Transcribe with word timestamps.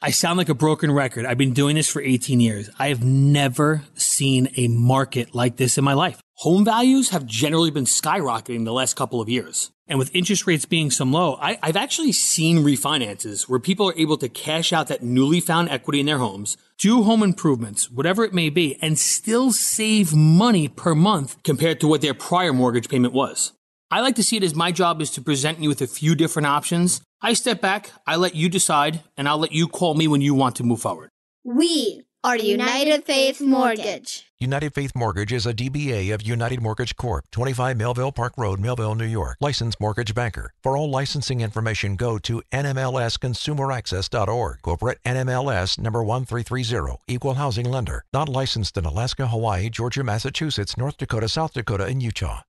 I 0.00 0.10
sound 0.12 0.38
like 0.38 0.48
a 0.48 0.54
broken 0.54 0.92
record. 0.92 1.26
I've 1.26 1.38
been 1.38 1.52
doing 1.52 1.74
this 1.74 1.90
for 1.90 2.00
18 2.00 2.38
years. 2.38 2.70
I 2.78 2.88
have 2.88 3.02
never 3.02 3.82
seen 3.96 4.48
a 4.56 4.68
market 4.68 5.34
like 5.34 5.56
this 5.56 5.76
in 5.76 5.82
my 5.82 5.94
life. 5.94 6.20
Home 6.34 6.64
values 6.64 7.08
have 7.08 7.26
generally 7.26 7.72
been 7.72 7.84
skyrocketing 7.84 8.64
the 8.64 8.72
last 8.72 8.94
couple 8.94 9.20
of 9.20 9.28
years. 9.28 9.72
And 9.88 9.98
with 9.98 10.14
interest 10.14 10.46
rates 10.46 10.66
being 10.66 10.92
some 10.92 11.12
low, 11.12 11.36
I, 11.40 11.58
have 11.64 11.76
actually 11.76 12.12
seen 12.12 12.58
refinances 12.58 13.48
where 13.48 13.58
people 13.58 13.88
are 13.88 13.98
able 13.98 14.18
to 14.18 14.28
cash 14.28 14.72
out 14.72 14.86
that 14.86 15.02
newly 15.02 15.40
found 15.40 15.68
equity 15.68 15.98
in 15.98 16.06
their 16.06 16.18
homes, 16.18 16.56
do 16.78 17.02
home 17.02 17.24
improvements, 17.24 17.90
whatever 17.90 18.22
it 18.22 18.32
may 18.32 18.50
be, 18.50 18.80
and 18.80 18.96
still 18.96 19.50
save 19.50 20.14
money 20.14 20.68
per 20.68 20.94
month 20.94 21.42
compared 21.42 21.80
to 21.80 21.88
what 21.88 22.02
their 22.02 22.14
prior 22.14 22.52
mortgage 22.52 22.88
payment 22.88 23.14
was. 23.14 23.52
I 23.90 24.02
like 24.02 24.16
to 24.16 24.22
see 24.22 24.36
it 24.36 24.42
as 24.42 24.54
my 24.54 24.70
job 24.70 25.00
is 25.00 25.10
to 25.12 25.22
present 25.22 25.60
you 25.60 25.70
with 25.70 25.80
a 25.80 25.86
few 25.86 26.14
different 26.14 26.44
options. 26.44 27.00
I 27.22 27.32
step 27.32 27.62
back, 27.62 27.90
I 28.06 28.16
let 28.16 28.34
you 28.34 28.50
decide, 28.50 29.00
and 29.16 29.26
I'll 29.26 29.38
let 29.38 29.52
you 29.52 29.66
call 29.66 29.94
me 29.94 30.06
when 30.06 30.20
you 30.20 30.34
want 30.34 30.56
to 30.56 30.62
move 30.62 30.82
forward. 30.82 31.08
We 31.42 32.02
are 32.22 32.36
United 32.36 33.06
Faith 33.06 33.40
Mortgage. 33.40 34.26
United 34.38 34.74
Faith 34.74 34.92
Mortgage 34.94 35.32
is 35.32 35.46
a 35.46 35.54
DBA 35.54 36.12
of 36.12 36.20
United 36.20 36.60
Mortgage 36.60 36.96
Corp., 36.96 37.24
25 37.32 37.78
Melville 37.78 38.12
Park 38.12 38.34
Road, 38.36 38.60
Melville, 38.60 38.94
New 38.94 39.06
York. 39.06 39.38
Licensed 39.40 39.80
mortgage 39.80 40.14
banker. 40.14 40.52
For 40.62 40.76
all 40.76 40.90
licensing 40.90 41.40
information, 41.40 41.96
go 41.96 42.18
to 42.18 42.42
nmlsconsumeraccess.org. 42.52 44.60
Corporate 44.60 44.98
NMLS 45.06 45.78
number 45.78 46.04
1330. 46.04 46.98
Equal 47.08 47.34
housing 47.34 47.70
lender. 47.70 48.04
Not 48.12 48.28
licensed 48.28 48.76
in 48.76 48.84
Alaska, 48.84 49.28
Hawaii, 49.28 49.70
Georgia, 49.70 50.04
Massachusetts, 50.04 50.76
North 50.76 50.98
Dakota, 50.98 51.30
South 51.30 51.54
Dakota, 51.54 51.84
and 51.84 52.02
Utah. 52.02 52.42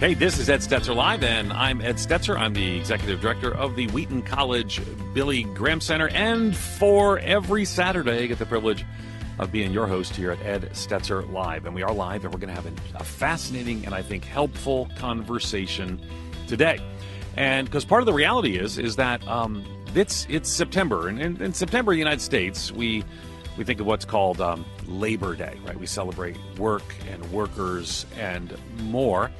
Hey, 0.00 0.14
this 0.14 0.38
is 0.38 0.48
Ed 0.48 0.60
Stetzer 0.60 0.96
Live, 0.96 1.22
and 1.22 1.52
I'm 1.52 1.82
Ed 1.82 1.96
Stetzer. 1.96 2.34
I'm 2.34 2.54
the 2.54 2.78
executive 2.78 3.20
director 3.20 3.54
of 3.54 3.76
the 3.76 3.86
Wheaton 3.88 4.22
College 4.22 4.80
Billy 5.12 5.42
Graham 5.42 5.78
Center. 5.78 6.08
And 6.08 6.56
for 6.56 7.18
every 7.18 7.66
Saturday, 7.66 8.24
I 8.24 8.26
get 8.26 8.38
the 8.38 8.46
privilege 8.46 8.86
of 9.38 9.52
being 9.52 9.72
your 9.72 9.86
host 9.86 10.16
here 10.16 10.30
at 10.30 10.40
Ed 10.40 10.70
Stetzer 10.72 11.30
Live. 11.30 11.66
And 11.66 11.74
we 11.74 11.82
are 11.82 11.92
live, 11.92 12.24
and 12.24 12.32
we're 12.32 12.40
going 12.40 12.48
to 12.48 12.58
have 12.58 12.72
a, 12.94 13.04
fascinating 13.04 13.84
and 13.84 13.94
I 13.94 14.00
think 14.00 14.24
helpful 14.24 14.88
conversation 14.96 16.00
today. 16.48 16.80
And 17.36 17.66
because 17.66 17.84
part 17.84 18.00
of 18.00 18.06
the 18.06 18.14
reality 18.14 18.56
is, 18.56 18.78
is 18.78 18.96
that 18.96 19.22
um, 19.28 19.66
it's 19.94 20.26
it's 20.30 20.48
September, 20.48 21.08
and 21.08 21.20
in, 21.20 21.42
in, 21.42 21.52
September, 21.52 21.92
in 21.92 21.96
the 21.96 22.00
United 22.00 22.22
States, 22.22 22.72
we 22.72 23.04
we 23.58 23.64
think 23.64 23.80
of 23.80 23.86
what's 23.86 24.06
called 24.06 24.40
um, 24.40 24.64
Labor 24.86 25.36
Day, 25.36 25.58
right? 25.66 25.78
We 25.78 25.84
celebrate 25.84 26.38
work 26.56 26.94
and 27.10 27.30
workers 27.30 28.06
and 28.16 28.56
more. 28.78 29.30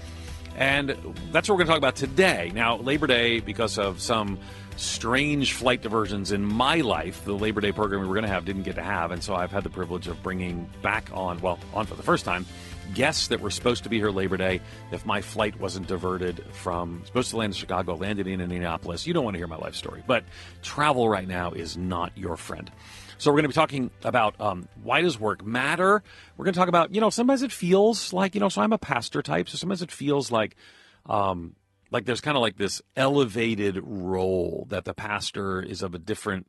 And 0.57 0.91
that's 1.33 1.49
what 1.49 1.55
we're 1.55 1.65
going 1.65 1.67
to 1.67 1.73
talk 1.73 1.79
about 1.79 1.97
today. 1.97 2.53
Now, 2.55 2.77
Labor 2.77 3.07
Day, 3.07 3.41
because 3.41 3.79
of 3.79 4.01
some 4.01 4.39
strange 4.77 5.53
flight 5.53 5.83
diversions 5.83 6.33
in 6.33 6.45
my 6.45 6.77
life, 6.77 7.25
the 7.25 7.35
Labor 7.35 7.61
Day 7.61 7.73
program 7.73 8.01
we 8.03 8.09
were 8.09 8.15
going 8.15 8.27
to 8.27 8.31
have 8.31 8.45
didn't 8.45 8.63
get 8.63 8.75
to 8.77 8.83
have. 8.83 9.11
And 9.11 9.23
so 9.23 9.35
I've 9.35 9.51
had 9.51 9.65
the 9.65 9.71
privilege 9.71 10.09
of 10.09 10.23
bringing 10.23 10.69
back 10.83 11.11
on, 11.13 11.41
well, 11.41 11.59
on 11.75 11.87
for 11.87 11.95
the 11.95 12.03
first 12.03 12.25
time, 12.25 12.47
guests 12.95 13.29
that 13.29 13.41
were 13.41 13.51
supposed 13.51 13.85
to 13.85 13.89
be 13.89 13.99
here 13.99 14.11
Labor 14.11 14.37
Day. 14.37 14.61
If 14.91 15.07
my 15.07 15.21
flight 15.21 15.59
wasn't 15.61 15.87
diverted 15.87 16.45
from 16.53 17.03
supposed 17.05 17.31
to 17.31 17.37
land 17.37 17.53
in 17.53 17.57
Chicago, 17.57 17.95
landed 17.95 18.27
in 18.27 18.41
Indianapolis, 18.41 19.07
you 19.07 19.15
don't 19.15 19.25
want 19.25 19.35
to 19.35 19.39
hear 19.39 19.47
my 19.47 19.57
life 19.57 19.75
story. 19.75 20.03
But 20.07 20.25
travel 20.63 21.09
right 21.09 21.29
now 21.29 21.53
is 21.53 21.77
not 21.77 22.17
your 22.17 22.37
friend. 22.37 22.71
So 23.21 23.31
we're 23.31 23.37
going 23.37 23.45
to 23.45 23.49
be 23.51 23.55
talking 23.55 23.91
about 24.03 24.41
um, 24.41 24.67
why 24.83 25.03
does 25.03 25.21
work 25.21 25.45
matter. 25.45 26.03
We're 26.39 26.45
going 26.47 26.55
to 26.55 26.59
talk 26.59 26.71
about 26.71 26.95
you 26.95 27.03
know 27.03 27.11
sometimes 27.11 27.43
it 27.43 27.53
feels 27.53 28.15
like 28.15 28.35
you 28.35 28.41
know 28.41 28.49
so 28.49 28.63
I'm 28.63 28.73
a 28.73 28.79
pastor 28.79 29.21
type, 29.21 29.51
so 29.51 29.59
sometimes 29.59 29.83
it 29.83 29.93
feels 29.93 30.33
like 30.33 30.57
um, 31.05 31.55
like 31.91 32.07
there's 32.07 32.23
kind 32.23 32.39
of 32.39 32.41
like 32.41 32.57
this 32.57 32.81
elevated 32.97 33.79
role 33.83 34.67
that 34.71 34.87
the 34.87 34.95
pastor 34.95 35.61
is 35.61 35.83
of 35.83 35.95
a 35.95 35.99
different 35.99 36.47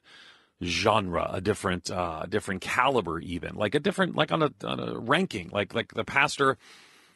genre, 0.64 1.30
a 1.34 1.42
different 1.42 1.92
uh, 1.92 2.26
different 2.30 2.62
caliber, 2.62 3.20
even 3.20 3.56
like 3.56 3.76
a 3.76 3.80
different 3.82 4.16
like 4.16 4.32
on 4.32 4.42
a 4.42 4.54
on 4.64 4.80
a 4.80 4.98
ranking, 4.98 5.50
like 5.50 5.76
like 5.76 5.94
the 5.94 6.06
pastor 6.06 6.58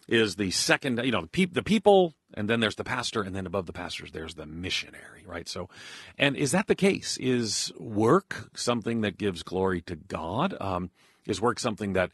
is 0.07 0.35
the 0.35 0.51
second, 0.51 0.99
you 1.03 1.11
know, 1.11 1.21
the, 1.21 1.27
pe- 1.27 1.45
the 1.45 1.63
people, 1.63 2.13
and 2.33 2.49
then 2.49 2.59
there's 2.59 2.75
the 2.75 2.83
pastor, 2.83 3.21
and 3.21 3.35
then 3.35 3.45
above 3.45 3.65
the 3.65 3.73
pastors, 3.73 4.11
there's 4.11 4.35
the 4.35 4.45
missionary, 4.45 5.23
right? 5.25 5.47
So, 5.47 5.69
and 6.17 6.35
is 6.35 6.51
that 6.51 6.67
the 6.67 6.75
case? 6.75 7.17
Is 7.17 7.71
work 7.79 8.49
something 8.55 9.01
that 9.01 9.17
gives 9.17 9.43
glory 9.43 9.81
to 9.81 9.95
God? 9.95 10.55
Um, 10.59 10.91
is 11.25 11.41
work 11.41 11.59
something 11.59 11.93
that 11.93 12.11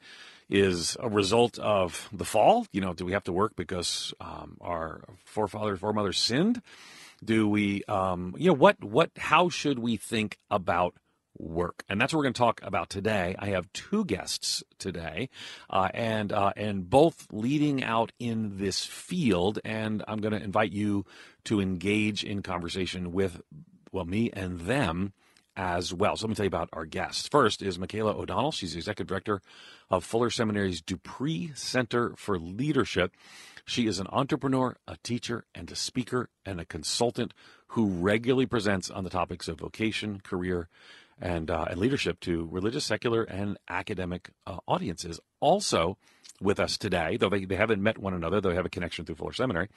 is 0.49 0.97
a 0.99 1.09
result 1.09 1.57
of 1.59 2.09
the 2.11 2.25
fall? 2.25 2.67
You 2.71 2.81
know, 2.81 2.93
do 2.93 3.05
we 3.05 3.13
have 3.13 3.23
to 3.25 3.33
work 3.33 3.55
because 3.55 4.13
um, 4.19 4.57
our 4.61 5.01
forefathers, 5.25 5.79
foremothers 5.79 6.17
sinned? 6.17 6.61
Do 7.23 7.47
we, 7.47 7.83
um, 7.85 8.35
you 8.37 8.47
know, 8.47 8.55
what, 8.55 8.83
what, 8.83 9.11
how 9.17 9.49
should 9.49 9.79
we 9.79 9.95
think 9.95 10.37
about 10.49 10.95
work. 11.37 11.83
And 11.89 11.99
that's 11.99 12.13
what 12.13 12.19
we're 12.19 12.25
going 12.25 12.33
to 12.33 12.39
talk 12.39 12.61
about 12.63 12.89
today. 12.89 13.35
I 13.39 13.47
have 13.47 13.71
two 13.73 14.05
guests 14.05 14.63
today, 14.79 15.29
uh, 15.69 15.89
and 15.93 16.31
uh, 16.31 16.53
and 16.55 16.89
both 16.89 17.27
leading 17.31 17.83
out 17.83 18.11
in 18.19 18.57
this 18.57 18.85
field. 18.85 19.59
And 19.63 20.03
I'm 20.07 20.19
going 20.19 20.33
to 20.33 20.43
invite 20.43 20.71
you 20.71 21.05
to 21.45 21.59
engage 21.59 22.23
in 22.23 22.41
conversation 22.41 23.11
with 23.11 23.41
well 23.91 24.05
me 24.05 24.29
and 24.33 24.61
them 24.61 25.13
as 25.55 25.93
well. 25.93 26.15
So 26.15 26.25
let 26.25 26.29
me 26.29 26.35
tell 26.35 26.45
you 26.45 26.47
about 26.47 26.69
our 26.73 26.85
guests. 26.85 27.27
First 27.27 27.61
is 27.61 27.77
Michaela 27.77 28.15
O'Donnell. 28.15 28.51
She's 28.51 28.71
the 28.71 28.79
executive 28.79 29.07
director 29.07 29.41
of 29.89 30.03
Fuller 30.03 30.29
Seminary's 30.29 30.81
De 30.81 30.95
Pree 30.97 31.51
Center 31.55 32.13
for 32.15 32.39
Leadership. 32.39 33.11
She 33.65 33.85
is 33.85 33.99
an 33.99 34.07
entrepreneur, 34.11 34.75
a 34.87 34.97
teacher, 35.03 35.45
and 35.53 35.69
a 35.71 35.75
speaker 35.75 36.29
and 36.45 36.59
a 36.59 36.65
consultant 36.65 37.33
who 37.67 37.87
regularly 37.87 38.45
presents 38.45 38.89
on 38.89 39.03
the 39.03 39.09
topics 39.09 39.47
of 39.47 39.59
vocation, 39.59 40.19
career, 40.21 40.67
and, 41.21 41.51
uh, 41.51 41.65
and 41.69 41.79
leadership 41.79 42.19
to 42.21 42.47
religious, 42.51 42.85
secular, 42.85 43.23
and 43.23 43.57
academic 43.69 44.31
uh, 44.47 44.57
audiences. 44.67 45.19
Also 45.39 45.97
with 46.41 46.59
us 46.59 46.77
today, 46.77 47.17
though 47.17 47.29
they, 47.29 47.45
they 47.45 47.55
haven't 47.55 47.81
met 47.81 47.99
one 47.99 48.13
another, 48.13 48.41
though 48.41 48.49
they 48.49 48.55
have 48.55 48.65
a 48.65 48.69
connection 48.69 49.05
through 49.05 49.15
Fuller 49.15 49.33
Seminary, 49.33 49.69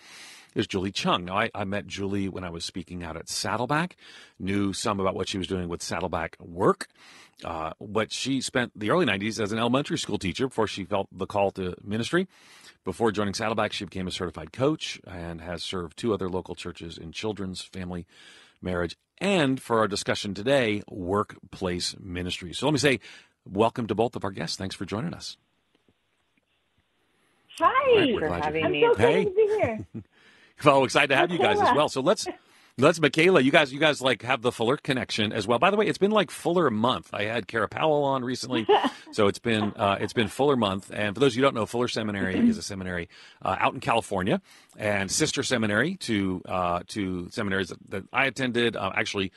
is 0.54 0.66
Julie 0.66 0.92
Chung. 0.92 1.26
Now, 1.26 1.38
I, 1.38 1.50
I 1.54 1.64
met 1.64 1.86
Julie 1.86 2.28
when 2.28 2.42
I 2.42 2.50
was 2.50 2.64
speaking 2.64 3.04
out 3.04 3.16
at 3.16 3.28
Saddleback, 3.28 3.96
knew 4.38 4.72
some 4.72 4.98
about 4.98 5.14
what 5.14 5.28
she 5.28 5.36
was 5.36 5.46
doing 5.46 5.68
with 5.68 5.82
Saddleback 5.82 6.36
work. 6.40 6.88
Uh, 7.44 7.72
but 7.80 8.12
she 8.12 8.40
spent 8.40 8.72
the 8.78 8.90
early 8.90 9.04
90s 9.04 9.40
as 9.40 9.52
an 9.52 9.58
elementary 9.58 9.98
school 9.98 10.18
teacher 10.18 10.46
before 10.48 10.66
she 10.66 10.84
felt 10.84 11.08
the 11.12 11.26
call 11.26 11.50
to 11.50 11.74
ministry. 11.82 12.28
Before 12.84 13.10
joining 13.10 13.34
Saddleback, 13.34 13.72
she 13.72 13.84
became 13.84 14.06
a 14.06 14.12
certified 14.12 14.52
coach 14.52 15.00
and 15.06 15.40
has 15.40 15.62
served 15.62 15.96
two 15.96 16.14
other 16.14 16.28
local 16.28 16.54
churches 16.54 16.96
in 16.96 17.12
children's, 17.12 17.62
family, 17.62 18.06
marriage, 18.64 18.96
and 19.18 19.60
for 19.60 19.78
our 19.78 19.88
discussion 19.88 20.34
today, 20.34 20.82
workplace 20.88 21.94
ministry. 22.00 22.52
So 22.52 22.66
let 22.66 22.72
me 22.72 22.78
say 22.78 23.00
welcome 23.44 23.86
to 23.86 23.94
both 23.94 24.16
of 24.16 24.24
our 24.24 24.30
guests. 24.30 24.56
Thanks 24.56 24.74
for 24.74 24.84
joining 24.84 25.14
us. 25.14 25.36
Hi, 27.58 27.98
right, 27.98 28.18
for 28.18 28.28
having 28.28 28.70
me. 28.70 28.84
I'm 28.84 28.94
so 28.94 28.98
hey. 28.98 29.24
to 29.24 29.30
be 29.30 29.46
here. 29.60 29.86
well, 30.64 30.84
excited 30.84 31.08
to 31.08 31.16
have 31.16 31.30
you 31.30 31.38
guys 31.38 31.60
as 31.60 31.74
well. 31.76 31.88
So 31.88 32.00
let's 32.00 32.26
that's 32.76 33.00
Michaela. 33.00 33.40
You 33.40 33.52
guys, 33.52 33.72
you 33.72 33.78
guys 33.78 34.00
like 34.02 34.22
have 34.22 34.42
the 34.42 34.50
Fuller 34.50 34.76
connection 34.76 35.32
as 35.32 35.46
well. 35.46 35.58
By 35.58 35.70
the 35.70 35.76
way, 35.76 35.86
it's 35.86 35.98
been 35.98 36.10
like 36.10 36.30
Fuller 36.30 36.70
month. 36.70 37.10
I 37.12 37.24
had 37.24 37.46
Kara 37.46 37.68
Powell 37.68 38.04
on 38.04 38.24
recently, 38.24 38.66
so 39.12 39.28
it's 39.28 39.38
been 39.38 39.72
uh, 39.76 39.98
it's 40.00 40.12
been 40.12 40.28
Fuller 40.28 40.56
month. 40.56 40.90
And 40.92 41.14
for 41.14 41.20
those 41.20 41.32
of 41.32 41.36
you 41.36 41.42
who 41.42 41.46
don't 41.46 41.54
know, 41.54 41.66
Fuller 41.66 41.88
Seminary 41.88 42.36
is 42.48 42.58
a 42.58 42.62
seminary 42.62 43.08
uh, 43.42 43.56
out 43.58 43.74
in 43.74 43.80
California 43.80 44.40
and 44.76 45.10
sister 45.10 45.42
seminary 45.42 45.96
to 45.96 46.42
uh, 46.46 46.80
to 46.88 47.28
seminaries 47.30 47.68
that, 47.68 47.78
that 47.90 48.04
I 48.12 48.26
attended. 48.26 48.76
Uh, 48.76 48.90
actually 48.94 49.32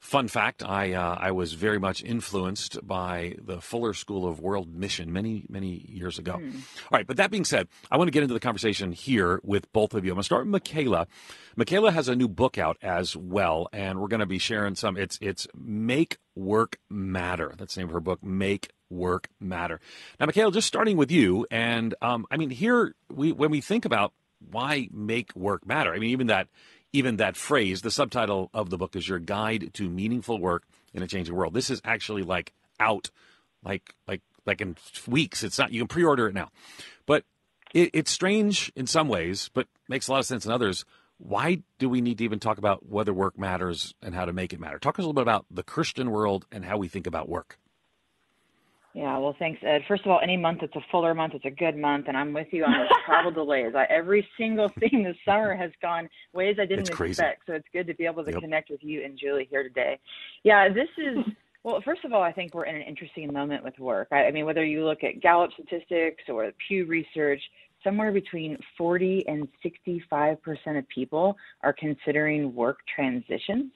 Fun 0.00 0.28
fact: 0.28 0.62
I 0.62 0.94
uh, 0.94 1.16
I 1.20 1.30
was 1.30 1.52
very 1.52 1.78
much 1.78 2.02
influenced 2.02 2.84
by 2.86 3.36
the 3.38 3.60
Fuller 3.60 3.92
School 3.92 4.26
of 4.26 4.40
World 4.40 4.74
Mission 4.74 5.12
many 5.12 5.44
many 5.50 5.84
years 5.86 6.18
ago. 6.18 6.38
Mm. 6.38 6.54
All 6.54 6.96
right, 6.96 7.06
but 7.06 7.18
that 7.18 7.30
being 7.30 7.44
said, 7.44 7.68
I 7.90 7.98
want 7.98 8.08
to 8.08 8.12
get 8.12 8.22
into 8.22 8.32
the 8.32 8.40
conversation 8.40 8.92
here 8.92 9.40
with 9.44 9.70
both 9.74 9.92
of 9.92 10.06
you. 10.06 10.12
I'm 10.12 10.14
going 10.14 10.22
to 10.22 10.24
start 10.24 10.46
with 10.46 10.52
Michaela. 10.52 11.06
Michaela 11.54 11.92
has 11.92 12.08
a 12.08 12.16
new 12.16 12.28
book 12.28 12.56
out 12.56 12.78
as 12.80 13.14
well, 13.14 13.68
and 13.74 14.00
we're 14.00 14.08
going 14.08 14.20
to 14.20 14.26
be 14.26 14.38
sharing 14.38 14.74
some. 14.74 14.96
It's 14.96 15.18
it's 15.20 15.46
Make 15.54 16.16
Work 16.34 16.78
Matter. 16.88 17.52
That's 17.58 17.74
the 17.74 17.82
name 17.82 17.88
of 17.88 17.92
her 17.92 18.00
book. 18.00 18.24
Make 18.24 18.70
Work 18.88 19.28
Matter. 19.38 19.80
Now, 20.18 20.26
Michaela, 20.26 20.50
just 20.50 20.66
starting 20.66 20.96
with 20.96 21.10
you, 21.10 21.46
and 21.50 21.94
um, 22.00 22.24
I 22.30 22.38
mean, 22.38 22.48
here 22.48 22.94
we 23.12 23.32
when 23.32 23.50
we 23.50 23.60
think 23.60 23.84
about 23.84 24.14
why 24.50 24.88
make 24.92 25.34
work 25.36 25.66
matter. 25.66 25.92
I 25.92 25.98
mean, 25.98 26.10
even 26.10 26.28
that 26.28 26.48
even 26.92 27.16
that 27.16 27.36
phrase, 27.36 27.82
the 27.82 27.90
subtitle 27.90 28.50
of 28.52 28.70
the 28.70 28.78
book 28.78 28.96
is 28.96 29.08
Your 29.08 29.18
Guide 29.18 29.70
to 29.74 29.88
Meaningful 29.88 30.38
Work 30.38 30.64
in 30.92 31.02
a 31.02 31.06
Changing 31.06 31.34
World. 31.34 31.54
This 31.54 31.70
is 31.70 31.80
actually 31.84 32.22
like 32.22 32.52
out 32.78 33.10
like 33.64 33.94
like 34.08 34.22
like 34.46 34.60
in 34.60 34.76
weeks. 35.06 35.42
It's 35.42 35.58
not 35.58 35.72
you 35.72 35.80
can 35.80 35.88
pre-order 35.88 36.26
it 36.26 36.34
now. 36.34 36.50
But 37.06 37.24
it, 37.74 37.90
it's 37.92 38.10
strange 38.10 38.72
in 38.74 38.86
some 38.86 39.08
ways, 39.08 39.50
but 39.52 39.66
makes 39.88 40.08
a 40.08 40.12
lot 40.12 40.20
of 40.20 40.26
sense 40.26 40.44
in 40.44 40.52
others. 40.52 40.84
Why 41.18 41.62
do 41.78 41.88
we 41.88 42.00
need 42.00 42.18
to 42.18 42.24
even 42.24 42.40
talk 42.40 42.56
about 42.56 42.86
whether 42.86 43.12
work 43.12 43.38
matters 43.38 43.94
and 44.02 44.14
how 44.14 44.24
to 44.24 44.32
make 44.32 44.52
it 44.52 44.60
matter? 44.60 44.78
Talk 44.78 44.98
us 44.98 45.04
a 45.04 45.06
little 45.06 45.12
bit 45.12 45.22
about 45.22 45.44
the 45.50 45.62
Christian 45.62 46.10
world 46.10 46.46
and 46.50 46.64
how 46.64 46.78
we 46.78 46.88
think 46.88 47.06
about 47.06 47.28
work. 47.28 47.58
Yeah, 48.92 49.18
well, 49.18 49.36
thanks, 49.38 49.60
Ed. 49.62 49.82
First 49.86 50.04
of 50.04 50.10
all, 50.10 50.18
any 50.20 50.36
month 50.36 50.62
it's 50.62 50.74
a 50.74 50.84
fuller 50.90 51.14
month, 51.14 51.34
it's 51.34 51.44
a 51.44 51.50
good 51.50 51.76
month, 51.76 52.06
and 52.08 52.16
I'm 52.16 52.32
with 52.32 52.48
you 52.50 52.64
on 52.64 52.72
those 52.72 52.88
travel 53.06 53.30
delays. 53.30 53.72
I, 53.76 53.84
every 53.84 54.26
single 54.36 54.68
thing 54.80 55.04
this 55.04 55.16
summer 55.24 55.54
has 55.54 55.70
gone 55.80 56.08
ways 56.32 56.56
I 56.60 56.66
didn't 56.66 56.90
expect, 56.90 57.42
so 57.46 57.52
it's 57.52 57.68
good 57.72 57.86
to 57.86 57.94
be 57.94 58.04
able 58.04 58.24
to 58.24 58.32
yep. 58.32 58.40
connect 58.40 58.68
with 58.68 58.82
you 58.82 59.04
and 59.04 59.16
Julie 59.16 59.46
here 59.48 59.62
today. 59.62 59.98
Yeah, 60.42 60.68
this 60.68 60.88
is 60.98 61.18
well. 61.62 61.80
First 61.84 62.04
of 62.04 62.12
all, 62.12 62.22
I 62.22 62.32
think 62.32 62.52
we're 62.52 62.64
in 62.64 62.74
an 62.74 62.82
interesting 62.82 63.32
moment 63.32 63.62
with 63.62 63.78
work. 63.78 64.08
I, 64.10 64.24
I 64.24 64.30
mean, 64.32 64.44
whether 64.44 64.64
you 64.64 64.84
look 64.84 65.04
at 65.04 65.20
Gallup 65.20 65.52
statistics 65.52 66.24
or 66.28 66.50
Pew 66.66 66.84
Research, 66.86 67.42
somewhere 67.84 68.10
between 68.10 68.58
40 68.76 69.24
and 69.28 69.46
65 69.62 70.42
percent 70.42 70.78
of 70.78 70.88
people 70.88 71.36
are 71.62 71.72
considering 71.72 72.52
work 72.56 72.78
transitions. 72.92 73.70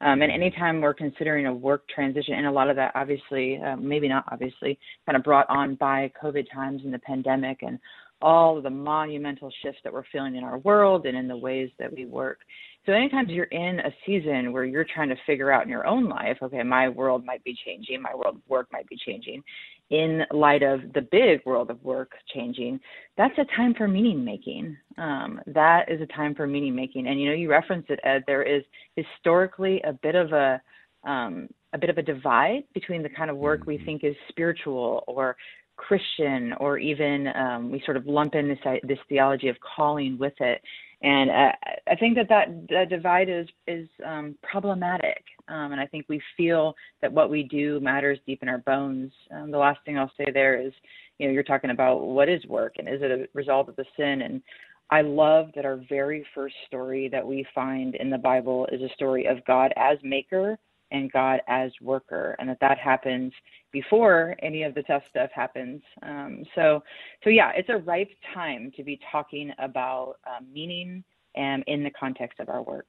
Um, 0.00 0.22
and 0.22 0.30
anytime 0.30 0.80
we're 0.80 0.94
considering 0.94 1.46
a 1.46 1.52
work 1.52 1.88
transition, 1.88 2.34
and 2.34 2.46
a 2.46 2.52
lot 2.52 2.70
of 2.70 2.76
that 2.76 2.92
obviously, 2.94 3.60
uh, 3.64 3.76
maybe 3.76 4.08
not 4.08 4.24
obviously, 4.30 4.78
kind 5.06 5.16
of 5.16 5.24
brought 5.24 5.48
on 5.48 5.74
by 5.74 6.12
COVID 6.22 6.46
times 6.52 6.82
and 6.84 6.94
the 6.94 7.00
pandemic 7.00 7.58
and 7.62 7.78
all 8.20 8.60
the 8.60 8.70
monumental 8.70 9.50
shifts 9.62 9.80
that 9.84 9.92
we're 9.92 10.04
feeling 10.10 10.34
in 10.34 10.44
our 10.44 10.58
world 10.58 11.06
and 11.06 11.16
in 11.16 11.28
the 11.28 11.36
ways 11.36 11.70
that 11.78 11.92
we 11.92 12.04
work. 12.04 12.40
So 12.86 12.92
anytime 12.92 13.28
you're 13.28 13.44
in 13.44 13.80
a 13.80 13.90
season 14.06 14.52
where 14.52 14.64
you're 14.64 14.84
trying 14.84 15.10
to 15.10 15.16
figure 15.26 15.52
out 15.52 15.64
in 15.64 15.68
your 15.68 15.86
own 15.86 16.08
life, 16.08 16.38
okay, 16.42 16.62
my 16.62 16.88
world 16.88 17.24
might 17.24 17.44
be 17.44 17.56
changing, 17.64 18.00
my 18.00 18.14
world 18.14 18.36
of 18.36 18.42
work 18.48 18.68
might 18.72 18.88
be 18.88 18.96
changing, 19.06 19.42
in 19.90 20.22
light 20.32 20.62
of 20.62 20.80
the 20.94 21.00
big 21.10 21.40
world 21.46 21.70
of 21.70 21.82
work 21.82 22.12
changing, 22.34 22.78
that's 23.16 23.36
a 23.38 23.56
time 23.56 23.74
for 23.74 23.88
meaning 23.88 24.24
making. 24.24 24.76
Um, 24.98 25.40
that 25.46 25.90
is 25.90 26.00
a 26.00 26.06
time 26.06 26.34
for 26.34 26.46
meaning 26.46 26.74
making. 26.74 27.06
And 27.06 27.20
you 27.20 27.28
know, 27.28 27.34
you 27.34 27.50
referenced 27.50 27.90
it, 27.90 28.00
Ed. 28.04 28.24
There 28.26 28.42
is 28.42 28.62
historically 28.96 29.80
a 29.82 29.92
bit 29.92 30.14
of 30.14 30.32
a 30.32 30.60
um, 31.04 31.48
a 31.72 31.78
bit 31.78 31.90
of 31.90 31.98
a 31.98 32.02
divide 32.02 32.64
between 32.74 33.02
the 33.02 33.08
kind 33.08 33.30
of 33.30 33.36
work 33.36 33.66
we 33.66 33.76
mm-hmm. 33.76 33.84
think 33.84 34.04
is 34.04 34.16
spiritual 34.28 35.04
or 35.06 35.36
Christian, 35.76 36.52
or 36.54 36.76
even 36.78 37.28
um, 37.36 37.70
we 37.70 37.80
sort 37.84 37.96
of 37.96 38.06
lump 38.06 38.34
in 38.34 38.48
this 38.48 38.58
this 38.82 38.98
theology 39.08 39.48
of 39.48 39.56
calling 39.76 40.18
with 40.18 40.34
it. 40.40 40.60
And 41.02 41.30
uh, 41.30 41.52
I 41.88 41.94
think 41.94 42.16
that 42.16 42.28
that, 42.28 42.48
that 42.70 42.88
divide 42.90 43.28
is 43.28 43.46
is 43.68 43.88
um, 44.04 44.34
problematic, 44.42 45.22
um, 45.46 45.70
and 45.70 45.80
I 45.80 45.86
think 45.86 46.06
we 46.08 46.20
feel 46.36 46.74
that 47.02 47.12
what 47.12 47.30
we 47.30 47.44
do 47.44 47.78
matters 47.78 48.18
deep 48.26 48.42
in 48.42 48.48
our 48.48 48.58
bones. 48.58 49.12
Um, 49.30 49.52
the 49.52 49.58
last 49.58 49.78
thing 49.84 49.96
I'll 49.96 50.10
say 50.16 50.26
there 50.32 50.60
is, 50.60 50.72
you 51.18 51.28
know, 51.28 51.32
you're 51.32 51.44
talking 51.44 51.70
about 51.70 52.00
what 52.00 52.28
is 52.28 52.44
work 52.46 52.74
and 52.78 52.88
is 52.88 53.00
it 53.00 53.12
a 53.12 53.28
result 53.32 53.68
of 53.68 53.76
the 53.76 53.84
sin? 53.96 54.22
And 54.22 54.42
I 54.90 55.02
love 55.02 55.50
that 55.54 55.64
our 55.64 55.80
very 55.88 56.26
first 56.34 56.56
story 56.66 57.08
that 57.10 57.24
we 57.24 57.46
find 57.54 57.94
in 57.94 58.10
the 58.10 58.18
Bible 58.18 58.66
is 58.72 58.82
a 58.82 58.92
story 58.94 59.26
of 59.26 59.44
God 59.44 59.72
as 59.76 59.98
maker 60.02 60.58
and 60.90 61.10
God 61.12 61.40
as 61.48 61.70
worker, 61.80 62.36
and 62.38 62.48
that 62.48 62.58
that 62.60 62.78
happens 62.78 63.32
before 63.72 64.34
any 64.42 64.62
of 64.62 64.74
the 64.74 64.82
tough 64.82 65.02
stuff 65.10 65.30
happens. 65.34 65.82
Um, 66.02 66.44
so, 66.54 66.82
so 67.22 67.30
yeah, 67.30 67.52
it's 67.54 67.68
a 67.68 67.76
ripe 67.76 68.10
time 68.34 68.72
to 68.76 68.82
be 68.82 68.98
talking 69.12 69.52
about 69.58 70.16
uh, 70.26 70.40
meaning 70.52 71.04
and 71.34 71.62
in 71.66 71.84
the 71.84 71.90
context 71.90 72.40
of 72.40 72.48
our 72.48 72.62
work. 72.62 72.86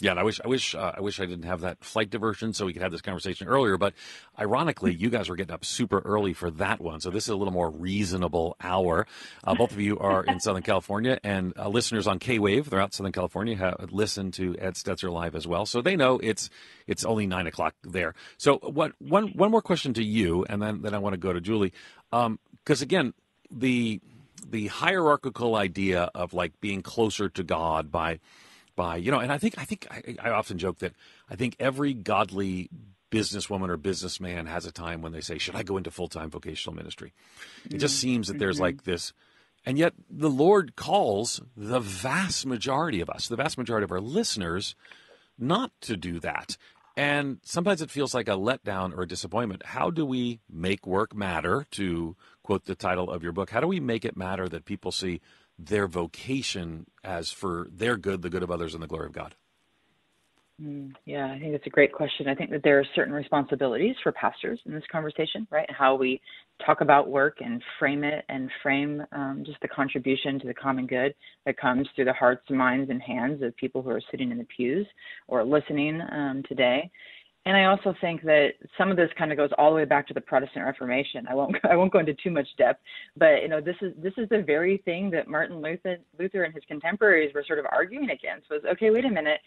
Yeah, 0.00 0.10
and 0.10 0.20
I 0.20 0.24
wish 0.24 0.40
I 0.44 0.48
wish 0.48 0.74
uh, 0.74 0.92
I 0.96 1.00
wish 1.00 1.20
I 1.20 1.26
didn't 1.26 1.44
have 1.44 1.60
that 1.60 1.84
flight 1.84 2.10
diversion 2.10 2.52
so 2.52 2.66
we 2.66 2.72
could 2.72 2.82
have 2.82 2.90
this 2.90 3.00
conversation 3.00 3.46
earlier. 3.46 3.76
But 3.76 3.94
ironically, 4.38 4.92
you 4.92 5.08
guys 5.08 5.28
were 5.28 5.36
getting 5.36 5.54
up 5.54 5.64
super 5.64 6.00
early 6.00 6.32
for 6.32 6.50
that 6.52 6.80
one, 6.80 7.00
so 7.00 7.10
this 7.10 7.24
is 7.24 7.28
a 7.28 7.36
little 7.36 7.52
more 7.52 7.70
reasonable 7.70 8.56
hour. 8.60 9.06
Uh, 9.44 9.54
both 9.54 9.70
of 9.70 9.80
you 9.80 9.98
are 9.98 10.24
in 10.24 10.40
Southern 10.40 10.62
California, 10.62 11.18
and 11.22 11.52
uh, 11.56 11.68
listeners 11.68 12.06
on 12.06 12.18
K 12.18 12.38
Wave, 12.38 12.70
they're 12.70 12.80
out 12.80 12.92
Southern 12.92 13.12
California, 13.12 13.56
have 13.56 13.92
listened 13.92 14.34
to 14.34 14.56
Ed 14.58 14.74
Stetzer 14.74 15.12
live 15.12 15.36
as 15.36 15.46
well, 15.46 15.64
so 15.64 15.80
they 15.80 15.94
know 15.94 16.18
it's 16.18 16.50
it's 16.86 17.04
only 17.04 17.26
nine 17.26 17.46
o'clock 17.46 17.74
there. 17.84 18.14
So, 18.36 18.58
what 18.58 18.92
one 18.98 19.28
one 19.28 19.50
more 19.52 19.62
question 19.62 19.94
to 19.94 20.04
you, 20.04 20.44
and 20.48 20.60
then 20.60 20.82
then 20.82 20.94
I 20.94 20.98
want 20.98 21.14
to 21.14 21.18
go 21.18 21.32
to 21.32 21.40
Julie, 21.40 21.72
because 22.10 22.82
um, 22.82 22.82
again, 22.82 23.14
the 23.50 24.00
the 24.50 24.66
hierarchical 24.66 25.54
idea 25.56 26.10
of 26.14 26.34
like 26.34 26.60
being 26.60 26.82
closer 26.82 27.28
to 27.28 27.42
God 27.42 27.90
by 27.92 28.18
by 28.76 28.96
you 28.96 29.10
know 29.10 29.18
and 29.18 29.32
i 29.32 29.38
think 29.38 29.54
i 29.58 29.64
think 29.64 29.86
I, 29.90 30.16
I, 30.22 30.30
often 30.30 30.58
joke 30.58 30.78
that 30.78 30.94
i 31.28 31.36
think 31.36 31.56
every 31.58 31.94
godly 31.94 32.70
businesswoman 33.10 33.68
or 33.68 33.76
businessman 33.76 34.46
has 34.46 34.66
a 34.66 34.72
time 34.72 35.02
when 35.02 35.12
they 35.12 35.20
say 35.20 35.38
should 35.38 35.54
i 35.54 35.62
go 35.62 35.76
into 35.76 35.90
full-time 35.90 36.30
vocational 36.30 36.74
ministry 36.74 37.12
mm-hmm. 37.64 37.76
it 37.76 37.78
just 37.78 37.98
seems 37.98 38.28
that 38.28 38.38
there's 38.38 38.56
mm-hmm. 38.56 38.64
like 38.64 38.84
this 38.84 39.12
and 39.64 39.78
yet 39.78 39.94
the 40.10 40.30
lord 40.30 40.76
calls 40.76 41.40
the 41.56 41.80
vast 41.80 42.46
majority 42.46 43.00
of 43.00 43.10
us 43.10 43.28
the 43.28 43.36
vast 43.36 43.58
majority 43.58 43.84
of 43.84 43.92
our 43.92 44.00
listeners 44.00 44.74
not 45.38 45.70
to 45.80 45.96
do 45.96 46.18
that 46.20 46.56
and 46.96 47.38
sometimes 47.42 47.82
it 47.82 47.90
feels 47.90 48.14
like 48.14 48.28
a 48.28 48.32
letdown 48.32 48.96
or 48.96 49.02
a 49.02 49.08
disappointment 49.08 49.64
how 49.66 49.90
do 49.90 50.04
we 50.04 50.40
make 50.50 50.86
work 50.86 51.14
matter 51.14 51.66
to 51.70 52.16
quote 52.44 52.66
the 52.66 52.76
title 52.76 53.10
of 53.10 53.24
your 53.24 53.32
book 53.32 53.50
how 53.50 53.60
do 53.60 53.66
we 53.66 53.80
make 53.80 54.04
it 54.04 54.16
matter 54.16 54.48
that 54.48 54.64
people 54.64 54.92
see 54.92 55.20
their 55.58 55.86
vocation 55.86 56.86
as 57.02 57.30
for 57.30 57.68
their 57.70 57.96
good, 57.96 58.22
the 58.22 58.30
good 58.30 58.42
of 58.42 58.50
others, 58.50 58.74
and 58.74 58.82
the 58.82 58.86
glory 58.86 59.06
of 59.06 59.12
God? 59.12 59.34
Mm, 60.62 60.92
yeah, 61.04 61.32
I 61.32 61.38
think 61.40 61.50
that's 61.50 61.66
a 61.66 61.70
great 61.70 61.92
question. 61.92 62.28
I 62.28 62.34
think 62.34 62.50
that 62.50 62.62
there 62.62 62.78
are 62.78 62.84
certain 62.94 63.12
responsibilities 63.12 63.96
for 64.04 64.12
pastors 64.12 64.60
in 64.66 64.72
this 64.72 64.84
conversation, 64.90 65.48
right? 65.50 65.68
How 65.68 65.96
we 65.96 66.20
talk 66.64 66.80
about 66.80 67.08
work 67.08 67.38
and 67.40 67.60
frame 67.80 68.04
it 68.04 68.24
and 68.28 68.48
frame 68.62 69.02
um, 69.10 69.42
just 69.44 69.60
the 69.62 69.68
contribution 69.68 70.38
to 70.38 70.46
the 70.46 70.54
common 70.54 70.86
good 70.86 71.12
that 71.44 71.56
comes 71.56 71.88
through 71.94 72.04
the 72.04 72.12
hearts, 72.12 72.48
minds, 72.50 72.88
and 72.88 73.02
hands 73.02 73.42
of 73.42 73.56
people 73.56 73.82
who 73.82 73.90
are 73.90 74.02
sitting 74.12 74.30
in 74.30 74.38
the 74.38 74.46
pews 74.56 74.86
or 75.26 75.44
listening 75.44 76.00
um, 76.12 76.44
today. 76.48 76.88
And 77.46 77.56
I 77.56 77.64
also 77.64 77.94
think 78.00 78.22
that 78.22 78.52
some 78.78 78.90
of 78.90 78.96
this 78.96 79.10
kind 79.18 79.30
of 79.30 79.36
goes 79.36 79.50
all 79.58 79.70
the 79.70 79.76
way 79.76 79.84
back 79.84 80.08
to 80.08 80.14
the 80.14 80.20
Protestant 80.20 80.64
Reformation. 80.64 81.26
I 81.28 81.34
won't 81.34 81.56
I 81.70 81.76
won't 81.76 81.92
go 81.92 81.98
into 81.98 82.14
too 82.14 82.30
much 82.30 82.48
depth, 82.56 82.80
but 83.16 83.42
you 83.42 83.48
know 83.48 83.60
this 83.60 83.76
is 83.82 83.92
this 84.02 84.14
is 84.16 84.28
the 84.30 84.42
very 84.42 84.78
thing 84.84 85.10
that 85.10 85.28
Martin 85.28 85.60
Luther 85.60 85.98
Luther 86.18 86.44
and 86.44 86.54
his 86.54 86.62
contemporaries 86.66 87.34
were 87.34 87.44
sort 87.46 87.58
of 87.58 87.66
arguing 87.70 88.10
against 88.10 88.48
was 88.50 88.62
okay, 88.72 88.90
wait 88.90 89.04
a 89.04 89.10
minute, 89.10 89.40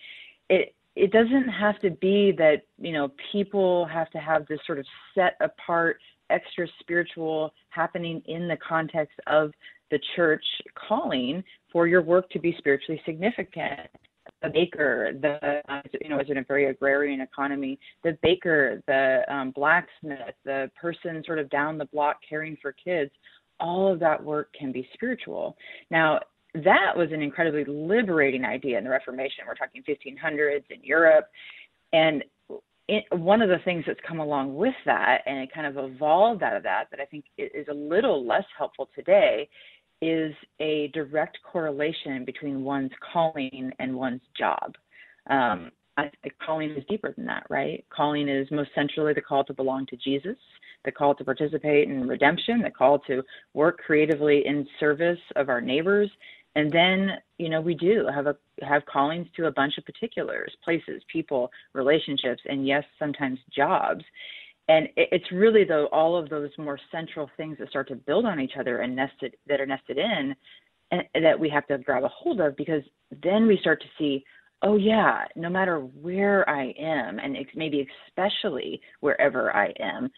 it 0.49 0.75
it 0.95 1.11
doesn't 1.11 1.47
have 1.47 1.79
to 1.79 1.91
be 1.91 2.31
that 2.37 2.63
you 2.77 2.93
know 2.93 3.11
people 3.31 3.85
have 3.85 4.09
to 4.11 4.19
have 4.19 4.45
this 4.47 4.59
sort 4.65 4.79
of 4.79 4.85
set 5.15 5.35
apart 5.41 5.97
extra 6.29 6.67
spiritual 6.79 7.53
happening 7.69 8.21
in 8.27 8.47
the 8.47 8.57
context 8.57 9.17
of 9.27 9.51
the 9.91 9.99
church 10.15 10.43
calling 10.87 11.43
for 11.71 11.87
your 11.87 12.01
work 12.01 12.29
to 12.29 12.39
be 12.39 12.53
spiritually 12.57 13.01
significant 13.05 13.89
the 14.41 14.49
baker, 14.49 15.13
the 15.21 15.61
you 16.01 16.09
know, 16.09 16.19
it's 16.19 16.29
in 16.29 16.37
a 16.37 16.43
very 16.43 16.69
agrarian 16.69 17.21
economy, 17.21 17.79
the 18.03 18.17
baker, 18.21 18.81
the 18.87 19.21
um, 19.33 19.51
blacksmith, 19.51 20.35
the 20.45 20.69
person 20.79 21.23
sort 21.25 21.39
of 21.39 21.49
down 21.49 21.77
the 21.77 21.85
block 21.85 22.17
caring 22.27 22.57
for 22.61 22.71
kids, 22.71 23.11
all 23.59 23.91
of 23.91 23.99
that 23.99 24.23
work 24.23 24.49
can 24.57 24.71
be 24.71 24.87
spiritual. 24.93 25.57
Now, 25.89 26.19
that 26.53 26.95
was 26.95 27.09
an 27.11 27.21
incredibly 27.21 27.65
liberating 27.65 28.45
idea 28.45 28.77
in 28.77 28.83
the 28.83 28.89
Reformation. 28.89 29.43
We're 29.47 29.55
talking 29.55 29.83
1500s 29.87 30.63
in 30.69 30.83
Europe, 30.83 31.27
and 31.93 32.23
it, 32.87 33.03
one 33.11 33.41
of 33.41 33.49
the 33.49 33.59
things 33.65 33.83
that's 33.85 33.99
come 34.07 34.19
along 34.19 34.55
with 34.55 34.73
that, 34.85 35.19
and 35.25 35.39
it 35.39 35.53
kind 35.53 35.67
of 35.67 35.91
evolved 35.91 36.41
out 36.41 36.55
of 36.55 36.63
that, 36.63 36.85
that 36.91 36.99
I 36.99 37.05
think 37.05 37.25
is 37.37 37.67
a 37.69 37.73
little 37.73 38.25
less 38.25 38.45
helpful 38.57 38.89
today, 38.95 39.49
is 40.01 40.33
a 40.59 40.89
direct 40.93 41.37
correlation 41.43 42.25
between 42.25 42.63
one's 42.63 42.91
calling 43.13 43.71
and 43.79 43.95
one's 43.95 44.21
job. 44.37 44.75
Um, 45.29 45.71
I 45.97 46.11
calling 46.45 46.69
is 46.71 46.83
deeper 46.87 47.11
than 47.15 47.25
that, 47.25 47.47
right? 47.49 47.83
Calling 47.89 48.29
is 48.29 48.47
most 48.51 48.69
centrally 48.75 49.13
the 49.13 49.21
call 49.21 49.43
to 49.45 49.53
belong 49.53 49.87
to 49.87 49.97
Jesus, 49.97 50.37
the 50.85 50.91
call 50.91 51.15
to 51.15 51.25
participate 51.25 51.89
in 51.89 52.07
redemption, 52.07 52.61
the 52.61 52.69
call 52.69 52.99
to 52.99 53.23
work 53.55 53.79
creatively 53.79 54.45
in 54.45 54.67
service 54.79 55.19
of 55.35 55.49
our 55.49 55.59
neighbors. 55.59 56.09
And 56.55 56.71
then, 56.71 57.17
you 57.39 57.49
know, 57.49 57.61
we 57.61 57.73
do 57.73 58.07
have 58.13 58.27
a 58.27 58.35
have 58.61 58.85
callings 58.85 59.27
to 59.35 59.47
a 59.47 59.51
bunch 59.51 59.77
of 59.77 59.85
particulars, 59.85 60.51
places, 60.63 61.01
people, 61.11 61.49
relationships, 61.73 62.41
and 62.47 62.65
yes, 62.65 62.83
sometimes 62.99 63.39
jobs 63.55 64.03
and 64.69 64.89
it's 64.97 65.31
really 65.31 65.63
though 65.63 65.85
all 65.87 66.17
of 66.17 66.29
those 66.29 66.49
more 66.57 66.79
central 66.91 67.29
things 67.37 67.57
that 67.59 67.69
start 67.69 67.87
to 67.87 67.95
build 67.95 68.25
on 68.25 68.39
each 68.39 68.53
other 68.59 68.79
and 68.79 68.95
nested 68.95 69.35
that 69.47 69.61
are 69.61 69.65
nested 69.65 69.97
in 69.97 70.35
and 70.91 71.03
that 71.23 71.39
we 71.39 71.49
have 71.49 71.67
to 71.67 71.77
grab 71.77 72.03
a 72.03 72.09
hold 72.09 72.39
of 72.39 72.55
because 72.55 72.81
then 73.23 73.47
we 73.47 73.57
start 73.59 73.81
to 73.81 73.87
see 73.97 74.23
oh 74.61 74.75
yeah 74.75 75.25
no 75.35 75.49
matter 75.49 75.79
where 75.79 76.47
i 76.49 76.73
am 76.79 77.19
and 77.19 77.37
maybe 77.55 77.87
especially 78.07 78.81
wherever 78.99 79.55
i 79.55 79.71
am 79.79 80.09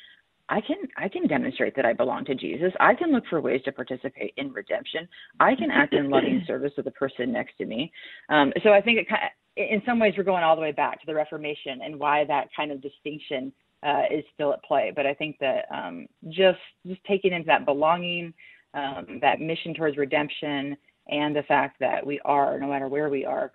i 0.48 0.62
can 0.62 0.78
i 0.98 1.08
can 1.08 1.28
demonstrate 1.28 1.76
that 1.76 1.86
i 1.86 1.94
belong 1.94 2.26
to 2.26 2.36
jesus. 2.36 2.72
I 2.80 2.96
can 2.96 3.12
look 3.12 3.26
for 3.30 3.42
ways 3.42 3.62
to 3.66 3.72
participate 3.72 4.34
in 4.38 4.52
redemption. 4.52 5.08
I 5.40 5.56
can 5.56 5.72
act 5.72 5.94
in 5.94 6.10
loving 6.10 6.44
service 6.48 6.72
to 6.76 6.82
the 6.82 6.92
person 6.92 7.32
next 7.32 7.58
to 7.58 7.66
me. 7.66 7.92
Um, 8.30 8.54
so 8.64 8.72
i 8.72 8.82
think 8.82 9.00
it 9.00 9.10
kind 9.10 9.24
of, 9.24 9.30
in 9.58 9.82
some 9.86 10.00
ways 10.00 10.14
we're 10.18 10.24
going 10.24 10.44
all 10.44 10.56
the 10.56 10.62
way 10.62 10.72
back 10.72 11.00
to 11.02 11.06
the 11.06 11.14
reformation 11.14 11.82
and 11.84 12.00
why 12.00 12.24
that 12.26 12.48
kind 12.56 12.72
of 12.72 12.82
distinction 12.82 13.52
uh, 13.84 14.04
is 14.12 14.24
still 14.34 14.54
at 14.54 14.64
play. 14.64 14.92
But 14.96 15.06
I 15.06 15.14
think 15.14 15.38
that 15.40 15.66
um, 15.72 16.08
just 16.30 16.60
just 16.86 17.04
taking 17.06 17.34
into 17.34 17.48
that 17.48 17.66
belonging, 17.66 18.34
um, 18.74 19.20
that 19.22 19.40
mission 19.40 19.74
towards 19.74 19.98
redemption, 19.98 20.78
and 21.08 21.36
the 21.36 21.44
fact 21.44 21.80
that 21.80 22.06
we 22.06 22.20
are, 22.26 22.60
no 22.60 22.68
matter 22.68 22.88
where 22.88 23.10
we 23.10 23.26
are, 23.26 23.52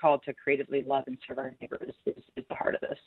called 0.00 0.22
to 0.24 0.34
creatively 0.34 0.84
love 0.86 1.04
and 1.06 1.16
serve 1.26 1.38
our 1.38 1.54
neighbors 1.60 1.94
is, 2.06 2.14
is 2.36 2.44
the 2.48 2.54
heart 2.54 2.74
of 2.74 2.80
this. 2.82 2.98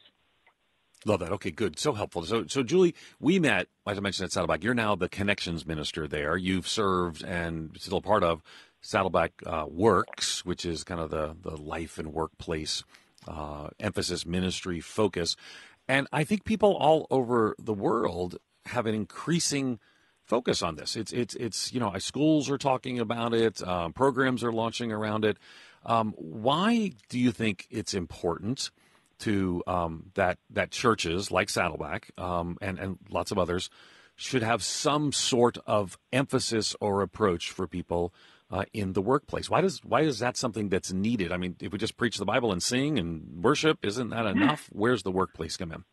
Love 1.05 1.19
that. 1.19 1.31
Okay, 1.33 1.51
good. 1.51 1.77
So 1.77 1.93
helpful. 1.93 2.23
So, 2.23 2.47
so 2.47 2.63
Julie, 2.63 2.95
we 3.19 3.37
met, 3.37 3.67
as 3.85 3.97
I 3.97 4.01
mentioned, 4.01 4.25
at 4.25 4.31
Saddleback. 4.31 4.63
You're 4.63 4.73
now 4.73 4.95
the 4.95 5.07
connections 5.07 5.65
minister 5.65 6.07
there. 6.07 6.35
You've 6.35 6.67
served 6.67 7.23
and 7.23 7.75
still 7.77 8.01
part 8.01 8.23
of 8.23 8.41
Saddleback 8.81 9.33
uh, 9.45 9.65
Works, 9.69 10.43
which 10.43 10.65
is 10.65 10.83
kind 10.83 10.99
of 10.99 11.11
the, 11.11 11.35
the 11.39 11.57
life 11.57 11.99
and 11.99 12.11
workplace 12.11 12.83
uh, 13.27 13.69
emphasis, 13.79 14.25
ministry 14.25 14.79
focus. 14.79 15.35
And 15.87 16.07
I 16.11 16.23
think 16.23 16.43
people 16.45 16.75
all 16.75 17.07
over 17.09 17.55
the 17.59 17.73
world 17.73 18.37
have 18.67 18.85
an 18.85 18.95
increasing 18.95 19.79
focus 20.23 20.61
on 20.61 20.75
this. 20.75 20.95
It's 20.95 21.13
it's 21.13 21.35
it's 21.35 21.73
you 21.73 21.79
know 21.79 21.95
schools 21.99 22.49
are 22.49 22.57
talking 22.57 22.99
about 22.99 23.33
it, 23.33 23.65
um, 23.65 23.93
programs 23.93 24.43
are 24.43 24.51
launching 24.51 24.91
around 24.91 25.23
it. 25.23 25.37
Um, 25.85 26.13
why 26.17 26.91
do 27.09 27.19
you 27.19 27.31
think 27.31 27.67
it's 27.69 27.93
important 27.93 28.71
to 29.19 29.63
um, 29.67 30.11
that 30.15 30.39
that 30.49 30.71
churches 30.71 31.31
like 31.31 31.49
Saddleback 31.49 32.11
um, 32.17 32.57
and 32.61 32.79
and 32.79 32.97
lots 33.09 33.31
of 33.31 33.37
others 33.37 33.69
should 34.15 34.43
have 34.43 34.63
some 34.63 35.11
sort 35.11 35.57
of 35.67 35.97
emphasis 36.11 36.75
or 36.79 37.01
approach 37.01 37.51
for 37.51 37.67
people 37.67 38.13
uh, 38.51 38.65
in 38.73 38.93
the 38.93 39.01
workplace? 39.01 39.49
Why 39.49 39.61
does 39.61 39.79
why 39.83 40.01
is 40.01 40.19
that 40.19 40.37
something 40.37 40.69
that's 40.69 40.91
needed? 40.91 41.31
I 41.31 41.37
mean, 41.37 41.55
if 41.59 41.71
we 41.71 41.77
just 41.77 41.97
preach 41.97 42.17
the 42.17 42.25
Bible 42.25 42.51
and 42.51 42.61
sing 42.61 42.99
and 42.99 43.43
worship, 43.43 43.79
isn't 43.83 44.09
that 44.09 44.25
enough? 44.35 44.69
Where's 44.71 45.03
the 45.03 45.11
workplace 45.11 45.57
come 45.57 45.71
in? 45.71 45.83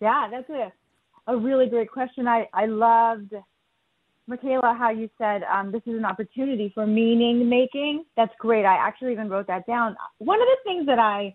Yeah, 0.00 0.28
that's 0.30 0.50
a 0.50 0.72
a 1.26 1.36
really 1.36 1.68
great 1.68 1.90
question. 1.90 2.26
I 2.26 2.48
I 2.52 2.66
loved 2.66 3.34
Michaela, 4.26 4.74
how 4.78 4.90
you 4.90 5.10
said 5.18 5.42
um, 5.44 5.72
this 5.72 5.82
is 5.86 5.94
an 5.94 6.04
opportunity 6.04 6.70
for 6.74 6.86
meaning 6.86 7.48
making. 7.48 8.04
That's 8.16 8.32
great. 8.38 8.64
I 8.64 8.74
actually 8.76 9.12
even 9.12 9.28
wrote 9.28 9.48
that 9.48 9.66
down. 9.66 9.96
One 10.18 10.40
of 10.40 10.46
the 10.46 10.56
things 10.64 10.86
that 10.86 10.98
I 10.98 11.34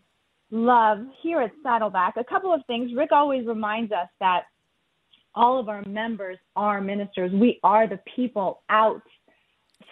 love 0.51 0.99
here 1.21 1.41
at 1.41 1.51
Saddleback, 1.61 2.15
a 2.17 2.23
couple 2.23 2.53
of 2.53 2.61
things. 2.67 2.91
Rick 2.95 3.11
always 3.11 3.45
reminds 3.45 3.91
us 3.91 4.07
that 4.19 4.43
all 5.35 5.59
of 5.59 5.69
our 5.69 5.83
members 5.85 6.37
are 6.55 6.81
ministers. 6.81 7.31
We 7.31 7.59
are 7.63 7.87
the 7.87 7.99
people 8.15 8.63
out 8.69 9.01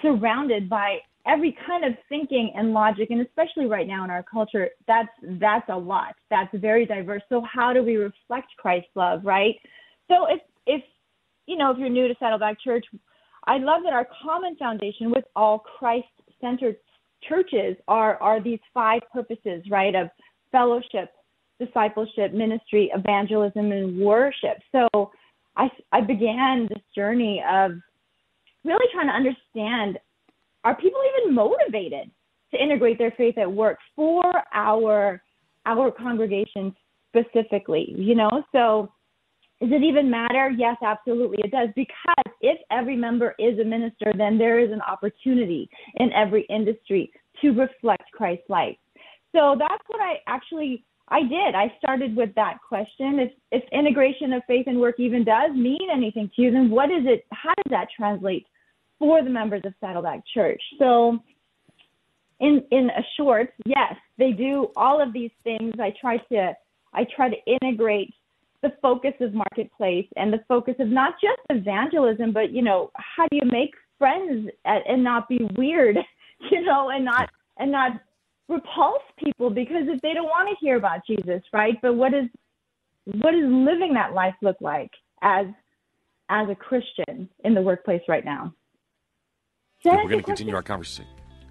surrounded 0.06 0.70
by 0.70 1.00
every 1.28 1.58
kind 1.66 1.84
of 1.84 1.94
thinking 2.08 2.54
and 2.56 2.72
logic 2.72 3.10
and 3.10 3.22
especially 3.22 3.66
right 3.66 3.88
now 3.88 4.04
in 4.04 4.12
our 4.12 4.24
culture 4.24 4.70
that's 4.88 5.10
that's 5.40 5.68
a 5.70 5.78
lot. 5.78 6.16
That's 6.30 6.50
very 6.54 6.86
diverse. 6.86 7.24
So 7.30 7.44
how 7.52 7.74
do 7.74 7.84
we 7.84 7.96
reflect 7.98 8.48
christ's 8.58 8.90
love 8.96 9.22
right? 9.26 9.56
So 10.08 10.28
if 10.30 10.42
if 10.68 10.84
you 11.48 11.58
know 11.58 11.72
if 11.72 11.78
you're 11.78 11.90
new 11.90 12.08
to 12.08 12.16
saddleback 12.20 12.60
church 12.60 12.86
i 13.46 13.58
love 13.58 13.84
that 13.84 13.94
our 13.94 14.08
common 14.24 14.56
foundation 14.56 15.12
with 15.12 15.24
all 15.36 15.60
christ 15.60 16.08
centered 16.42 16.76
churches 17.28 17.76
are 17.88 18.18
are 18.22 18.42
these 18.42 18.60
five 18.74 19.02
purposes 19.14 19.64
right 19.70 19.94
of 19.94 20.10
fellowship 20.52 21.12
discipleship 21.60 22.34
ministry 22.34 22.92
evangelism 22.94 23.72
and 23.72 23.98
worship. 24.00 24.58
So 24.72 25.12
i 25.58 25.70
i 25.92 26.02
began 26.02 26.68
this 26.70 26.84
journey 26.94 27.44
of 27.50 27.72
really 28.66 28.88
trying 28.92 29.08
to 29.08 29.14
understand 29.14 30.00
are 30.64 30.76
people 30.76 31.00
even 31.22 31.36
motivated 31.36 32.10
to 32.52 32.62
integrate 32.62 32.98
their 32.98 33.14
faith 33.18 33.38
at 33.38 33.52
work 33.52 33.78
for 33.96 34.24
our 34.54 35.22
our 35.66 35.92
congregation 35.92 36.76
specifically 37.10 37.94
you 37.98 38.16
know? 38.16 38.30
So 38.52 38.92
does 39.62 39.72
it 39.72 39.84
even 39.84 40.10
matter? 40.10 40.50
Yes 40.50 40.76
absolutely 40.84 41.38
it 41.44 41.52
does 41.52 41.70
because 41.76 42.34
if 42.42 42.60
every 42.72 42.96
member 42.96 43.36
is 43.40 43.58
a 43.60 43.64
minister 43.64 44.12
then 44.18 44.38
there 44.38 44.60
is 44.60 44.72
an 44.72 44.82
opportunity 44.82 45.70
in 45.96 46.12
every 46.14 46.46
industry 46.50 47.12
to 47.42 47.52
reflect 47.52 48.04
christ's 48.14 48.50
life 48.50 48.78
so 49.36 49.56
that's 49.58 49.84
what 49.88 50.02
i 50.02 50.16
actually 50.28 50.84
i 51.10 51.22
did. 51.22 51.56
I 51.56 51.74
started 51.78 52.16
with 52.16 52.34
that 52.36 52.58
question. 52.68 53.20
If 53.20 53.32
if 53.52 53.64
integration 53.72 54.34
of 54.34 54.44
faith 54.48 54.66
and 54.68 54.80
work 54.80 55.00
even 55.00 55.24
does 55.24 55.52
mean 55.54 55.88
anything 55.94 56.30
to 56.36 56.42
you 56.42 56.52
then 56.52 56.70
what 56.70 56.90
is 56.90 57.04
it 57.06 57.26
how 57.32 57.54
does 57.56 57.70
that 57.70 57.88
translate 57.96 58.46
for 59.00 59.24
the 59.24 59.30
members 59.30 59.62
of 59.66 59.74
Saddleback 59.80 60.24
Church. 60.34 60.62
So, 60.80 61.20
in 62.40 62.64
in 62.72 62.90
a 62.90 63.04
short, 63.18 63.54
yes, 63.66 63.96
they 64.18 64.32
do 64.32 64.68
all 64.76 65.02
of 65.02 65.14
these 65.14 65.32
things. 65.44 65.74
I 65.80 65.94
try 66.00 66.18
to 66.18 66.54
I 66.94 67.06
try 67.16 67.30
to 67.30 67.36
integrate 67.46 68.14
the 68.62 68.74
focus 68.82 69.14
of 69.22 69.34
marketplace 69.34 70.08
and 70.16 70.34
the 70.34 70.44
focus 70.48 70.76
of 70.80 70.88
not 70.88 71.14
just 71.22 71.40
evangelism, 71.50 72.34
but 72.34 72.52
you 72.52 72.62
know, 72.62 72.92
how 72.96 73.28
do 73.30 73.38
you 73.38 73.50
make 73.52 73.72
friends 74.00 74.50
at, 74.66 74.82
and 74.88 75.04
not 75.04 75.30
be 75.30 75.40
weird, 75.56 75.98
you 76.52 76.62
know, 76.64 76.90
and 76.90 77.06
not 77.06 77.30
and 77.58 77.72
not 77.72 77.92
repulse 78.48 79.02
people 79.24 79.50
because 79.50 79.88
if 79.88 80.02
they 80.02 80.14
don't 80.14 80.26
want 80.26 80.50
to 80.50 80.66
hear 80.66 80.78
about 80.78 81.02
Jesus, 81.06 81.42
right? 81.54 81.76
But 81.82 81.94
what 81.94 82.14
is 82.14 82.26
what 83.22 83.32
does 83.32 83.44
living 83.46 83.94
that 83.94 84.14
life 84.14 84.36
look 84.42 84.58
like 84.62 84.92
as 85.22 85.46
as 86.30 86.50
a 86.50 86.56
Christian 86.56 87.30
in 87.44 87.54
the 87.54 87.62
workplace 87.62 88.02
right 88.08 88.26
now? 88.26 88.54
We're 89.86 90.10
going 90.10 90.20
to 90.20 90.24
continue 90.24 90.56
our 90.56 90.64
conversation. 90.64 91.06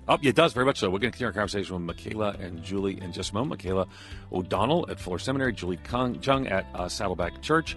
Oh, 0.06 0.18
yeah, 0.20 0.30
it 0.30 0.36
does 0.36 0.52
very 0.52 0.66
much 0.66 0.78
so. 0.80 0.88
We're 0.88 0.98
going 0.98 1.12
to 1.12 1.18
continue 1.18 1.28
our 1.28 1.32
conversation 1.32 1.74
with 1.74 1.84
Michaela 1.84 2.36
and 2.40 2.62
Julie 2.62 3.00
in 3.00 3.12
just 3.12 3.30
a 3.30 3.34
moment. 3.34 3.62
Michaela 3.62 3.86
O'Donnell 4.32 4.86
at 4.90 5.00
Fuller 5.00 5.18
Seminary, 5.18 5.52
Julie 5.52 5.78
Chung 6.20 6.46
at 6.48 6.66
uh, 6.74 6.88
Saddleback 6.88 7.40
Church. 7.40 7.76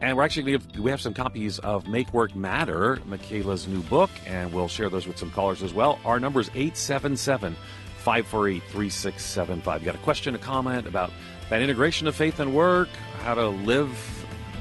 And 0.00 0.16
we're 0.16 0.24
actually 0.24 0.52
going 0.52 0.60
to 0.60 0.82
we 0.82 0.90
have 0.90 1.00
some 1.00 1.12
copies 1.12 1.58
of 1.60 1.88
Make 1.88 2.12
Work 2.14 2.34
Matter, 2.34 3.00
Michaela's 3.04 3.66
new 3.66 3.82
book, 3.82 4.10
and 4.26 4.52
we'll 4.52 4.68
share 4.68 4.88
those 4.88 5.06
with 5.06 5.18
some 5.18 5.30
callers 5.30 5.62
as 5.62 5.74
well. 5.74 5.98
Our 6.04 6.20
number 6.20 6.40
is 6.40 6.48
877 6.50 7.56
548 7.98 8.62
3675. 8.62 9.84
Got 9.84 9.94
a 9.96 9.98
question, 9.98 10.34
a 10.36 10.38
comment 10.38 10.86
about 10.86 11.10
that 11.50 11.62
integration 11.62 12.06
of 12.06 12.14
faith 12.14 12.38
and 12.38 12.54
work, 12.54 12.88
how 13.22 13.34
to 13.34 13.48
live 13.48 13.90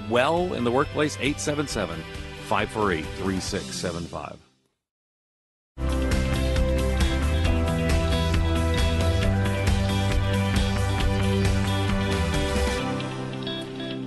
well 0.09 0.53
in 0.53 0.63
the 0.63 0.71
workplace? 0.71 1.17
877 1.17 2.01
548 2.47 3.05
3675. 3.05 4.46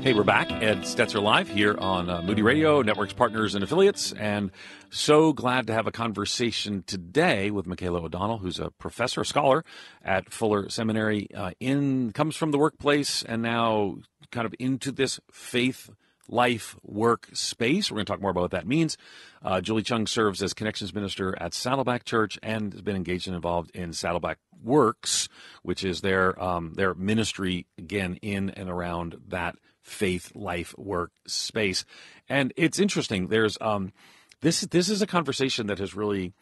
Hey, 0.02 0.14
we're 0.14 0.24
back. 0.24 0.50
Ed 0.50 0.78
Stetzer 0.78 1.22
Live 1.22 1.50
here 1.50 1.76
on 1.76 2.08
uh, 2.08 2.22
Moody 2.22 2.40
Radio, 2.40 2.80
networks, 2.80 3.12
partners, 3.12 3.54
and 3.54 3.62
affiliates. 3.62 4.12
And 4.12 4.50
so 4.88 5.34
glad 5.34 5.66
to 5.66 5.74
have 5.74 5.86
a 5.86 5.92
conversation 5.92 6.84
today 6.86 7.50
with 7.50 7.66
Michaela 7.66 8.00
O'Donnell, 8.00 8.38
who's 8.38 8.58
a 8.58 8.70
professor, 8.70 9.20
a 9.20 9.26
scholar 9.26 9.62
at 10.02 10.32
Fuller 10.32 10.70
Seminary, 10.70 11.28
uh, 11.34 11.50
in 11.60 12.12
comes 12.12 12.34
from 12.34 12.50
the 12.50 12.56
workplace 12.56 13.22
and 13.22 13.42
now 13.42 13.98
kind 14.30 14.46
of 14.46 14.54
into 14.58 14.90
this 14.90 15.20
faith 15.30 15.90
life 16.28 16.76
work 16.82 17.28
space. 17.34 17.90
We're 17.90 17.96
going 17.96 18.06
to 18.06 18.12
talk 18.12 18.22
more 18.22 18.30
about 18.30 18.40
what 18.40 18.50
that 18.52 18.66
means. 18.66 18.96
Uh, 19.42 19.60
Julie 19.60 19.82
Chung 19.82 20.06
serves 20.06 20.42
as 20.42 20.54
connections 20.54 20.94
minister 20.94 21.36
at 21.38 21.52
Saddleback 21.52 22.04
Church 22.06 22.38
and 22.42 22.72
has 22.72 22.80
been 22.80 22.96
engaged 22.96 23.26
and 23.26 23.36
involved 23.36 23.70
in 23.76 23.92
Saddleback 23.92 24.38
Works, 24.62 25.28
which 25.62 25.84
is 25.84 26.00
their 26.00 26.42
um, 26.42 26.72
their 26.74 26.94
ministry 26.94 27.66
again 27.76 28.18
in 28.22 28.48
and 28.50 28.70
around 28.70 29.16
that 29.28 29.56
faith, 29.90 30.32
life, 30.34 30.74
work 30.78 31.12
space. 31.26 31.84
And 32.28 32.52
it's 32.56 32.78
interesting. 32.78 33.28
There's 33.28 33.58
um, 33.60 33.92
this 34.40 34.62
this 34.62 34.88
is 34.88 35.02
a 35.02 35.06
conversation 35.06 35.66
that 35.66 35.78
has 35.78 35.94
really, 35.94 36.32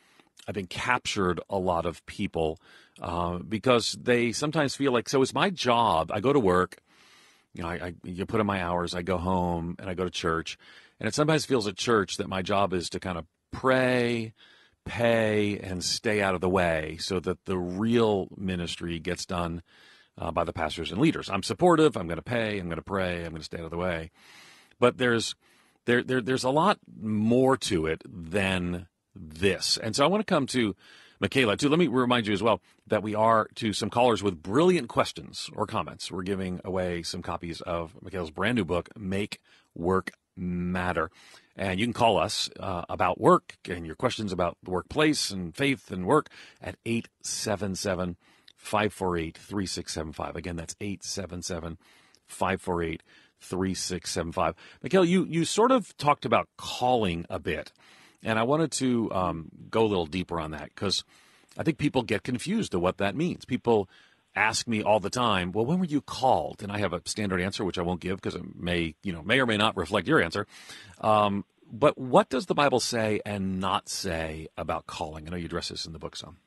I 0.46 0.52
think, 0.52 0.70
captured 0.70 1.40
a 1.48 1.58
lot 1.58 1.86
of 1.86 2.04
people 2.06 2.58
uh, 3.00 3.38
because 3.38 3.96
they 4.00 4.32
sometimes 4.32 4.76
feel 4.76 4.92
like, 4.92 5.08
so 5.08 5.22
it's 5.22 5.34
my 5.34 5.50
job. 5.50 6.10
I 6.12 6.20
go 6.20 6.32
to 6.32 6.40
work, 6.40 6.78
you 7.54 7.62
know, 7.62 7.68
I, 7.68 7.74
I 7.74 7.94
you 8.04 8.26
put 8.26 8.40
in 8.40 8.46
my 8.46 8.62
hours. 8.62 8.94
I 8.94 9.02
go 9.02 9.18
home 9.18 9.76
and 9.78 9.88
I 9.88 9.94
go 9.94 10.04
to 10.04 10.10
church, 10.10 10.58
and 11.00 11.08
it 11.08 11.14
sometimes 11.14 11.46
feels 11.46 11.66
at 11.66 11.76
church 11.76 12.16
that 12.18 12.28
my 12.28 12.42
job 12.42 12.72
is 12.72 12.90
to 12.90 13.00
kind 13.00 13.18
of 13.18 13.26
pray 13.50 14.34
pay 14.88 15.58
and 15.58 15.84
stay 15.84 16.22
out 16.22 16.34
of 16.34 16.40
the 16.40 16.48
way 16.48 16.96
so 16.98 17.20
that 17.20 17.44
the 17.44 17.58
real 17.58 18.28
ministry 18.36 18.98
gets 18.98 19.26
done 19.26 19.62
uh, 20.18 20.30
by 20.30 20.44
the 20.44 20.52
pastors 20.52 20.90
and 20.90 21.00
leaders. 21.00 21.30
I'm 21.30 21.42
supportive. 21.42 21.96
I'm 21.96 22.06
going 22.06 22.16
to 22.16 22.22
pay. 22.22 22.58
I'm 22.58 22.66
going 22.66 22.76
to 22.76 22.82
pray. 22.82 23.24
I'm 23.24 23.30
going 23.30 23.36
to 23.36 23.44
stay 23.44 23.58
out 23.58 23.64
of 23.64 23.70
the 23.70 23.76
way. 23.76 24.10
But 24.80 24.98
there's 24.98 25.34
there, 25.86 26.02
there 26.02 26.20
there's 26.20 26.44
a 26.44 26.50
lot 26.50 26.78
more 27.00 27.56
to 27.56 27.86
it 27.86 28.02
than 28.04 28.88
this. 29.14 29.78
And 29.78 29.94
so 29.96 30.04
I 30.04 30.08
want 30.08 30.26
to 30.26 30.30
come 30.32 30.46
to 30.48 30.76
Michaela 31.20 31.56
too. 31.56 31.68
Let 31.68 31.78
me 31.78 31.88
remind 31.88 32.26
you 32.26 32.32
as 32.32 32.42
well 32.42 32.60
that 32.86 33.02
we 33.02 33.14
are 33.14 33.48
to 33.56 33.72
some 33.72 33.90
callers 33.90 34.22
with 34.22 34.42
brilliant 34.42 34.88
questions 34.88 35.50
or 35.54 35.66
comments. 35.66 36.12
We're 36.12 36.22
giving 36.22 36.60
away 36.64 37.02
some 37.02 37.22
copies 37.22 37.60
of 37.62 37.96
Michaela's 38.02 38.30
brand 38.30 38.56
new 38.56 38.64
book, 38.64 38.88
Make 38.96 39.40
Work 39.74 40.12
Matter. 40.36 41.10
And 41.56 41.80
you 41.80 41.86
can 41.86 41.92
call 41.92 42.18
us 42.18 42.48
uh, 42.60 42.84
about 42.88 43.20
work 43.20 43.56
and 43.68 43.84
your 43.84 43.96
questions 43.96 44.32
about 44.32 44.56
the 44.62 44.70
workplace 44.70 45.30
and 45.30 45.56
faith 45.56 45.90
and 45.90 46.06
work 46.06 46.28
at 46.62 46.76
877- 46.84 48.14
548 48.58 49.38
3675. 49.38 50.36
Again, 50.36 50.56
that's 50.56 50.76
877 50.80 51.78
548 52.26 53.02
3675. 53.40 54.54
Michaela, 54.82 55.06
you, 55.06 55.24
you 55.24 55.44
sort 55.44 55.70
of 55.70 55.96
talked 55.96 56.24
about 56.24 56.48
calling 56.56 57.24
a 57.30 57.38
bit, 57.38 57.72
and 58.22 58.38
I 58.38 58.42
wanted 58.42 58.72
to 58.72 59.10
um, 59.12 59.48
go 59.70 59.82
a 59.82 59.86
little 59.86 60.06
deeper 60.06 60.40
on 60.40 60.50
that 60.50 60.70
because 60.74 61.04
I 61.56 61.62
think 61.62 61.78
people 61.78 62.02
get 62.02 62.24
confused 62.24 62.72
to 62.72 62.78
what 62.78 62.98
that 62.98 63.16
means. 63.16 63.44
People 63.44 63.88
ask 64.34 64.66
me 64.68 64.82
all 64.82 65.00
the 65.00 65.10
time, 65.10 65.52
well, 65.52 65.64
when 65.64 65.78
were 65.78 65.84
you 65.84 66.00
called? 66.00 66.62
And 66.62 66.70
I 66.70 66.78
have 66.78 66.92
a 66.92 67.00
standard 67.06 67.40
answer, 67.40 67.64
which 67.64 67.78
I 67.78 67.82
won't 67.82 68.00
give 68.00 68.16
because 68.16 68.34
it 68.34 68.42
may, 68.56 68.94
you 69.02 69.12
know, 69.12 69.22
may 69.22 69.40
or 69.40 69.46
may 69.46 69.56
not 69.56 69.76
reflect 69.76 70.08
your 70.08 70.20
answer. 70.20 70.46
Um, 71.00 71.44
but 71.70 71.96
what 71.96 72.28
does 72.28 72.46
the 72.46 72.54
Bible 72.54 72.80
say 72.80 73.20
and 73.24 73.60
not 73.60 73.88
say 73.88 74.48
about 74.56 74.86
calling? 74.86 75.26
I 75.26 75.30
know 75.30 75.36
you 75.36 75.46
address 75.46 75.68
this 75.68 75.86
in 75.86 75.92
the 75.92 75.98
book 75.98 76.16
some. 76.16 76.38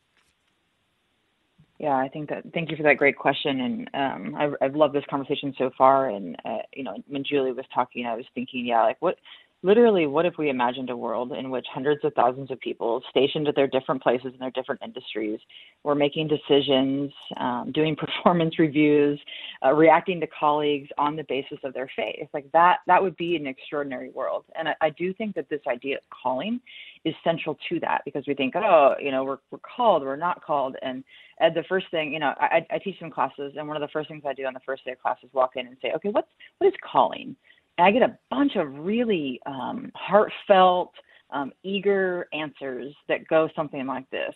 Yeah, 1.82 1.98
I 1.98 2.10
think 2.10 2.30
that. 2.30 2.44
Thank 2.54 2.70
you 2.70 2.78
for 2.78 2.84
that 2.84 2.98
great 2.98 3.18
question, 3.18 3.60
and 3.60 3.90
um, 3.96 4.36
I've, 4.36 4.54
I've 4.62 4.76
loved 4.76 4.94
this 4.94 5.04
conversation 5.10 5.52
so 5.58 5.72
far. 5.76 6.12
And 6.12 6.36
uh, 6.46 6.60
you 6.76 6.84
know, 6.84 6.94
when 7.08 7.24
Julie 7.24 7.54
was 7.54 7.66
talking, 7.74 8.06
I 8.06 8.14
was 8.16 8.26
thinking, 8.36 8.68
yeah, 8.68 8.84
like 8.84 8.98
what 9.00 9.16
literally, 9.64 10.08
what 10.08 10.26
if 10.26 10.34
we 10.38 10.50
imagined 10.50 10.90
a 10.90 10.98
world 10.98 11.32
in 11.34 11.52
which 11.52 11.66
hundreds 11.72 12.04
of 12.04 12.14
thousands 12.14 12.50
of 12.52 12.60
people 12.60 13.02
stationed 13.10 13.48
at 13.48 13.56
their 13.56 13.68
different 13.68 14.02
places 14.02 14.34
in 14.34 14.40
their 14.40 14.52
different 14.52 14.82
industries 14.84 15.40
were 15.84 15.96
making 15.96 16.28
decisions, 16.28 17.12
um, 17.38 17.72
doing 17.74 17.96
performance 18.24 18.58
reviews, 18.60 19.20
uh, 19.64 19.72
reacting 19.72 20.20
to 20.20 20.28
colleagues 20.28 20.90
on 20.98 21.16
the 21.16 21.26
basis 21.30 21.60
of 21.64 21.74
their 21.74 21.90
faith? 21.96 22.28
Like 22.34 22.52
that, 22.54 22.78
that 22.88 23.02
would 23.02 23.16
be 23.18 23.36
an 23.36 23.48
extraordinary 23.48 24.10
world. 24.10 24.46
And 24.58 24.70
I, 24.70 24.76
I 24.82 24.90
do 24.92 25.14
think 25.14 25.36
that 25.36 25.50
this 25.50 25.62
idea 25.68 25.98
of 25.98 26.04
calling 26.24 26.60
is 27.06 27.14
central 27.24 27.58
to 27.70 27.80
that 27.80 28.02
because 28.06 28.24
we 28.28 28.34
think, 28.34 28.56
oh, 28.56 28.96
you 29.00 29.12
know, 29.12 29.24
we're, 29.24 29.40
we're 29.52 29.60
called, 29.60 30.04
we're 30.04 30.16
not 30.16 30.44
called. 30.44 30.76
And 30.82 31.04
Ed, 31.40 31.54
the 31.56 31.64
first 31.68 31.88
thing, 31.92 32.14
you 32.14 32.20
know, 32.20 32.34
I, 32.38 32.66
I 32.70 32.78
teach 32.78 33.00
some 33.00 33.10
classes, 33.10 33.54
and 33.58 33.68
one 33.68 33.76
of 33.76 33.82
the 33.82 33.92
first 33.92 34.08
things 34.08 34.24
I 34.28 34.34
do 34.34 34.46
on 34.46 34.54
the 34.54 34.60
first 34.66 34.86
day 34.86 34.92
of 34.92 35.02
class 35.02 35.18
is 35.24 35.30
walk 35.34 35.52
in 35.56 35.66
and 35.66 35.78
say, 35.82 35.92
okay, 35.96 36.10
what's 36.10 36.28
what 36.60 36.68
is 36.68 36.74
calling? 36.90 37.36
I 37.78 37.92
get 37.92 38.02
a 38.02 38.18
bunch 38.30 38.56
of 38.56 38.74
really 38.74 39.40
um, 39.46 39.92
heartfelt, 39.96 40.94
um, 41.32 41.52
eager 41.64 42.28
answers 42.34 42.94
that 43.08 43.28
go 43.28 43.50
something 43.56 43.86
like 43.86 44.10
this. 44.10 44.34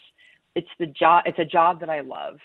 It's 0.56 0.70
the 0.80 0.88
job. 0.88 1.24
It's 1.26 1.40
a 1.40 1.46
job 1.46 1.80
that 1.82 1.90
I 1.90 2.02
love. 2.02 2.38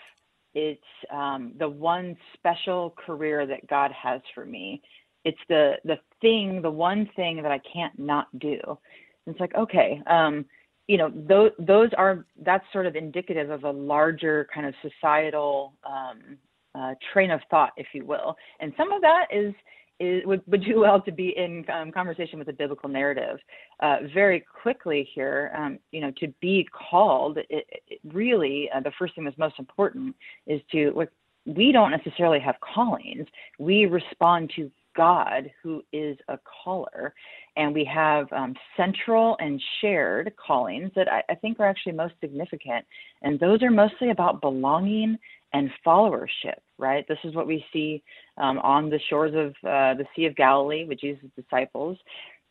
It's 0.53 0.81
um, 1.11 1.53
the 1.57 1.69
one 1.69 2.17
special 2.33 2.93
career 3.05 3.45
that 3.47 3.67
God 3.67 3.91
has 3.91 4.21
for 4.35 4.45
me. 4.45 4.81
It's 5.23 5.39
the 5.47 5.75
the 5.85 5.97
thing, 6.19 6.61
the 6.61 6.71
one 6.71 7.09
thing 7.15 7.41
that 7.41 7.51
I 7.51 7.61
can't 7.73 7.97
not 7.97 8.27
do. 8.39 8.59
And 8.65 9.33
it's 9.33 9.39
like, 9.39 9.55
okay, 9.55 10.01
um, 10.07 10.45
you 10.87 10.97
know, 10.97 11.11
those 11.15 11.51
those 11.59 11.89
are 11.97 12.25
that's 12.43 12.65
sort 12.73 12.85
of 12.85 12.95
indicative 12.95 13.49
of 13.49 13.63
a 13.63 13.71
larger 13.71 14.47
kind 14.53 14.67
of 14.67 14.73
societal 14.81 15.73
um, 15.85 16.37
uh, 16.75 16.95
train 17.13 17.31
of 17.31 17.39
thought, 17.49 17.71
if 17.77 17.87
you 17.93 18.05
will. 18.05 18.35
And 18.59 18.73
some 18.75 18.91
of 18.91 19.01
that 19.01 19.27
is 19.31 19.53
is, 20.01 20.25
would, 20.25 20.41
would 20.47 20.63
do 20.63 20.79
well 20.79 20.99
to 21.01 21.11
be 21.11 21.29
in 21.37 21.65
um, 21.75 21.91
conversation 21.91 22.39
with 22.39 22.49
a 22.49 22.53
biblical 22.53 22.89
narrative. 22.89 23.37
Uh, 23.79 23.97
very 24.13 24.39
quickly 24.61 25.07
here, 25.13 25.51
um, 25.57 25.79
you 25.91 26.01
know, 26.01 26.11
to 26.21 26.27
be 26.41 26.67
called, 26.89 27.37
it, 27.37 27.65
it 27.93 27.99
really, 28.19 28.69
uh, 28.73 28.79
the 28.79 28.91
first 28.97 29.13
thing 29.15 29.23
that's 29.25 29.37
most 29.37 29.59
important 29.59 30.15
is 30.47 30.59
to, 30.71 31.07
we 31.45 31.71
don't 31.71 31.91
necessarily 31.91 32.39
have 32.39 32.55
callings. 32.73 33.27
We 33.59 33.85
respond 33.85 34.51
to 34.55 34.69
God, 34.95 35.49
who 35.63 35.81
is 35.93 36.17
a 36.27 36.37
caller. 36.63 37.13
And 37.55 37.73
we 37.73 37.85
have 37.85 38.31
um, 38.31 38.55
central 38.77 39.37
and 39.39 39.61
shared 39.79 40.33
callings 40.45 40.91
that 40.95 41.11
I, 41.11 41.23
I 41.29 41.35
think 41.35 41.59
are 41.59 41.65
actually 41.65 41.93
most 41.93 42.13
significant. 42.21 42.85
And 43.21 43.39
those 43.39 43.61
are 43.63 43.71
mostly 43.71 44.09
about 44.11 44.41
belonging 44.41 45.17
and 45.53 45.69
followership, 45.85 46.59
right? 46.81 47.07
This 47.07 47.19
is 47.23 47.35
what 47.35 47.47
we 47.47 47.63
see 47.71 48.03
um, 48.37 48.59
on 48.59 48.89
the 48.89 48.99
shores 49.09 49.33
of 49.35 49.51
uh, 49.67 49.93
the 49.93 50.05
Sea 50.15 50.25
of 50.25 50.35
Galilee 50.35 50.85
with 50.85 50.99
Jesus' 50.99 51.29
disciples. 51.35 51.97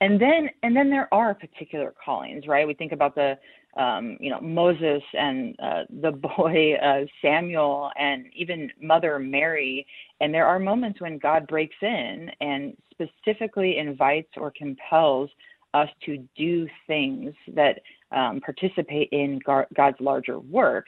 And 0.00 0.18
then, 0.18 0.48
and 0.62 0.74
then 0.74 0.88
there 0.88 1.12
are 1.12 1.34
particular 1.34 1.92
callings, 2.02 2.46
right? 2.46 2.66
We 2.66 2.72
think 2.72 2.92
about 2.92 3.14
the, 3.14 3.36
um, 3.76 4.16
you 4.18 4.30
know, 4.30 4.40
Moses 4.40 5.02
and 5.12 5.54
uh, 5.62 5.82
the 6.00 6.12
boy 6.12 6.74
uh, 6.74 7.04
Samuel, 7.20 7.90
and 7.98 8.24
even 8.34 8.70
Mother 8.80 9.18
Mary. 9.18 9.86
And 10.20 10.32
there 10.32 10.46
are 10.46 10.58
moments 10.58 11.02
when 11.02 11.18
God 11.18 11.46
breaks 11.46 11.76
in 11.82 12.30
and 12.40 12.74
specifically 12.92 13.76
invites 13.76 14.30
or 14.38 14.52
compels 14.56 15.28
us 15.74 15.88
to 16.04 16.16
do 16.36 16.66
things 16.86 17.34
that 17.54 17.80
um, 18.10 18.40
participate 18.40 19.08
in 19.12 19.38
God's 19.44 20.00
larger 20.00 20.40
work 20.40 20.86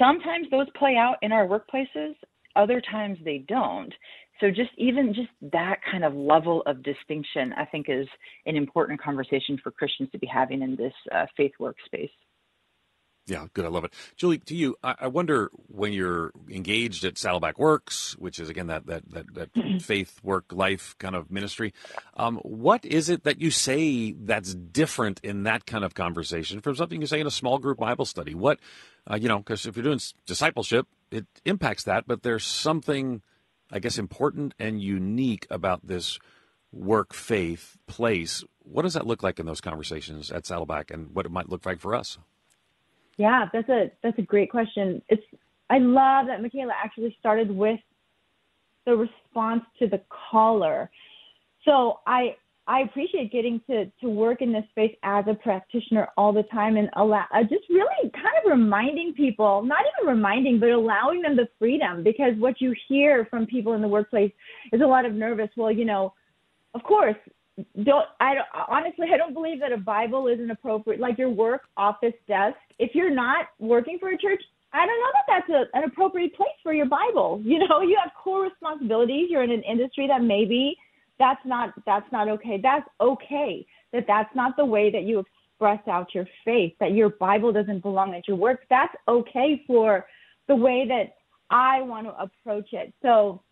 sometimes 0.00 0.48
those 0.50 0.66
play 0.76 0.96
out 0.96 1.16
in 1.22 1.30
our 1.30 1.46
workplaces 1.46 2.14
other 2.56 2.80
times 2.80 3.18
they 3.24 3.38
don't 3.38 3.92
so 4.40 4.48
just 4.48 4.70
even 4.76 5.14
just 5.14 5.28
that 5.52 5.76
kind 5.90 6.04
of 6.04 6.14
level 6.14 6.62
of 6.66 6.82
distinction 6.82 7.52
i 7.56 7.64
think 7.64 7.86
is 7.88 8.06
an 8.46 8.56
important 8.56 9.00
conversation 9.00 9.58
for 9.62 9.70
christians 9.70 10.10
to 10.10 10.18
be 10.18 10.26
having 10.26 10.62
in 10.62 10.76
this 10.76 10.94
uh, 11.12 11.26
faith 11.36 11.52
workspace 11.60 12.10
yeah, 13.30 13.46
good. 13.52 13.64
I 13.64 13.68
love 13.68 13.84
it. 13.84 13.94
Julie, 14.16 14.38
to 14.38 14.56
you, 14.56 14.76
I, 14.82 14.94
I 15.02 15.06
wonder 15.06 15.50
when 15.68 15.92
you're 15.92 16.32
engaged 16.48 17.04
at 17.04 17.16
Saddleback 17.16 17.60
Works, 17.60 18.16
which 18.18 18.40
is 18.40 18.48
again 18.48 18.66
that 18.66 18.86
that 18.86 19.08
that, 19.10 19.34
that 19.34 19.54
mm-hmm. 19.54 19.78
faith 19.78 20.18
work 20.24 20.46
life 20.52 20.96
kind 20.98 21.14
of 21.14 21.30
ministry. 21.30 21.72
Um, 22.16 22.38
what 22.38 22.84
is 22.84 23.08
it 23.08 23.22
that 23.22 23.40
you 23.40 23.52
say 23.52 24.12
that's 24.12 24.54
different 24.54 25.20
in 25.22 25.44
that 25.44 25.64
kind 25.64 25.84
of 25.84 25.94
conversation 25.94 26.60
from 26.60 26.74
something 26.74 27.00
you 27.00 27.06
say 27.06 27.20
in 27.20 27.26
a 27.26 27.30
small 27.30 27.58
group 27.58 27.78
Bible 27.78 28.04
study? 28.04 28.34
What 28.34 28.58
uh, 29.08 29.14
you 29.14 29.28
know, 29.28 29.38
because 29.38 29.64
if 29.64 29.76
you're 29.76 29.84
doing 29.84 30.00
discipleship, 30.26 30.88
it 31.10 31.26
impacts 31.44 31.84
that, 31.84 32.04
but 32.06 32.22
there's 32.22 32.44
something, 32.44 33.22
I 33.70 33.78
guess, 33.78 33.98
important 33.98 34.54
and 34.58 34.80
unique 34.80 35.46
about 35.50 35.86
this 35.86 36.18
work 36.72 37.12
faith 37.14 37.76
place. 37.86 38.44
What 38.62 38.82
does 38.82 38.94
that 38.94 39.06
look 39.06 39.22
like 39.22 39.38
in 39.38 39.46
those 39.46 39.60
conversations 39.60 40.30
at 40.30 40.46
Saddleback, 40.46 40.90
and 40.90 41.14
what 41.14 41.26
it 41.26 41.32
might 41.32 41.48
look 41.48 41.66
like 41.66 41.80
for 41.80 41.94
us? 41.94 42.18
Yeah, 43.16 43.46
that's 43.52 43.68
a 43.68 43.90
that's 44.02 44.18
a 44.18 44.22
great 44.22 44.50
question. 44.50 45.02
It's 45.08 45.22
I 45.68 45.78
love 45.78 46.26
that 46.26 46.42
Michaela 46.42 46.72
actually 46.82 47.16
started 47.18 47.50
with 47.50 47.80
the 48.86 48.96
response 48.96 49.62
to 49.78 49.86
the 49.86 50.00
caller. 50.08 50.90
So 51.64 52.00
I 52.06 52.36
I 52.70 52.82
appreciate 52.82 53.32
getting 53.32 53.60
to 53.68 53.86
to 54.00 54.08
work 54.08 54.42
in 54.42 54.52
this 54.52 54.62
space 54.70 54.94
as 55.02 55.24
a 55.28 55.34
practitioner 55.34 56.06
all 56.16 56.32
the 56.32 56.44
time 56.44 56.76
and 56.76 56.88
allow 56.94 57.24
uh, 57.34 57.42
just 57.42 57.68
really 57.68 58.10
kind 58.12 58.36
of 58.44 58.48
reminding 58.48 59.12
people, 59.16 59.62
not 59.64 59.80
even 59.80 60.08
reminding, 60.08 60.60
but 60.60 60.68
allowing 60.68 61.20
them 61.20 61.34
the 61.34 61.48
freedom 61.58 62.04
because 62.04 62.34
what 62.38 62.60
you 62.60 62.72
hear 62.86 63.26
from 63.28 63.44
people 63.44 63.72
in 63.72 63.82
the 63.82 63.88
workplace 63.88 64.30
is 64.72 64.82
a 64.82 64.86
lot 64.86 65.04
of 65.04 65.14
nervous. 65.14 65.48
Well, 65.56 65.72
you 65.72 65.84
know, 65.84 66.14
of 66.74 66.84
course, 66.84 67.16
don't 67.82 68.06
I 68.20 68.34
don't, 68.34 68.46
honestly 68.68 69.08
I 69.12 69.16
don't 69.16 69.34
believe 69.34 69.58
that 69.58 69.72
a 69.72 69.76
Bible 69.76 70.28
is 70.28 70.38
an 70.38 70.52
appropriate 70.52 71.00
like 71.00 71.18
your 71.18 71.30
work 71.30 71.62
office 71.76 72.14
desk. 72.28 72.56
If 72.78 72.94
you're 72.94 73.10
not 73.12 73.46
working 73.58 73.98
for 73.98 74.10
a 74.10 74.16
church, 74.16 74.42
I 74.72 74.86
don't 74.86 75.00
know 75.00 75.12
that 75.14 75.24
that's 75.26 75.50
a, 75.50 75.76
an 75.76 75.84
appropriate 75.90 76.36
place 76.36 76.58
for 76.62 76.72
your 76.72 76.86
Bible. 76.86 77.42
You 77.44 77.58
know, 77.66 77.80
you 77.80 77.98
have 78.00 78.12
core 78.14 78.44
responsibilities. 78.44 79.26
You're 79.28 79.42
in 79.42 79.50
an 79.50 79.64
industry 79.64 80.06
that 80.06 80.22
maybe 80.22 80.76
that's 81.20 81.44
not 81.44 81.72
that's 81.86 82.10
not 82.10 82.28
okay. 82.28 82.58
That's 82.60 82.88
okay. 83.00 83.64
That 83.92 84.04
that's 84.08 84.34
not 84.34 84.56
the 84.56 84.64
way 84.64 84.90
that 84.90 85.02
you 85.02 85.20
express 85.20 85.86
out 85.86 86.14
your 86.14 86.26
faith. 86.44 86.72
That 86.80 86.92
your 86.92 87.10
Bible 87.10 87.52
doesn't 87.52 87.82
belong 87.82 88.14
at 88.14 88.26
your 88.26 88.36
work. 88.36 88.62
That's 88.68 88.94
okay 89.06 89.62
for 89.68 90.06
the 90.48 90.56
way 90.56 90.86
that 90.88 91.14
I 91.50 91.82
want 91.82 92.08
to 92.08 92.20
approach 92.20 92.72
it. 92.72 92.92
So 93.02 93.42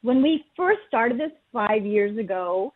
when 0.00 0.22
we 0.22 0.44
first 0.56 0.80
started 0.88 1.18
this 1.20 1.32
five 1.52 1.84
years 1.84 2.16
ago, 2.16 2.72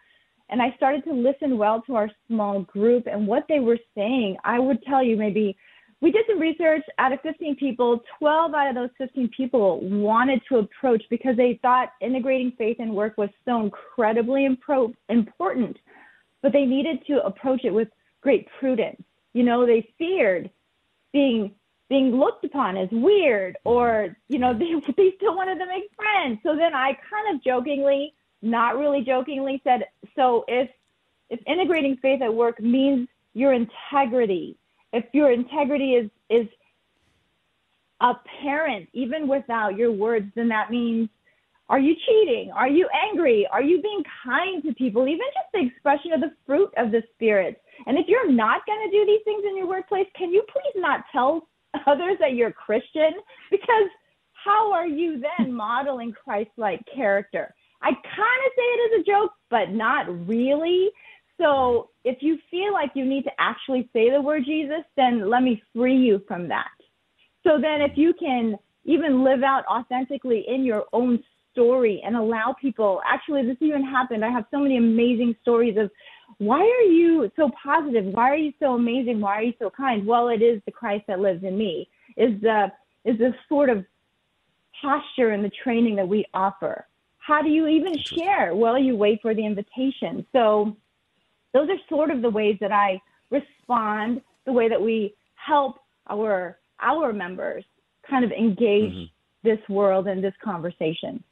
and 0.51 0.61
I 0.61 0.75
started 0.77 1.05
to 1.05 1.13
listen 1.13 1.57
well 1.57 1.83
to 1.87 1.95
our 1.95 2.11
small 2.29 2.63
group 2.63 3.07
and 3.11 3.27
what 3.27 3.45
they 3.49 3.61
were 3.61 3.79
saying, 3.95 4.37
I 4.45 4.59
would 4.59 4.83
tell 4.83 5.03
you 5.03 5.17
maybe 5.17 5.57
we 6.01 6.11
did 6.11 6.25
some 6.29 6.39
research 6.39 6.83
out 6.99 7.13
of 7.13 7.21
15 7.23 7.57
people, 7.57 8.03
12 8.19 8.55
out 8.55 8.69
of 8.69 8.75
those 8.75 8.91
15 8.99 9.31
people 9.37 9.81
wanted 9.83 10.41
to 10.49 10.59
approach 10.59 11.03
because 11.11 11.37
they 11.37 11.59
thought 11.63 11.91
integrating 12.01 12.53
faith 12.59 12.77
and 12.79 12.95
work 12.95 13.17
was 13.17 13.31
so 13.45 13.63
incredibly 13.63 14.49
impro- 14.49 14.95
important, 15.09 15.77
but 16.43 16.53
they 16.53 16.65
needed 16.65 17.05
to 17.07 17.25
approach 17.25 17.65
it 17.65 17.73
with 17.73 17.89
great 18.21 18.49
prudence. 18.59 19.03
You 19.33 19.45
know, 19.45 19.67
they 19.67 19.89
feared 19.99 20.51
being 21.13 21.55
being 21.91 22.17
looked 22.17 22.45
upon 22.45 22.77
as 22.79 22.89
weird 22.91 23.59
or, 23.65 24.17
you 24.29 24.39
know, 24.39 24.53
they, 24.59 24.73
they 24.97 25.13
still 25.17 25.37
wanted 25.37 25.59
to 25.59 25.67
make 25.67 25.91
friends. 25.95 26.41
So 26.43 26.57
then 26.57 26.75
I 26.75 26.97
kind 27.11 27.35
of 27.35 27.45
jokingly 27.45 28.15
not 28.43 28.79
really 28.79 29.03
jokingly 29.03 29.61
said, 29.65 29.85
so 30.17 30.45
if 30.49 30.71
if 31.31 31.41
integrating 31.47 31.97
faith 31.97 32.21
at 32.21 32.33
work 32.33 32.61
means 32.61 33.09
your 33.33 33.53
integrity, 33.53 34.57
if 34.95 35.05
your 35.13 35.33
integrity 35.33 35.93
is 35.95 36.11
is 36.31 36.47
apparent 38.01 38.89
even 38.93 39.29
without 39.29 39.77
your 39.77 39.93
words, 39.93 40.31
then 40.35 40.49
that 40.49 40.71
means 40.71 41.09
are 41.69 41.81
you 41.81 41.95
cheating? 42.07 42.51
Are 42.55 42.69
you 42.69 42.89
angry? 43.09 43.47
Are 43.51 43.63
you 43.63 43.81
being 43.81 44.03
kind 44.25 44.63
to 44.65 44.75
people? 44.75 45.09
Even 45.09 45.27
just 45.35 45.49
the 45.55 45.67
expression 45.67 46.13
of 46.13 46.21
the 46.21 46.33
fruit 46.47 46.71
of 46.77 46.91
the 46.91 47.03
spirit. 47.15 47.61
And 47.87 47.99
if 47.99 48.07
you're 48.07 48.31
not 48.31 48.67
going 48.67 48.91
to 48.91 48.97
do 48.97 49.07
these 49.07 49.23
things 49.25 49.45
in 49.49 49.57
your 49.57 49.67
workplace, 49.67 50.07
can 50.17 50.31
you 50.31 50.45
please 50.53 50.75
not 50.77 51.05
tell 51.11 51.49
others 51.87 52.17
that 52.21 52.35
you're 52.35 52.53
Christian? 52.53 53.13
Because 53.51 53.89
how 54.33 54.73
are 54.73 54.87
you 54.87 55.23
then 55.39 55.53
modeling 55.67 56.13
Christ 56.13 56.51
like 56.59 56.81
character? 56.95 57.55
I 57.83 57.91
kind 57.91 57.97
of 57.97 58.53
say 58.57 58.63
it 58.63 58.95
as 58.95 59.01
a 59.01 59.05
joke, 59.05 59.33
but 59.51 59.71
not 59.71 60.29
really. 60.29 60.91
So 61.41 61.91
if 62.05 62.19
you 62.21 62.39
feel 62.51 62.73
like 62.73 62.93
you 62.95 63.05
need 63.05 63.25
to 63.25 63.31
actually 63.39 63.89
say 63.93 64.11
the 64.11 64.21
word 64.21 64.45
Jesus, 64.47 64.85
then 64.97 65.29
let 65.29 65.43
me 65.43 65.63
free 65.75 65.97
you 65.97 66.23
from 66.29 66.49
that. 66.49 66.69
So 67.43 67.59
then 67.61 67.81
if 67.81 67.97
you 67.97 68.15
can 68.15 68.57
even 68.85 69.25
live 69.25 69.43
out 69.43 69.65
authentically 69.67 70.45
in 70.47 70.65
your 70.65 70.85
own 70.93 71.23
story 71.53 72.03
and 72.05 72.17
allow 72.17 72.55
people 72.61 73.01
actually 73.07 73.47
this 73.47 73.57
even 73.61 73.83
happened. 73.83 74.25
I 74.25 74.31
have 74.31 74.45
so 74.51 74.59
many 74.59 74.77
amazing 74.77 75.37
stories 75.43 75.77
of 75.79 75.91
why 76.39 76.61
are 76.61 76.91
you 76.91 77.31
so 77.37 77.51
positive? 77.63 78.05
Why 78.07 78.31
are 78.31 78.37
you 78.37 78.53
so 78.59 78.75
amazing? 78.75 79.21
Why 79.21 79.37
are 79.37 79.43
you 79.43 79.55
so 79.59 79.71
kind? 79.71 80.07
Well 80.07 80.29
it 80.29 80.43
is 80.43 80.61
the 80.67 80.73
christ 80.73 81.05
that 81.09 81.21
lives 81.21 81.45
in 81.45 81.57
me. 81.57 81.89
Is 82.17 82.41
the 82.43 82.73
is 83.05 83.19
the 83.19 83.35
sort 83.49 83.71
of 83.71 83.85
posture 84.83 85.31
and 85.31 85.45
the 85.45 85.53
training 85.63 85.97
that 85.97 86.09
we 86.09 86.27
offer. 86.35 86.87
How 87.19 87.41
do 87.41 87.49
you 87.49 87.69
even 87.69 87.97
share 87.99 88.55
well 88.55 88.79
you 88.79 88.97
wait 88.97 89.21
for 89.23 89.35
the 89.35 89.47
invitation? 89.47 90.27
So 90.33 90.77
those 91.55 91.69
are 91.71 91.79
sort 91.89 92.11
of 92.11 92.21
the 92.21 92.31
ways 92.31 92.57
that 92.61 92.73
i 92.73 93.01
respond 93.31 94.21
the 94.45 94.53
way 94.53 94.69
that 94.69 94.81
we 94.81 95.15
help 95.37 95.79
our 96.11 96.59
our 96.81 97.13
members 97.13 97.65
kind 98.09 98.25
of 98.25 98.31
engage 98.33 98.93
mm-hmm. 98.93 99.49
this 99.49 99.61
world 99.69 100.07
and 100.07 100.23
this 100.23 100.35
conversation 100.43 101.25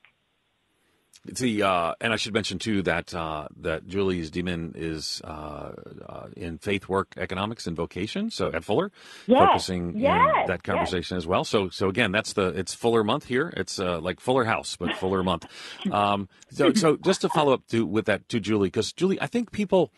the 1.25 1.63
uh, 1.63 1.95
and 2.01 2.13
I 2.13 2.17
should 2.17 2.35
mention 2.35 2.59
too 2.59 2.83
that 2.83 3.15
uh, 3.15 3.47
that 3.61 3.87
Julie's 3.87 4.31
DMin 4.31 4.73
is 4.75 5.21
uh, 5.23 5.73
uh, 6.09 6.27
in 6.37 6.59
faith 6.59 6.89
work 6.89 7.15
economics 7.17 7.69
and 7.69 7.77
vocation. 7.77 8.31
So 8.31 8.51
at 8.53 8.65
Fuller, 8.65 8.91
yes. 9.27 9.39
focusing 9.39 9.99
yes. 9.99 10.21
in 10.41 10.47
that 10.49 10.65
conversation 10.65 11.17
yes. 11.17 11.23
as 11.23 11.27
well. 11.29 11.45
So 11.45 11.69
so 11.69 11.89
again, 11.89 12.11
that's 12.11 12.33
the 12.33 12.49
it's 12.49 12.75
Fuller 12.75 13.05
month 13.05 13.27
here. 13.27 13.53
It's 13.57 13.79
uh, 13.79 14.01
like 14.01 14.19
Fuller 14.19 14.45
House, 14.45 14.77
but 14.77 14.95
Fuller 14.97 15.23
month. 15.23 15.47
Um, 15.93 16.29
so 16.51 16.73
so 16.73 16.97
just 16.97 17.21
to 17.21 17.29
follow 17.29 17.53
up 17.53 17.67
to 17.69 17.85
with 17.85 18.07
that 18.07 18.29
to 18.31 18.41
Julie, 18.41 18.69
because 18.69 18.93
Julie, 18.93 19.21
I 19.21 19.27
think 19.27 19.53
people 19.53 19.93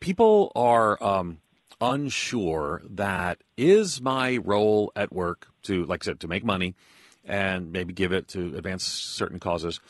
people 0.00 0.52
are 0.54 1.02
um, 1.02 1.38
unsure 1.80 2.82
that 2.88 3.42
is 3.56 4.00
my 4.00 4.36
role 4.38 4.92
at 4.96 5.12
work 5.12 5.48
to 5.62 5.84
like 5.84 6.04
I 6.04 6.06
said 6.06 6.20
to 6.20 6.28
make 6.28 6.44
money 6.44 6.74
and 7.24 7.72
maybe 7.72 7.92
give 7.92 8.12
it 8.12 8.28
to 8.28 8.56
advance 8.56 8.84
certain 8.84 9.38
causes 9.38 9.80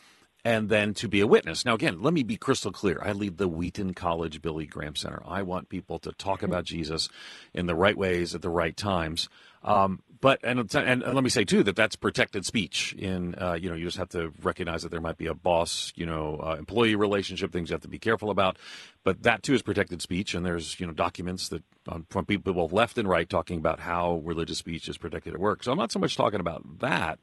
and 0.49 0.71
then 0.71 0.95
to 0.95 1.09
be 1.09 1.21
a 1.21 1.27
witness. 1.27 1.67
Now, 1.67 1.75
again, 1.75 2.01
let 2.01 2.15
me 2.15 2.23
be 2.23 2.39
crystal 2.39 2.73
clear. 2.73 3.03
I 3.05 3.13
lead 3.13 3.37
the 3.37 3.47
Wheaton 3.47 3.93
College 3.93 4.41
Billy 4.41 4.65
Graham 4.65 4.97
Center. 4.97 5.23
I 5.29 5.43
want 5.43 5.69
people 5.69 5.99
to 5.99 6.13
talk 6.13 6.43
about 6.43 6.65
Jesus 6.65 7.11
in 7.53 7.67
the 7.67 7.75
right 7.75 7.97
ways 7.99 8.35
at 8.35 8.41
the 8.41 8.49
right 8.49 8.75
times. 8.75 9.29
Um, 9.63 10.01
but 10.23 10.41
and, 10.43 10.59
and, 10.75 11.03
let 11.03 11.23
me 11.23 11.29
say 11.29 11.45
too 11.45 11.63
that 11.65 11.77
that's 11.77 11.97
protected 11.97 12.47
speech. 12.47 12.95
In 12.95 13.35
uh, 13.35 13.59
you 13.61 13.69
know, 13.69 13.75
you 13.75 13.85
just 13.85 13.99
have 13.99 14.09
to 14.11 14.33
recognize 14.43 14.85
that 14.85 14.89
there 14.89 15.03
might 15.03 15.19
be 15.19 15.27
a 15.27 15.35
boss, 15.35 15.93
you 15.97 16.07
know, 16.07 16.41
uh, 16.43 16.57
employee 16.59 16.95
relationship 16.95 17.53
things 17.53 17.69
you 17.69 17.75
have 17.75 17.83
to 17.83 17.89
be 17.89 17.99
careful 17.99 18.31
about. 18.31 18.57
But 19.05 19.25
that 19.25 19.43
too 19.43 19.53
is 19.53 19.61
protected 19.61 20.01
speech, 20.01 20.35
and 20.35 20.47
there's 20.47 20.81
you 20.81 20.87
know 20.87 20.95
documents 20.95 21.51
that 21.51 21.63
um, 21.89 22.07
from 22.09 22.25
people 22.25 22.55
both 22.55 22.73
left 22.73 22.97
and 22.97 23.07
right 23.07 23.29
talking 23.29 23.59
about 23.59 23.81
how 23.81 24.23
religious 24.25 24.59
speech 24.59 24.89
is 24.89 24.97
protected 24.97 25.35
at 25.35 25.41
work. 25.41 25.63
So 25.63 25.73
I'm 25.73 25.79
not 25.79 25.93
so 25.93 25.99
much 25.99 26.17
talking 26.17 26.41
about 26.41 26.79
that. 26.79 27.19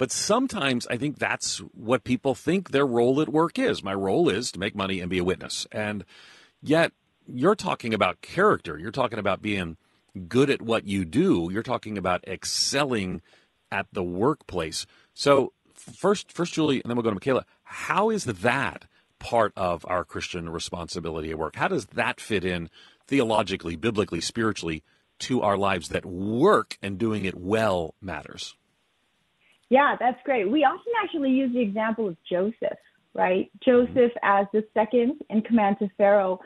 But 0.00 0.10
sometimes 0.10 0.86
I 0.86 0.96
think 0.96 1.18
that's 1.18 1.58
what 1.74 2.04
people 2.04 2.34
think 2.34 2.70
their 2.70 2.86
role 2.86 3.20
at 3.20 3.28
work 3.28 3.58
is. 3.58 3.84
My 3.84 3.92
role 3.92 4.30
is 4.30 4.50
to 4.52 4.58
make 4.58 4.74
money 4.74 4.98
and 4.98 5.10
be 5.10 5.18
a 5.18 5.24
witness. 5.24 5.66
And 5.70 6.06
yet 6.62 6.92
you're 7.26 7.54
talking 7.54 7.92
about 7.92 8.22
character. 8.22 8.78
You're 8.78 8.92
talking 8.92 9.18
about 9.18 9.42
being 9.42 9.76
good 10.26 10.48
at 10.48 10.62
what 10.62 10.86
you 10.86 11.04
do. 11.04 11.50
You're 11.52 11.62
talking 11.62 11.98
about 11.98 12.26
excelling 12.26 13.20
at 13.70 13.88
the 13.92 14.02
workplace. 14.02 14.86
So 15.12 15.52
first, 15.74 16.32
first 16.32 16.54
Julie, 16.54 16.80
and 16.80 16.88
then 16.88 16.96
we'll 16.96 17.04
go 17.04 17.10
to 17.10 17.16
Michaela. 17.16 17.44
How 17.64 18.08
is 18.08 18.24
that 18.24 18.86
part 19.18 19.52
of 19.54 19.84
our 19.86 20.06
Christian 20.06 20.48
responsibility 20.48 21.30
at 21.30 21.38
work? 21.38 21.56
How 21.56 21.68
does 21.68 21.84
that 21.88 22.22
fit 22.22 22.42
in 22.42 22.70
theologically, 23.06 23.76
biblically, 23.76 24.22
spiritually 24.22 24.82
to 25.18 25.42
our 25.42 25.58
lives 25.58 25.90
that 25.90 26.06
work 26.06 26.78
and 26.80 26.96
doing 26.96 27.26
it 27.26 27.34
well 27.34 27.96
matters? 28.00 28.56
Yeah, 29.70 29.96
that's 29.98 30.18
great. 30.24 30.50
We 30.50 30.64
often 30.64 30.92
actually 31.02 31.30
use 31.30 31.52
the 31.52 31.60
example 31.60 32.08
of 32.08 32.16
Joseph, 32.28 32.78
right? 33.14 33.50
Joseph 33.64 34.12
as 34.22 34.46
the 34.52 34.64
second 34.74 35.22
in 35.30 35.42
command 35.42 35.76
to 35.78 35.88
Pharaoh. 35.96 36.40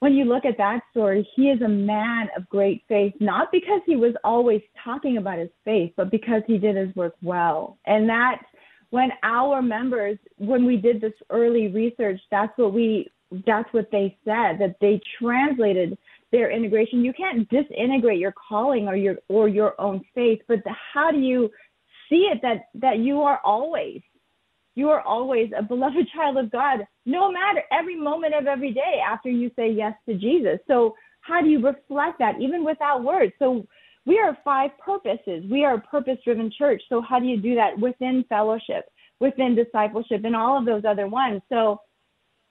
When 0.00 0.14
you 0.14 0.24
look 0.24 0.44
at 0.44 0.58
that 0.58 0.80
story, 0.90 1.26
he 1.34 1.44
is 1.44 1.62
a 1.62 1.68
man 1.68 2.28
of 2.36 2.48
great 2.48 2.82
faith, 2.88 3.14
not 3.20 3.50
because 3.52 3.80
he 3.86 3.96
was 3.96 4.14
always 4.22 4.60
talking 4.84 5.16
about 5.16 5.38
his 5.38 5.50
faith, 5.64 5.92
but 5.96 6.10
because 6.10 6.42
he 6.46 6.58
did 6.58 6.76
his 6.76 6.94
work 6.94 7.14
well. 7.22 7.78
And 7.86 8.08
that 8.08 8.42
when 8.90 9.10
our 9.22 9.62
members, 9.62 10.18
when 10.36 10.66
we 10.66 10.76
did 10.76 11.00
this 11.00 11.12
early 11.30 11.68
research, 11.68 12.20
that's 12.30 12.52
what 12.56 12.74
we 12.74 13.10
that's 13.46 13.72
what 13.72 13.90
they 13.90 14.18
said, 14.26 14.58
that 14.58 14.76
they 14.82 15.00
translated 15.18 15.96
their 16.32 16.50
integration. 16.50 17.02
You 17.02 17.14
can't 17.14 17.48
disintegrate 17.48 18.18
your 18.18 18.34
calling 18.48 18.88
or 18.88 18.96
your 18.96 19.16
or 19.28 19.48
your 19.48 19.80
own 19.80 20.04
faith, 20.14 20.40
but 20.48 20.62
the, 20.64 20.74
how 20.92 21.10
do 21.10 21.18
you 21.18 21.50
see 22.12 22.28
it 22.30 22.40
that 22.42 22.68
that 22.74 22.98
you 22.98 23.22
are 23.22 23.40
always 23.42 24.02
you 24.74 24.88
are 24.90 25.00
always 25.00 25.50
a 25.56 25.62
beloved 25.62 26.08
child 26.14 26.36
of 26.36 26.50
God, 26.50 26.86
no 27.06 27.30
matter 27.30 27.62
every 27.70 27.96
moment 27.96 28.34
of 28.34 28.46
every 28.46 28.72
day 28.72 29.00
after 29.06 29.28
you 29.30 29.50
say 29.56 29.70
yes 29.70 29.94
to 30.08 30.14
Jesus. 30.14 30.58
So 30.66 30.94
how 31.20 31.40
do 31.40 31.48
you 31.48 31.64
reflect 31.64 32.18
that 32.18 32.40
even 32.40 32.64
without 32.64 33.04
words? 33.04 33.32
So 33.38 33.66
we 34.06 34.18
are 34.18 34.36
five 34.44 34.70
purposes. 34.78 35.44
We 35.50 35.64
are 35.64 35.74
a 35.74 35.80
purpose 35.80 36.18
driven 36.24 36.50
church. 36.56 36.82
So 36.88 37.00
how 37.00 37.18
do 37.18 37.26
you 37.26 37.40
do 37.40 37.54
that 37.54 37.78
within 37.78 38.24
fellowship, 38.28 38.86
within 39.20 39.54
discipleship, 39.54 40.24
and 40.24 40.34
all 40.34 40.58
of 40.58 40.66
those 40.66 40.84
other 40.84 41.06
ones? 41.06 41.42
So 41.48 41.80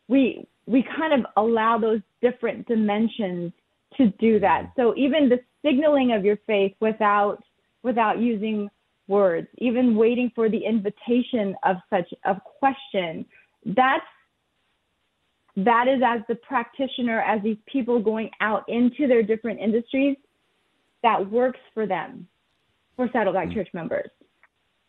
we 0.08 0.48
we 0.68 0.86
kind 0.98 1.14
of 1.14 1.26
allow 1.38 1.78
those 1.78 2.02
different 2.22 2.68
dimensions 2.68 3.52
to 3.98 4.08
do 4.20 4.40
that. 4.40 4.72
So 4.78 4.96
even 4.96 5.28
the 5.28 5.40
signaling 5.66 6.14
of 6.14 6.24
your 6.24 6.38
faith 6.48 6.74
without 6.80 7.44
without 7.84 8.20
using 8.20 8.70
words, 9.12 9.48
even 9.58 9.96
waiting 9.96 10.32
for 10.34 10.50
the 10.50 10.64
invitation 10.66 11.56
of 11.64 11.76
such 11.90 12.10
a 12.26 12.36
question. 12.60 13.26
That's 13.66 14.06
that 15.58 15.88
is 15.90 16.02
as 16.04 16.22
the 16.30 16.36
practitioner, 16.36 17.22
as 17.22 17.44
these 17.44 17.58
people 17.72 18.02
going 18.02 18.32
out 18.40 18.64
into 18.70 19.08
their 19.08 19.22
different 19.22 19.60
industries, 19.60 20.16
that 21.04 21.30
works 21.30 21.60
for 21.74 21.86
them, 21.86 22.28
for 22.96 23.10
Saddleback 23.12 23.48
mm-hmm. 23.48 23.56
Church 23.56 23.70
members. 23.74 24.10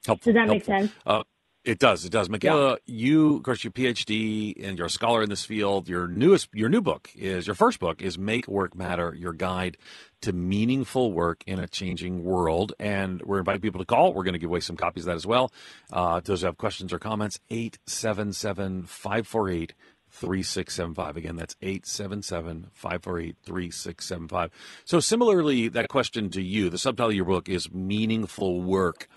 Helpful, 0.06 0.32
Does 0.32 0.40
that 0.40 0.48
helpful. 0.48 0.74
make 0.74 0.82
sense? 0.82 0.92
Uh, 1.04 1.22
it 1.64 1.78
does. 1.78 2.04
It 2.04 2.10
does. 2.10 2.28
Michaela, 2.28 2.78
yeah. 2.86 2.94
you, 2.94 3.36
of 3.36 3.42
course, 3.44 3.62
your 3.62 3.70
PhD 3.70 4.64
and 4.64 4.76
you're 4.76 4.88
a 4.88 4.90
scholar 4.90 5.22
in 5.22 5.30
this 5.30 5.44
field. 5.44 5.88
Your 5.88 6.08
newest, 6.08 6.48
your 6.52 6.68
new 6.68 6.80
book 6.80 7.10
is 7.14 7.46
your 7.46 7.54
first 7.54 7.78
book 7.78 8.02
is 8.02 8.18
"Make 8.18 8.48
Work 8.48 8.74
Matter: 8.74 9.14
Your 9.14 9.32
Guide 9.32 9.76
to 10.22 10.32
Meaningful 10.32 11.12
Work 11.12 11.44
in 11.46 11.60
a 11.60 11.68
Changing 11.68 12.24
World." 12.24 12.72
And 12.80 13.22
we're 13.22 13.38
inviting 13.38 13.60
people 13.60 13.78
to 13.78 13.86
call. 13.86 14.12
We're 14.12 14.24
going 14.24 14.32
to 14.32 14.40
give 14.40 14.50
away 14.50 14.60
some 14.60 14.76
copies 14.76 15.04
of 15.04 15.06
that 15.06 15.16
as 15.16 15.26
well. 15.26 15.52
Uh, 15.92 16.20
those 16.20 16.40
who 16.40 16.46
have 16.46 16.58
questions 16.58 16.92
or 16.92 16.98
comments, 16.98 17.38
877 17.50 18.82
548 18.84 19.74
3675. 20.10 21.16
Again, 21.16 21.36
that's 21.36 21.56
877 21.62 22.70
548 22.72 23.36
3675. 23.44 24.50
So, 24.84 24.98
similarly, 24.98 25.68
that 25.68 25.88
question 25.88 26.28
to 26.30 26.42
you, 26.42 26.70
the 26.70 26.78
subtitle 26.78 27.10
of 27.10 27.16
your 27.16 27.24
book 27.24 27.48
is 27.48 27.72
Meaningful 27.72 28.60
Work 28.62 29.08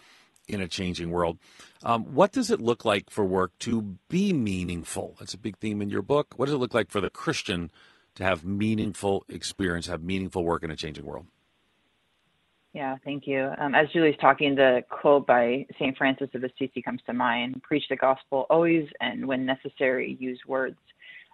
in 0.48 0.62
a 0.62 0.68
Changing 0.68 1.12
World. 1.12 1.38
Um, 1.84 2.04
what 2.16 2.32
does 2.32 2.52
it 2.52 2.62
look 2.62 2.86
like 2.86 3.10
for 3.10 3.24
work 3.24 3.52
to 3.60 3.98
be 4.10 4.34
meaningful? 4.34 5.16
That's 5.20 5.34
a 5.34 5.38
big 5.38 5.58
theme 5.58 5.82
in 5.82 5.90
your 5.90 6.02
book. 6.02 6.34
What 6.38 6.46
does 6.46 6.56
it 6.56 6.60
look 6.60 6.74
like 6.74 6.90
for 6.90 7.02
the 7.02 7.10
Christian 7.10 7.72
to 8.16 8.24
have 8.24 8.46
meaningful 8.46 9.26
experience, 9.30 9.88
have 9.88 10.04
meaningful 10.04 10.44
work 10.44 10.64
in 10.64 10.72
a 10.72 10.76
changing 10.76 11.06
world? 11.06 11.28
Yeah, 12.76 12.98
thank 13.06 13.26
you. 13.26 13.52
Um, 13.58 13.74
as 13.74 13.88
Julie's 13.94 14.18
talking, 14.20 14.56
the 14.56 14.84
quote 14.90 15.26
by 15.26 15.66
St. 15.76 15.98
Francis 15.98 16.28
of 16.34 16.44
Assisi 16.44 16.82
comes 16.82 17.00
to 17.06 17.14
mind 17.14 17.64
preach 17.64 17.86
the 17.90 17.96
gospel 17.96 18.46
always, 18.50 18.86
and 19.00 19.26
when 19.26 19.46
necessary, 19.46 20.18
use 20.20 20.42
words. 20.46 20.78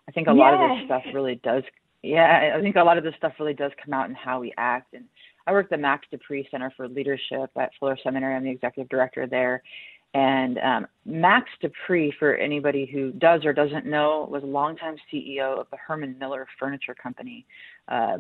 I 0.08 0.12
think 0.12 0.28
a 0.28 0.34
lot 0.34 0.54
of 0.54 0.60
this 0.60 0.86
stuff 0.86 1.02
really 1.16 1.42
does, 1.44 1.64
yeah, 2.04 2.54
I 2.56 2.62
think 2.62 2.76
a 2.76 2.84
lot 2.84 3.00
of 3.00 3.04
this 3.04 3.16
stuff 3.18 3.34
really 3.40 3.56
does 3.56 3.72
come 3.84 3.92
out 3.92 4.08
in 4.08 4.14
how 4.14 4.40
we 4.40 4.54
act. 4.56 4.94
And 4.94 5.06
I 5.48 5.52
work 5.52 5.66
at 5.66 5.70
the 5.72 5.78
Max 5.78 6.08
De 6.12 6.18
Pree 6.18 6.48
Center 6.52 6.72
for 6.76 6.88
Leadership 6.88 7.50
at 7.58 7.72
Fuller 7.80 7.98
Seminary. 8.04 8.36
I'm 8.36 8.44
the 8.44 8.52
executive 8.52 8.90
director 8.90 9.28
there. 9.28 9.64
And 10.14 10.58
um, 10.60 10.88
Max 11.06 11.50
De 11.62 11.70
Pree, 11.86 12.14
for 12.20 12.36
anybody 12.36 12.86
who 12.86 13.12
does 13.14 13.46
or 13.46 13.54
doesn't 13.54 13.86
know, 13.86 14.28
was 14.30 14.44
a 14.44 14.48
longtime 14.48 14.98
CEO 15.12 15.60
of 15.60 15.68
the 15.72 15.78
Herman 15.78 16.18
Miller 16.20 16.48
Furniture 16.60 16.96
Company. 16.96 17.46
Uh, 17.88 18.18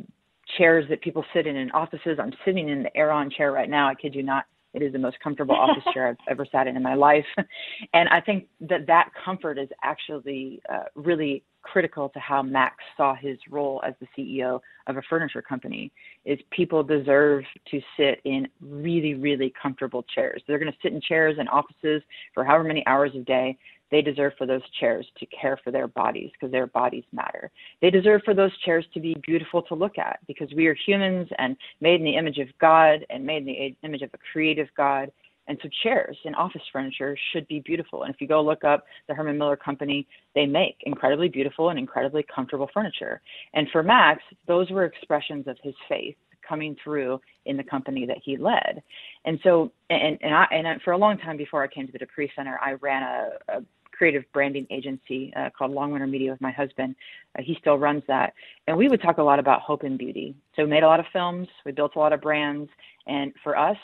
chairs 0.57 0.85
that 0.89 1.01
people 1.01 1.23
sit 1.33 1.47
in 1.47 1.55
in 1.55 1.71
offices. 1.71 2.17
I'm 2.19 2.33
sitting 2.45 2.69
in 2.69 2.83
the 2.83 2.97
Aeron 2.97 3.29
chair 3.29 3.51
right 3.51 3.69
now. 3.69 3.87
I 3.87 3.95
kid 3.95 4.15
you 4.15 4.23
not. 4.23 4.45
It 4.73 4.81
is 4.81 4.93
the 4.93 4.99
most 4.99 5.19
comfortable 5.21 5.55
office 5.55 5.83
chair 5.93 6.07
I've 6.07 6.17
ever 6.29 6.45
sat 6.49 6.67
in 6.67 6.77
in 6.77 6.83
my 6.83 6.95
life. 6.95 7.25
And 7.93 8.07
I 8.07 8.21
think 8.21 8.47
that 8.61 8.87
that 8.87 9.09
comfort 9.25 9.57
is 9.57 9.67
actually 9.83 10.61
uh, 10.71 10.83
really 10.95 11.43
critical 11.61 12.09
to 12.09 12.19
how 12.19 12.41
Max 12.41 12.75
saw 12.97 13.15
his 13.15 13.37
role 13.49 13.81
as 13.85 13.93
the 13.99 14.07
CEO 14.17 14.59
of 14.87 14.97
a 14.97 15.01
furniture 15.09 15.41
company 15.41 15.91
is 16.25 16.39
people 16.51 16.83
deserve 16.83 17.43
to 17.69 17.81
sit 17.97 18.19
in 18.25 18.47
really 18.61 19.13
really 19.15 19.53
comfortable 19.61 20.03
chairs. 20.13 20.41
They're 20.47 20.59
going 20.59 20.71
to 20.71 20.77
sit 20.81 20.93
in 20.93 21.01
chairs 21.01 21.37
in 21.39 21.47
offices 21.47 22.01
for 22.33 22.43
however 22.43 22.63
many 22.63 22.85
hours 22.87 23.11
a 23.15 23.19
day. 23.19 23.57
They 23.91 24.01
deserve 24.01 24.33
for 24.37 24.47
those 24.47 24.61
chairs 24.79 25.05
to 25.19 25.25
care 25.25 25.59
for 25.63 25.69
their 25.69 25.87
bodies 25.87 26.31
because 26.31 26.51
their 26.51 26.67
bodies 26.67 27.03
matter. 27.11 27.51
They 27.81 27.89
deserve 27.89 28.21
for 28.23 28.33
those 28.33 28.57
chairs 28.59 28.85
to 28.93 29.01
be 29.01 29.17
beautiful 29.25 29.61
to 29.63 29.75
look 29.75 29.97
at 29.97 30.19
because 30.27 30.49
we 30.55 30.67
are 30.67 30.77
humans 30.85 31.27
and 31.37 31.57
made 31.81 31.99
in 31.99 32.05
the 32.05 32.15
image 32.15 32.37
of 32.37 32.47
God 32.59 33.05
and 33.09 33.25
made 33.25 33.45
in 33.45 33.45
the 33.45 33.75
image 33.83 34.01
of 34.01 34.09
a 34.13 34.19
creative 34.31 34.69
God 34.77 35.11
And 35.47 35.57
so 35.61 35.69
chairs 35.83 36.17
and 36.23 36.35
office 36.35 36.61
furniture 36.71 37.17
should 37.33 37.47
be 37.47 37.59
beautiful. 37.59 38.03
And 38.03 38.13
if 38.13 38.21
you 38.21 38.27
go 38.27 38.41
look 38.41 38.63
up 38.63 38.85
the 39.07 39.13
Herman 39.13 39.37
Miller 39.37 39.57
Company, 39.57 40.07
they 40.35 40.45
make 40.45 40.77
incredibly 40.81 41.29
beautiful 41.29 41.69
and 41.69 41.79
incredibly 41.79 42.25
comfortable 42.33 42.69
furniture. 42.73 43.21
And 43.53 43.67
for 43.71 43.83
Max, 43.83 44.21
those 44.47 44.69
were 44.69 44.85
expressions 44.85 45.47
of 45.47 45.57
his 45.63 45.75
faith 45.89 46.15
coming 46.47 46.75
through 46.83 47.19
in 47.45 47.57
the 47.57 47.63
company 47.63 48.05
that 48.05 48.17
he 48.23 48.37
led. 48.37 48.81
And 49.25 49.39
so, 49.43 49.71
and 49.89 50.17
and 50.21 50.33
I 50.33 50.45
and 50.51 50.81
for 50.81 50.91
a 50.91 50.97
long 50.97 51.17
time 51.17 51.37
before 51.37 51.63
I 51.63 51.67
came 51.67 51.85
to 51.85 51.91
the 51.91 51.99
De 51.99 52.05
Pree 52.05 52.31
Center, 52.35 52.59
I 52.61 52.73
ran 52.73 53.03
a, 53.03 53.29
a 53.57 53.61
creative 53.91 54.23
branding 54.33 54.65
agency 54.71 55.31
uh, 55.35 55.49
called 55.55 55.71
Long 55.71 55.91
Winter 55.91 56.07
Media 56.07 56.31
with 56.31 56.41
my 56.41 56.51
husband. 56.51 56.95
Uh, 57.37 57.43
he 57.45 57.55
still 57.61 57.77
runs 57.77 58.03
that, 58.07 58.33
and 58.67 58.75
we 58.75 58.87
would 58.87 59.01
talk 59.01 59.19
a 59.19 59.23
lot 59.23 59.37
about 59.37 59.61
hope 59.61 59.83
and 59.83 59.97
beauty. 59.97 60.35
So 60.55 60.63
we 60.63 60.69
made 60.69 60.83
a 60.83 60.87
lot 60.87 60.99
of 60.99 61.05
films, 61.13 61.47
we 61.65 61.71
built 61.71 61.95
a 61.95 61.99
lot 61.99 62.11
of 62.11 62.19
brands, 62.19 62.69
and 63.05 63.31
for 63.43 63.55
us, 63.57 63.77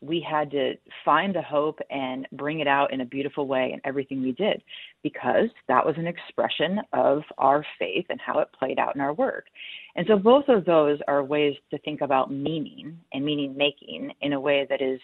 we 0.00 0.24
had 0.28 0.50
to 0.50 0.74
find 1.04 1.34
the 1.34 1.42
hope 1.42 1.78
and 1.90 2.26
bring 2.32 2.60
it 2.60 2.66
out 2.66 2.92
in 2.92 3.02
a 3.02 3.04
beautiful 3.04 3.46
way 3.46 3.70
in 3.72 3.80
everything 3.84 4.22
we 4.22 4.32
did 4.32 4.62
because 5.02 5.48
that 5.68 5.84
was 5.84 5.94
an 5.98 6.06
expression 6.06 6.80
of 6.92 7.22
our 7.38 7.64
faith 7.78 8.06
and 8.08 8.20
how 8.20 8.38
it 8.38 8.48
played 8.58 8.78
out 8.78 8.94
in 8.94 9.00
our 9.00 9.12
work. 9.12 9.46
And 9.96 10.06
so 10.08 10.16
both 10.16 10.48
of 10.48 10.64
those 10.64 10.98
are 11.06 11.22
ways 11.22 11.54
to 11.70 11.78
think 11.78 12.00
about 12.00 12.32
meaning 12.32 12.98
and 13.12 13.24
meaning 13.24 13.56
making 13.56 14.12
in 14.22 14.32
a 14.32 14.40
way 14.40 14.66
that 14.70 14.80
is 14.80 15.00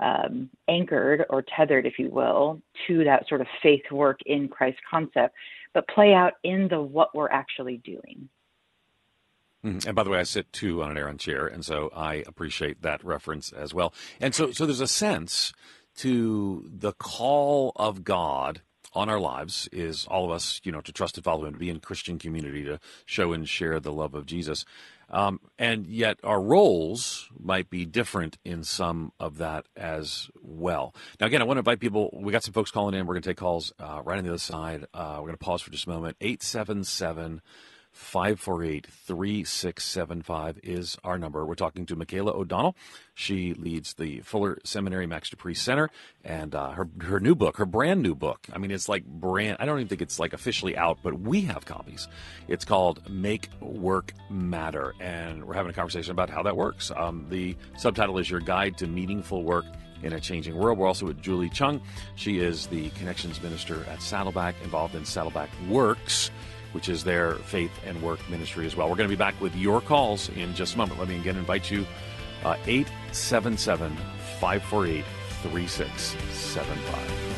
um, 0.00 0.50
anchored 0.68 1.24
or 1.30 1.44
tethered, 1.56 1.86
if 1.86 1.98
you 1.98 2.10
will, 2.10 2.60
to 2.88 3.04
that 3.04 3.28
sort 3.28 3.40
of 3.40 3.46
faith 3.62 3.82
work 3.92 4.18
in 4.26 4.48
Christ 4.48 4.78
concept, 4.90 5.34
but 5.74 5.86
play 5.88 6.14
out 6.14 6.34
in 6.42 6.66
the 6.68 6.80
what 6.80 7.14
we're 7.14 7.30
actually 7.30 7.76
doing. 7.78 8.28
Mm-hmm. 9.64 9.88
And 9.88 9.94
by 9.94 10.02
the 10.02 10.10
way, 10.10 10.18
I 10.18 10.24
sit 10.24 10.52
too 10.52 10.82
on 10.82 10.90
an 10.90 10.98
Aeron 10.98 11.18
chair, 11.18 11.46
and 11.46 11.64
so 11.64 11.90
I 11.94 12.24
appreciate 12.26 12.82
that 12.82 13.04
reference 13.04 13.52
as 13.52 13.72
well. 13.72 13.94
And 14.20 14.34
so, 14.34 14.50
so 14.50 14.66
there's 14.66 14.80
a 14.80 14.88
sense 14.88 15.52
to 15.96 16.68
the 16.72 16.92
call 16.92 17.72
of 17.76 18.02
God 18.02 18.62
on 18.94 19.08
our 19.08 19.20
lives 19.20 19.68
is 19.72 20.06
all 20.06 20.24
of 20.24 20.30
us, 20.30 20.60
you 20.64 20.72
know, 20.72 20.80
to 20.80 20.92
trust 20.92 21.16
and 21.16 21.24
follow 21.24 21.46
Him, 21.46 21.54
to 21.54 21.58
be 21.58 21.70
in 21.70 21.80
Christian 21.80 22.18
community, 22.18 22.64
to 22.64 22.78
show 23.06 23.32
and 23.32 23.48
share 23.48 23.80
the 23.80 23.92
love 23.92 24.14
of 24.14 24.26
Jesus. 24.26 24.64
Um, 25.08 25.40
and 25.58 25.86
yet 25.86 26.18
our 26.24 26.40
roles 26.40 27.28
might 27.38 27.70
be 27.70 27.84
different 27.84 28.38
in 28.44 28.64
some 28.64 29.12
of 29.20 29.38
that 29.38 29.66
as 29.76 30.30
well. 30.40 30.94
Now, 31.20 31.26
again, 31.26 31.40
I 31.40 31.44
want 31.44 31.56
to 31.56 31.60
invite 31.60 31.80
people. 31.80 32.10
We 32.12 32.32
got 32.32 32.42
some 32.42 32.54
folks 32.54 32.70
calling 32.70 32.94
in. 32.94 33.06
We're 33.06 33.14
going 33.14 33.22
to 33.22 33.30
take 33.30 33.36
calls 33.36 33.72
uh, 33.78 34.02
right 34.04 34.18
on 34.18 34.24
the 34.24 34.30
other 34.30 34.38
side. 34.38 34.86
Uh, 34.92 35.16
we're 35.16 35.26
going 35.26 35.38
to 35.38 35.44
pause 35.44 35.62
for 35.62 35.70
just 35.70 35.86
a 35.86 35.90
moment. 35.90 36.18
877- 36.20 37.40
548 37.92 38.86
3675 38.86 40.60
is 40.62 40.96
our 41.04 41.18
number. 41.18 41.44
We're 41.44 41.54
talking 41.54 41.86
to 41.86 41.96
Michaela 41.96 42.32
O'Donnell. 42.32 42.74
She 43.14 43.54
leads 43.54 43.94
the 43.94 44.20
Fuller 44.20 44.58
Seminary 44.64 45.06
Max 45.06 45.28
De 45.28 45.36
Pree 45.36 45.54
Center, 45.54 45.90
and 46.24 46.54
uh, 46.54 46.70
her 46.70 46.88
her 47.02 47.20
new 47.20 47.34
book, 47.34 47.58
her 47.58 47.66
brand 47.66 48.02
new 48.02 48.14
book. 48.14 48.46
I 48.52 48.58
mean, 48.58 48.70
it's 48.70 48.88
like 48.88 49.04
brand. 49.04 49.58
I 49.60 49.66
don't 49.66 49.78
even 49.78 49.88
think 49.88 50.00
it's 50.02 50.18
like 50.18 50.32
officially 50.32 50.76
out, 50.76 50.98
but 51.02 51.20
we 51.20 51.42
have 51.42 51.66
copies. 51.66 52.08
It's 52.48 52.64
called 52.64 53.08
Make 53.10 53.50
Work 53.60 54.14
Matter, 54.30 54.94
and 54.98 55.44
we're 55.44 55.54
having 55.54 55.70
a 55.70 55.74
conversation 55.74 56.12
about 56.12 56.30
how 56.30 56.42
that 56.44 56.56
works. 56.56 56.90
Um, 56.96 57.26
the 57.28 57.56
subtitle 57.76 58.18
is 58.18 58.30
Your 58.30 58.40
Guide 58.40 58.78
to 58.78 58.86
Meaningful 58.86 59.44
Work 59.44 59.66
in 60.02 60.14
a 60.14 60.20
changing 60.20 60.56
world. 60.56 60.78
We're 60.78 60.88
also 60.88 61.06
with 61.06 61.20
Julie 61.20 61.50
Chung. 61.50 61.80
She 62.16 62.38
is 62.38 62.66
the 62.66 62.90
connections 62.90 63.42
minister 63.42 63.84
at 63.88 64.02
Saddleback, 64.02 64.54
involved 64.64 64.94
in 64.94 65.04
Saddleback 65.04 65.50
Works 65.68 66.30
which 66.72 66.88
is 66.88 67.04
their 67.04 67.34
faith 67.36 67.72
and 67.86 68.02
work 68.02 68.18
ministry 68.28 68.66
as 68.66 68.76
well. 68.76 68.88
We're 68.88 68.96
going 68.96 69.08
to 69.08 69.14
be 69.14 69.18
back 69.18 69.40
with 69.40 69.54
your 69.56 69.80
calls 69.80 70.28
in 70.30 70.54
just 70.54 70.74
a 70.74 70.78
moment. 70.78 70.98
Let 70.98 71.08
me 71.08 71.16
again 71.16 71.36
invite 71.36 71.70
you 71.70 71.86
uh, 72.44 72.56
877 72.66 73.96
548 74.40 75.04
3675. 75.42 77.32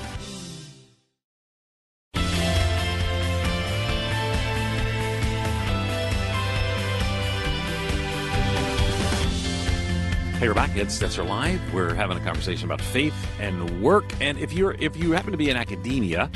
Hey, 10.44 10.48
we're 10.48 10.54
back. 10.54 10.76
It's 10.76 11.00
Stetzer 11.00 11.26
Live. 11.26 11.58
We're 11.72 11.94
having 11.94 12.18
a 12.18 12.20
conversation 12.20 12.66
about 12.66 12.82
faith 12.82 13.14
and 13.40 13.80
work. 13.80 14.04
And 14.20 14.36
if 14.36 14.52
you're 14.52 14.72
if 14.72 14.94
you 14.94 15.12
happen 15.12 15.32
to 15.32 15.38
be 15.38 15.48
in 15.48 15.56
academia, 15.56 16.30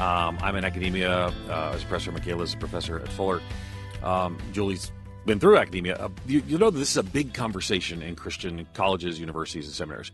um, 0.00 0.38
I'm 0.40 0.56
in 0.56 0.64
academia 0.64 1.26
uh, 1.48 1.72
as 1.74 1.84
professor. 1.84 2.10
Michaela's 2.10 2.54
a 2.54 2.56
professor 2.56 2.98
at 2.98 3.08
Fuller. 3.08 3.42
Um, 4.02 4.38
Julie's 4.52 4.92
been 5.26 5.38
through 5.38 5.58
academia. 5.58 5.96
Uh, 5.96 6.08
you, 6.26 6.42
you, 6.46 6.56
know, 6.56 6.70
this 6.70 6.90
is 6.90 6.96
a 6.96 7.02
big 7.02 7.34
conversation 7.34 8.02
in 8.02 8.16
Christian 8.16 8.66
colleges, 8.72 9.20
universities, 9.20 9.66
and 9.66 9.74
seminaries. 9.74 10.10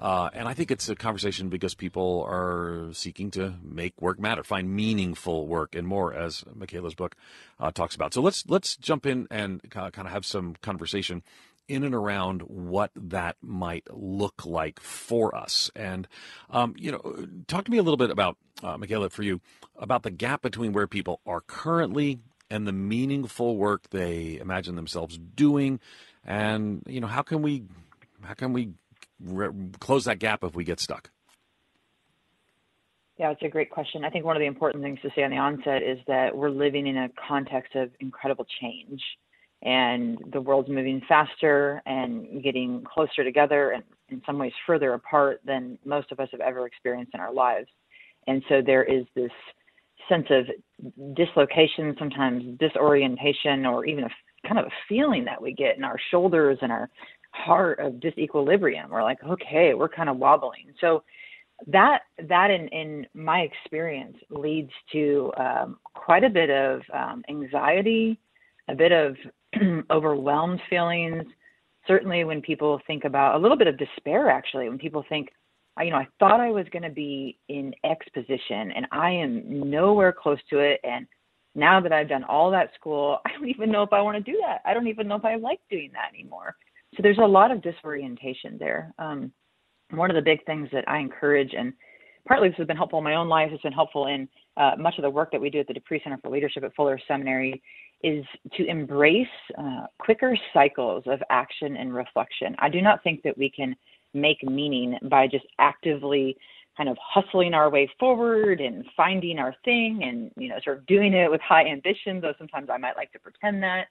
Uh, 0.00 0.30
and 0.32 0.46
I 0.48 0.54
think 0.54 0.70
it's 0.70 0.88
a 0.88 0.94
conversation 0.94 1.48
because 1.48 1.74
people 1.74 2.24
are 2.28 2.88
seeking 2.92 3.30
to 3.32 3.54
make 3.62 4.00
work 4.00 4.20
matter, 4.20 4.44
find 4.44 4.70
meaningful 4.70 5.46
work, 5.46 5.74
and 5.74 5.86
more, 5.86 6.14
as 6.14 6.44
Michaela's 6.54 6.94
book 6.94 7.16
uh, 7.58 7.72
talks 7.72 7.96
about. 7.96 8.14
So 8.14 8.22
let's 8.22 8.44
let's 8.48 8.76
jump 8.76 9.06
in 9.06 9.26
and 9.30 9.60
kind 9.70 9.92
of 9.94 10.06
have 10.06 10.24
some 10.24 10.54
conversation 10.62 11.22
in 11.68 11.84
and 11.84 11.94
around 11.94 12.42
what 12.42 12.90
that 12.96 13.36
might 13.42 13.86
look 13.90 14.44
like 14.44 14.80
for 14.80 15.34
us. 15.34 15.70
And, 15.76 16.08
um, 16.50 16.74
you 16.78 16.90
know, 16.90 17.26
talk 17.46 17.64
to 17.66 17.70
me 17.70 17.78
a 17.78 17.82
little 17.82 17.98
bit 17.98 18.10
about, 18.10 18.36
uh, 18.62 18.76
Michaela, 18.78 19.10
for 19.10 19.22
you, 19.22 19.40
about 19.76 20.02
the 20.02 20.10
gap 20.10 20.42
between 20.42 20.72
where 20.72 20.86
people 20.86 21.20
are 21.26 21.42
currently 21.42 22.20
and 22.50 22.66
the 22.66 22.72
meaningful 22.72 23.56
work 23.56 23.90
they 23.90 24.38
imagine 24.38 24.74
themselves 24.74 25.18
doing. 25.18 25.78
And, 26.24 26.82
you 26.86 27.00
know, 27.00 27.06
how 27.06 27.22
can 27.22 27.42
we, 27.42 27.64
how 28.22 28.34
can 28.34 28.52
we 28.52 28.70
re- 29.20 29.50
close 29.78 30.06
that 30.06 30.18
gap 30.18 30.42
if 30.42 30.54
we 30.54 30.64
get 30.64 30.80
stuck? 30.80 31.10
Yeah, 33.18 33.32
it's 33.32 33.42
a 33.42 33.48
great 33.48 33.70
question. 33.70 34.04
I 34.04 34.10
think 34.10 34.24
one 34.24 34.36
of 34.36 34.40
the 34.40 34.46
important 34.46 34.84
things 34.84 35.00
to 35.02 35.10
say 35.14 35.24
on 35.24 35.30
the 35.30 35.38
onset 35.38 35.82
is 35.82 35.98
that 36.06 36.36
we're 36.36 36.50
living 36.50 36.86
in 36.86 36.96
a 36.96 37.08
context 37.28 37.74
of 37.74 37.90
incredible 37.98 38.46
change 38.60 39.02
and 39.62 40.18
the 40.32 40.40
world's 40.40 40.68
moving 40.68 41.02
faster 41.08 41.82
and 41.86 42.42
getting 42.42 42.84
closer 42.84 43.24
together 43.24 43.72
and 43.72 43.82
in 44.10 44.22
some 44.24 44.38
ways 44.38 44.52
further 44.66 44.94
apart 44.94 45.40
than 45.44 45.78
most 45.84 46.10
of 46.12 46.20
us 46.20 46.28
have 46.32 46.40
ever 46.40 46.66
experienced 46.66 47.12
in 47.14 47.20
our 47.20 47.32
lives. 47.32 47.68
And 48.26 48.42
so 48.48 48.62
there 48.64 48.84
is 48.84 49.04
this 49.14 49.30
sense 50.08 50.26
of 50.30 50.46
dislocation, 51.14 51.94
sometimes 51.98 52.58
disorientation, 52.58 53.66
or 53.66 53.84
even 53.84 54.04
a 54.04 54.10
kind 54.46 54.58
of 54.58 54.66
a 54.66 54.72
feeling 54.88 55.24
that 55.24 55.40
we 55.40 55.52
get 55.52 55.76
in 55.76 55.84
our 55.84 55.98
shoulders 56.10 56.58
and 56.62 56.72
our 56.72 56.88
heart 57.32 57.78
of 57.80 57.94
disequilibrium. 57.94 58.88
We're 58.88 59.02
like, 59.02 59.22
okay, 59.24 59.74
we're 59.74 59.88
kind 59.88 60.08
of 60.08 60.16
wobbling. 60.16 60.72
So 60.80 61.02
that 61.66 62.02
that 62.28 62.50
in, 62.50 62.68
in 62.68 63.06
my 63.14 63.40
experience 63.40 64.16
leads 64.30 64.70
to 64.92 65.32
um, 65.36 65.78
quite 65.94 66.24
a 66.24 66.30
bit 66.30 66.50
of 66.50 66.80
um, 66.94 67.24
anxiety, 67.28 68.18
a 68.68 68.74
bit 68.74 68.92
of 68.92 69.16
overwhelmed 69.90 70.60
feelings. 70.68 71.24
Certainly, 71.86 72.24
when 72.24 72.42
people 72.42 72.80
think 72.86 73.04
about 73.04 73.34
a 73.34 73.38
little 73.38 73.56
bit 73.56 73.66
of 73.66 73.78
despair, 73.78 74.28
actually, 74.30 74.68
when 74.68 74.78
people 74.78 75.04
think, 75.08 75.28
you 75.80 75.90
know, 75.90 75.96
I 75.96 76.08
thought 76.18 76.40
I 76.40 76.50
was 76.50 76.66
going 76.72 76.82
to 76.82 76.90
be 76.90 77.38
in 77.48 77.72
X 77.84 78.04
position 78.12 78.72
and 78.74 78.86
I 78.90 79.10
am 79.10 79.70
nowhere 79.70 80.12
close 80.12 80.38
to 80.50 80.58
it. 80.58 80.80
And 80.82 81.06
now 81.54 81.80
that 81.80 81.92
I've 81.92 82.08
done 82.08 82.24
all 82.24 82.50
that 82.50 82.70
school, 82.74 83.18
I 83.26 83.30
don't 83.32 83.48
even 83.48 83.70
know 83.70 83.82
if 83.82 83.92
I 83.92 84.02
want 84.02 84.16
to 84.16 84.32
do 84.32 84.38
that. 84.46 84.60
I 84.64 84.74
don't 84.74 84.88
even 84.88 85.08
know 85.08 85.16
if 85.16 85.24
I 85.24 85.36
like 85.36 85.60
doing 85.70 85.90
that 85.92 86.12
anymore. 86.12 86.54
So 86.96 87.02
there's 87.02 87.18
a 87.18 87.26
lot 87.26 87.50
of 87.50 87.62
disorientation 87.62 88.56
there. 88.58 88.92
Um, 88.98 89.32
one 89.90 90.10
of 90.10 90.16
the 90.16 90.22
big 90.22 90.44
things 90.44 90.68
that 90.72 90.88
I 90.88 90.98
encourage, 90.98 91.52
and 91.56 91.72
partly 92.26 92.48
this 92.48 92.58
has 92.58 92.66
been 92.66 92.76
helpful 92.76 92.98
in 92.98 93.04
my 93.04 93.14
own 93.14 93.28
life, 93.28 93.50
it's 93.52 93.62
been 93.62 93.72
helpful 93.72 94.06
in 94.06 94.28
uh, 94.56 94.72
much 94.78 94.94
of 94.98 95.02
the 95.02 95.10
work 95.10 95.30
that 95.32 95.40
we 95.40 95.50
do 95.50 95.60
at 95.60 95.66
the 95.66 95.74
De 95.74 95.80
Pree 95.80 96.00
Center 96.02 96.18
for 96.22 96.30
Leadership 96.30 96.64
at 96.64 96.74
Fuller 96.74 96.98
Seminary, 97.06 97.62
is 98.02 98.24
to 98.54 98.64
embrace 98.66 99.26
uh, 99.56 99.86
quicker 99.98 100.36
cycles 100.54 101.02
of 101.06 101.20
action 101.30 101.76
and 101.76 101.92
reflection. 101.92 102.54
I 102.58 102.68
do 102.68 102.80
not 102.80 103.02
think 103.02 103.22
that 103.22 103.36
we 103.36 103.50
can 103.50 103.74
make 104.14 104.42
meaning 104.42 104.96
by 105.10 105.26
just 105.26 105.46
actively 105.58 106.36
kind 106.76 106.88
of 106.88 106.96
hustling 107.02 107.54
our 107.54 107.70
way 107.70 107.90
forward 107.98 108.60
and 108.60 108.84
finding 108.96 109.38
our 109.38 109.54
thing 109.64 110.00
and 110.04 110.30
you 110.36 110.48
know 110.48 110.56
sort 110.64 110.78
of 110.78 110.86
doing 110.86 111.12
it 111.12 111.30
with 111.30 111.40
high 111.40 111.66
ambition 111.66 112.20
though 112.20 112.32
sometimes 112.38 112.68
i 112.72 112.78
might 112.78 112.96
like 112.96 113.12
to 113.12 113.18
pretend 113.18 113.62
that. 113.62 113.88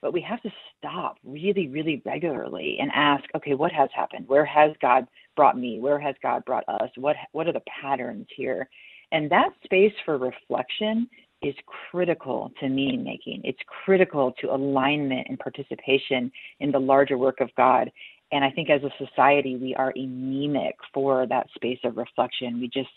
But 0.00 0.12
we 0.12 0.20
have 0.22 0.42
to 0.42 0.50
stop 0.78 1.18
really 1.24 1.68
really 1.68 2.02
regularly 2.04 2.78
and 2.80 2.90
ask 2.94 3.24
okay 3.36 3.54
what 3.54 3.70
has 3.72 3.90
happened? 3.94 4.26
Where 4.26 4.46
has 4.46 4.72
god 4.80 5.06
brought 5.36 5.58
me? 5.58 5.78
Where 5.78 6.00
has 6.00 6.14
god 6.22 6.44
brought 6.44 6.64
us? 6.68 6.90
What 6.96 7.16
what 7.32 7.46
are 7.46 7.52
the 7.52 7.62
patterns 7.82 8.26
here? 8.34 8.68
And 9.12 9.30
that 9.30 9.50
space 9.62 9.92
for 10.06 10.16
reflection 10.16 11.08
is 11.42 11.54
critical 11.90 12.52
to 12.60 12.68
meaning 12.68 13.02
making. 13.02 13.42
It's 13.44 13.58
critical 13.84 14.32
to 14.40 14.54
alignment 14.54 15.26
and 15.28 15.38
participation 15.38 16.30
in 16.60 16.70
the 16.70 16.78
larger 16.78 17.18
work 17.18 17.40
of 17.40 17.50
God. 17.56 17.90
And 18.30 18.44
I 18.44 18.50
think 18.50 18.70
as 18.70 18.82
a 18.82 19.04
society, 19.04 19.56
we 19.56 19.74
are 19.74 19.92
anemic 19.94 20.76
for 20.94 21.26
that 21.26 21.48
space 21.54 21.80
of 21.84 21.96
reflection. 21.96 22.60
We 22.60 22.68
just 22.68 22.88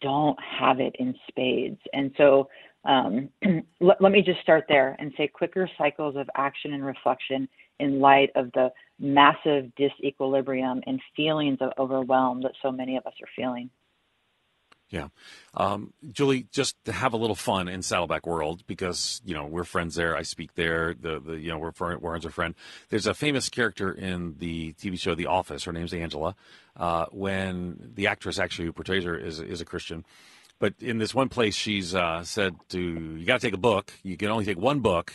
don't 0.00 0.38
have 0.42 0.80
it 0.80 0.96
in 0.98 1.14
spades. 1.28 1.80
And 1.92 2.10
so 2.16 2.48
um, 2.84 3.28
let, 3.80 4.00
let 4.00 4.12
me 4.12 4.22
just 4.22 4.40
start 4.40 4.64
there 4.68 4.96
and 4.98 5.12
say 5.16 5.28
quicker 5.28 5.68
cycles 5.78 6.16
of 6.16 6.28
action 6.36 6.72
and 6.72 6.84
reflection 6.84 7.48
in 7.78 8.00
light 8.00 8.30
of 8.34 8.50
the 8.52 8.70
massive 8.98 9.70
disequilibrium 9.78 10.80
and 10.86 11.00
feelings 11.14 11.58
of 11.60 11.70
overwhelm 11.78 12.42
that 12.42 12.52
so 12.62 12.72
many 12.72 12.96
of 12.96 13.06
us 13.06 13.14
are 13.22 13.28
feeling. 13.36 13.70
Yeah. 14.90 15.08
Um, 15.54 15.92
Julie, 16.12 16.46
just 16.50 16.82
to 16.86 16.92
have 16.92 17.12
a 17.12 17.18
little 17.18 17.36
fun 17.36 17.68
in 17.68 17.82
Saddleback 17.82 18.26
World 18.26 18.66
because, 18.66 19.20
you 19.24 19.34
know, 19.34 19.44
we're 19.44 19.64
friends 19.64 19.94
there. 19.96 20.16
I 20.16 20.22
speak 20.22 20.54
there. 20.54 20.94
The, 20.98 21.20
the 21.20 21.38
you 21.38 21.50
know, 21.50 21.58
we're, 21.58 21.98
Warren's 21.98 22.24
a 22.24 22.30
friend. 22.30 22.54
There's 22.88 23.06
a 23.06 23.12
famous 23.12 23.50
character 23.50 23.92
in 23.92 24.36
the 24.38 24.72
TV 24.74 24.98
show 24.98 25.14
The 25.14 25.26
Office. 25.26 25.64
Her 25.64 25.72
name's 25.72 25.92
Angela. 25.92 26.34
Uh, 26.74 27.06
when 27.10 27.92
the 27.94 28.06
actress 28.06 28.38
actually 28.38 28.66
who 28.66 28.72
portrays 28.72 29.04
her 29.04 29.16
is, 29.16 29.40
is 29.40 29.60
a 29.60 29.64
Christian. 29.64 30.06
But 30.58 30.74
in 30.80 30.98
this 30.98 31.14
one 31.14 31.28
place, 31.28 31.54
she's 31.54 31.94
uh, 31.94 32.24
said 32.24 32.56
to, 32.70 32.80
you 32.80 33.26
got 33.26 33.40
to 33.40 33.46
take 33.46 33.54
a 33.54 33.58
book. 33.58 33.92
You 34.02 34.16
can 34.16 34.28
only 34.28 34.44
take 34.44 34.58
one 34.58 34.80
book 34.80 35.12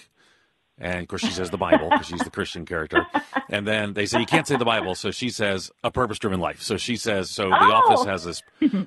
and 0.79 1.01
of 1.01 1.07
course, 1.07 1.21
she 1.21 1.31
says 1.31 1.49
the 1.49 1.57
Bible 1.57 1.89
because 1.89 2.07
she's 2.07 2.23
the 2.23 2.31
Christian 2.31 2.65
character. 2.65 3.05
And 3.49 3.67
then 3.67 3.93
they 3.93 4.05
say 4.05 4.19
you 4.19 4.25
can't 4.25 4.47
say 4.47 4.57
the 4.57 4.65
Bible, 4.65 4.95
so 4.95 5.11
she 5.11 5.29
says 5.29 5.71
a 5.83 5.91
purpose-driven 5.91 6.39
life. 6.39 6.61
So 6.61 6.77
she 6.77 6.95
says 6.95 7.29
so. 7.29 7.49
The 7.49 7.55
oh. 7.55 7.71
Office 7.71 8.05
has 8.05 8.23
this 8.23 8.41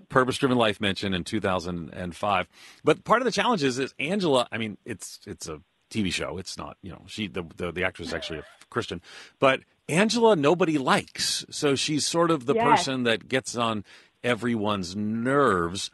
purpose-driven 0.09 0.59
life 0.59 0.81
mention 0.81 1.14
in 1.14 1.25
2005. 1.25 2.49
But 2.83 3.05
part 3.05 3.22
of 3.22 3.25
the 3.25 3.31
challenge 3.31 3.62
is, 3.62 3.79
is 3.79 3.94
Angela. 3.99 4.49
I 4.51 4.59
mean, 4.59 4.79
it's 4.85 5.20
it's 5.27 5.49
a 5.49 5.61
TV 5.90 6.12
show. 6.12 6.38
It's 6.38 6.59
not 6.59 6.77
you 6.83 6.90
know 6.90 7.03
she 7.07 7.29
the 7.29 7.44
the, 7.57 7.70
the 7.70 7.85
actress 7.85 8.09
is 8.09 8.14
actually 8.14 8.40
a 8.40 8.44
Christian, 8.68 9.01
but 9.38 9.61
Angela 9.88 10.35
nobody 10.35 10.79
likes. 10.79 11.46
So 11.51 11.77
she's 11.77 12.07
sort 12.07 12.31
of 12.31 12.46
the 12.46 12.55
Yes. 12.55 12.64
person 12.79 13.05
that 13.05 13.29
gets 13.29 13.57
on 13.57 13.85
everyone's 14.25 14.96
nerves. 14.96 15.90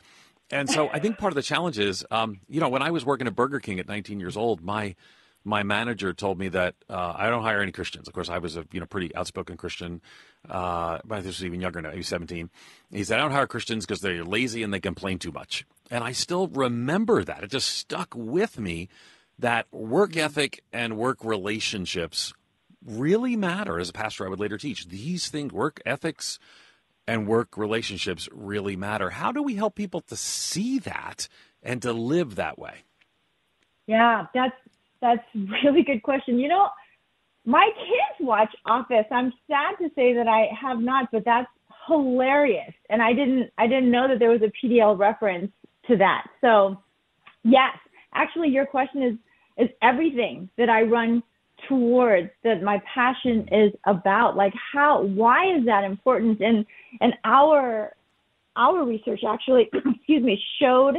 And 0.51 0.69
so 0.71 0.89
I 0.91 0.99
think 0.99 1.19
part 1.19 1.33
of 1.33 1.35
the 1.35 1.43
challenge 1.43 1.79
is, 1.79 2.05
um, 2.11 2.41
you 2.49 2.61
know, 2.61 2.69
when 2.69 2.83
I 2.83 2.91
was 2.91 3.05
working 3.05 3.27
at 3.27 3.35
Burger 3.35 3.59
King 3.61 3.79
at 3.79 3.89
19 3.89 4.21
years 4.21 4.37
old, 4.37 4.63
my 4.63 4.95
my 5.45 5.63
manager 5.63 6.13
told 6.13 6.39
me 6.39 6.49
that 6.49 6.75
uh, 6.89 7.15
I 7.17 7.29
don't 7.29 7.43
hire 7.43 7.61
any 7.61 7.73
Christians. 7.73 8.09
Of 8.09 8.15
course, 8.15 8.29
I 8.29 8.39
was 8.39 8.57
a 8.57 8.65
you 8.73 8.81
know 8.81 8.87
pretty 8.87 9.15
outspoken 9.15 9.57
Christian, 9.57 10.01
uh, 10.49 10.99
but 11.05 11.25
this 11.25 11.39
was 11.39 11.45
even 11.45 11.61
younger 11.61 11.81
now. 11.83 11.91
He 11.91 11.99
was 11.99 12.09
17. 12.09 12.51
He 12.91 13.05
said 13.05 13.19
I 13.19 13.23
don't 13.23 13.33
hire 13.33 13.47
Christians 13.47 13.87
because 13.87 14.01
they're 14.01 14.25
lazy 14.25 14.63
and 14.63 14.73
they 14.73 14.81
complain 14.81 15.19
too 15.19 15.33
much. 15.33 15.67
And 15.91 16.05
I 16.05 16.13
still 16.13 16.49
remember 16.49 17.25
that. 17.25 17.43
It 17.43 17.51
just 17.51 17.69
stuck 17.69 18.15
with 18.15 18.59
me 18.59 18.89
that 19.39 19.67
work 19.73 20.17
ethic 20.17 20.63
and 20.73 20.97
work 20.97 21.25
relationships 21.25 22.33
really 22.85 23.37
matter. 23.37 23.79
As 23.79 23.89
a 23.89 23.93
pastor, 23.93 24.27
I 24.27 24.29
would 24.29 24.41
later 24.41 24.59
teach 24.59 24.89
these 24.89 25.29
things: 25.29 25.53
work 25.53 25.81
ethics 25.85 26.39
and 27.07 27.27
work 27.27 27.57
relationships 27.57 28.29
really 28.33 28.77
matter. 28.77 29.11
How 29.11 29.33
do 29.33 29.43
we 29.43 29.57
help 29.57 29.75
people 29.75 30.03
to 30.03 30.17
see 30.17 30.79
that 30.81 31.29
and 31.63 31.83
to 31.83 31.93
live 31.93 32.37
that 32.37 32.59
way? 32.59 32.85
Yeah, 33.87 34.27
that's 34.33 34.55
that's 35.03 35.21
a 35.35 35.39
really 35.65 35.83
good 35.83 36.03
question. 36.03 36.39
You 36.39 36.49
know, 36.49 36.69
my 37.45 37.69
kids 37.77 38.27
watch 38.27 38.55
Office. 38.65 39.05
I'm 39.11 39.33
sad 39.49 39.75
to 39.81 39.91
say 39.95 40.15
that 40.15 40.29
I 40.29 40.49
have 40.59 40.79
not, 40.79 41.11
but 41.13 41.25
that's 41.25 41.49
hilarious. 41.87 42.73
And 42.89 43.03
I 43.03 43.13
didn't 43.13 43.51
I 43.59 43.67
didn't 43.67 43.91
know 43.91 44.09
that 44.09 44.19
there 44.19 44.31
was 44.31 44.41
a 44.43 44.53
PDL 44.67 44.99
reference 44.99 45.53
to 45.89 45.97
that. 45.99 46.27
So, 46.41 46.81
yes, 47.43 47.77
actually 48.15 48.49
your 48.49 48.65
question 48.65 49.03
is 49.03 49.15
is 49.59 49.69
everything 49.83 50.49
that 50.57 50.71
I 50.71 50.83
run 50.83 51.23
towards 51.69 52.31
that 52.45 52.63
my 52.63 52.81
passion 52.93 53.49
is 53.53 53.73
about. 53.87 54.37
Like 54.37 54.55
how 54.73 55.03
why 55.03 55.57
is 55.57 55.67
that 55.67 55.85
important? 55.85 56.41
And 56.41 56.65
and 57.01 57.15
our 57.25 57.95
our 58.57 58.85
research 58.85 59.21
actually, 59.29 59.69
excuse 59.75 60.23
me, 60.23 60.43
showed 60.61 60.97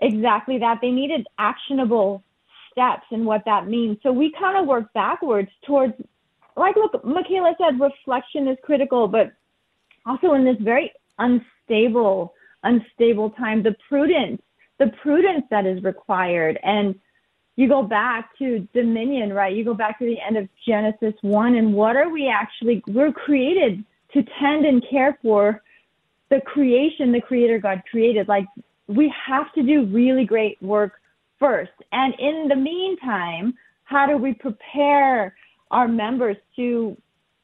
exactly 0.00 0.58
that. 0.58 0.78
They 0.82 0.90
needed 0.90 1.26
actionable 1.38 2.22
steps 2.70 3.04
and 3.10 3.24
what 3.24 3.42
that 3.46 3.66
means. 3.66 3.98
So 4.02 4.12
we 4.12 4.32
kind 4.38 4.56
of 4.56 4.66
work 4.66 4.92
backwards 4.92 5.50
towards, 5.66 5.94
like, 6.56 6.76
look, 6.76 7.04
Michaela 7.04 7.54
said, 7.58 7.80
reflection 7.80 8.48
is 8.48 8.58
critical, 8.62 9.08
but 9.08 9.32
also 10.06 10.34
in 10.34 10.44
this 10.44 10.56
very 10.60 10.92
unstable, 11.18 12.34
unstable 12.62 13.30
time, 13.30 13.62
the 13.62 13.76
prudence, 13.88 14.40
the 14.78 14.88
prudence 15.02 15.44
that 15.50 15.66
is 15.66 15.82
required. 15.82 16.58
And 16.62 16.94
you 17.56 17.68
go 17.68 17.82
back 17.82 18.36
to 18.38 18.66
dominion, 18.72 19.32
right? 19.32 19.54
You 19.54 19.64
go 19.64 19.74
back 19.74 19.98
to 19.98 20.06
the 20.06 20.18
end 20.20 20.36
of 20.36 20.48
Genesis 20.66 21.14
1, 21.20 21.54
and 21.54 21.74
what 21.74 21.96
are 21.96 22.08
we 22.08 22.28
actually, 22.28 22.82
we're 22.86 23.12
created 23.12 23.84
to 24.14 24.24
tend 24.40 24.64
and 24.64 24.82
care 24.88 25.18
for 25.22 25.62
the 26.30 26.40
creation 26.40 27.12
the 27.12 27.20
creator 27.20 27.58
God 27.58 27.82
created. 27.90 28.28
Like, 28.28 28.46
we 28.86 29.12
have 29.26 29.52
to 29.54 29.62
do 29.62 29.84
really 29.84 30.24
great 30.24 30.60
work 30.62 30.99
first. 31.40 31.72
And 31.90 32.14
in 32.20 32.46
the 32.48 32.56
meantime, 32.56 33.54
how 33.84 34.06
do 34.06 34.16
we 34.16 34.34
prepare 34.34 35.34
our 35.72 35.88
members 35.88 36.36
to 36.56 36.96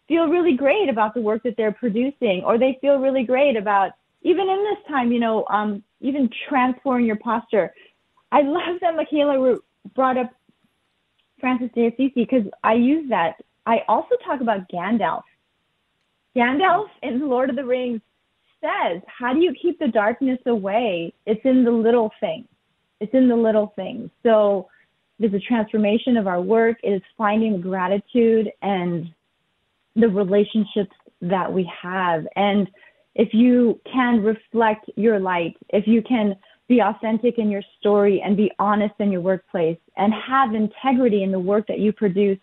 feel 0.06 0.28
really 0.28 0.56
great 0.56 0.88
about 0.88 1.14
the 1.14 1.20
work 1.20 1.42
that 1.42 1.56
they're 1.56 1.72
producing, 1.72 2.44
or 2.44 2.58
they 2.58 2.78
feel 2.80 2.98
really 2.98 3.24
great 3.24 3.56
about 3.56 3.92
even 4.22 4.48
in 4.48 4.64
this 4.64 4.78
time, 4.88 5.12
you 5.12 5.20
know, 5.20 5.44
um, 5.48 5.82
even 6.00 6.28
transforming 6.48 7.06
your 7.06 7.16
posture. 7.16 7.72
I 8.32 8.42
love 8.42 8.80
that 8.80 8.96
Michaela 8.96 9.56
brought 9.94 10.16
up 10.16 10.32
Francis 11.40 11.70
de 11.74 11.86
Assisi 11.86 12.12
because 12.14 12.44
I 12.64 12.74
use 12.74 13.08
that. 13.10 13.36
I 13.66 13.82
also 13.88 14.16
talk 14.24 14.40
about 14.40 14.68
Gandalf. 14.68 15.22
Gandalf 16.36 16.86
in 17.02 17.28
Lord 17.28 17.50
of 17.50 17.56
the 17.56 17.64
Rings 17.64 18.00
says, 18.60 19.00
How 19.06 19.32
do 19.32 19.40
you 19.40 19.54
keep 19.60 19.78
the 19.78 19.88
darkness 19.88 20.40
away? 20.46 21.12
It's 21.24 21.44
in 21.44 21.64
the 21.64 21.70
little 21.70 22.10
things. 22.20 22.46
It's 23.00 23.12
in 23.14 23.28
the 23.28 23.36
little 23.36 23.72
things. 23.76 24.10
So 24.22 24.68
it 25.18 25.26
is 25.26 25.34
a 25.34 25.40
transformation 25.40 26.16
of 26.16 26.26
our 26.26 26.40
work. 26.40 26.78
It 26.82 26.90
is 26.90 27.02
finding 27.16 27.60
gratitude 27.60 28.50
and 28.62 29.12
the 29.94 30.08
relationships 30.08 30.94
that 31.22 31.50
we 31.52 31.70
have. 31.82 32.26
And 32.36 32.68
if 33.14 33.32
you 33.32 33.80
can 33.90 34.22
reflect 34.22 34.90
your 34.96 35.18
light, 35.18 35.56
if 35.70 35.86
you 35.86 36.02
can 36.02 36.36
be 36.68 36.80
authentic 36.80 37.38
in 37.38 37.50
your 37.50 37.62
story 37.78 38.22
and 38.24 38.36
be 38.36 38.50
honest 38.58 38.94
in 38.98 39.10
your 39.10 39.20
workplace 39.20 39.78
and 39.96 40.12
have 40.12 40.54
integrity 40.54 41.22
in 41.22 41.32
the 41.32 41.38
work 41.38 41.66
that 41.68 41.78
you 41.78 41.92
produce, 41.92 42.38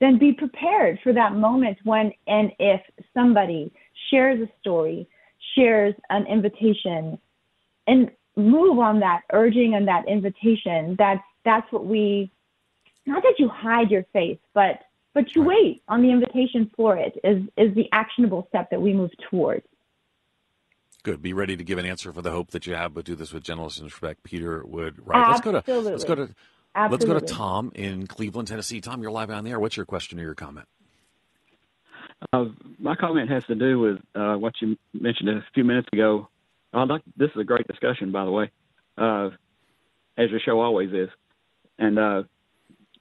then 0.00 0.18
be 0.18 0.32
prepared 0.32 0.98
for 1.02 1.12
that 1.12 1.34
moment 1.34 1.76
when 1.84 2.12
and 2.26 2.52
if 2.58 2.80
somebody 3.12 3.72
shares 4.10 4.40
a 4.40 4.48
story, 4.60 5.08
shares 5.56 5.94
an 6.10 6.24
invitation, 6.26 7.18
and 7.86 8.10
move 8.38 8.78
on 8.78 9.00
that 9.00 9.22
urging 9.32 9.74
and 9.74 9.88
that 9.88 10.08
invitation. 10.08 10.96
That's 10.98 11.22
that's 11.44 11.70
what 11.72 11.86
we 11.86 12.30
not 13.06 13.22
that 13.22 13.34
you 13.38 13.48
hide 13.48 13.90
your 13.90 14.04
face, 14.12 14.38
but 14.54 14.80
but 15.14 15.34
you 15.34 15.42
wait 15.42 15.82
on 15.88 16.02
the 16.02 16.10
invitation 16.10 16.70
for 16.76 16.96
it 16.96 17.18
is 17.24 17.42
is 17.56 17.74
the 17.74 17.88
actionable 17.92 18.46
step 18.48 18.70
that 18.70 18.80
we 18.80 18.92
move 18.92 19.10
towards. 19.30 19.66
Good. 21.02 21.22
Be 21.22 21.32
ready 21.32 21.56
to 21.56 21.64
give 21.64 21.78
an 21.78 21.86
answer 21.86 22.12
for 22.12 22.22
the 22.22 22.30
hope 22.30 22.50
that 22.50 22.66
you 22.66 22.74
have, 22.74 22.92
but 22.94 23.04
do 23.04 23.14
this 23.14 23.32
with 23.32 23.42
gentleness 23.42 23.78
and 23.78 23.86
respect. 23.86 24.22
Peter 24.22 24.64
would 24.64 25.06
right. 25.06 25.28
Let's 25.28 25.40
go 25.40 25.52
to 25.52 25.80
let's 25.80 26.04
go 26.04 26.14
to 26.14 26.34
Absolutely. 26.74 27.14
let's 27.14 27.22
go 27.22 27.26
to 27.26 27.34
Tom 27.34 27.72
in 27.74 28.06
Cleveland, 28.06 28.48
Tennessee. 28.48 28.80
Tom, 28.80 29.02
you're 29.02 29.10
live 29.10 29.30
on 29.30 29.44
the 29.44 29.50
air. 29.50 29.60
What's 29.60 29.76
your 29.76 29.86
question 29.86 30.20
or 30.20 30.22
your 30.22 30.34
comment? 30.34 30.66
Uh, 32.32 32.46
my 32.78 32.96
comment 32.96 33.30
has 33.30 33.44
to 33.44 33.54
do 33.54 33.78
with 33.78 33.98
uh, 34.14 34.34
what 34.34 34.54
you 34.60 34.76
mentioned 34.92 35.28
a 35.28 35.44
few 35.54 35.64
minutes 35.64 35.88
ago. 35.92 36.28
I'd 36.72 36.88
like, 36.88 37.02
this 37.16 37.30
is 37.34 37.40
a 37.40 37.44
great 37.44 37.66
discussion, 37.66 38.12
by 38.12 38.24
the 38.24 38.30
way, 38.30 38.50
uh, 38.96 39.30
as 40.16 40.30
your 40.30 40.40
show 40.44 40.60
always 40.60 40.90
is. 40.92 41.08
And 41.78 41.98
uh, 41.98 42.22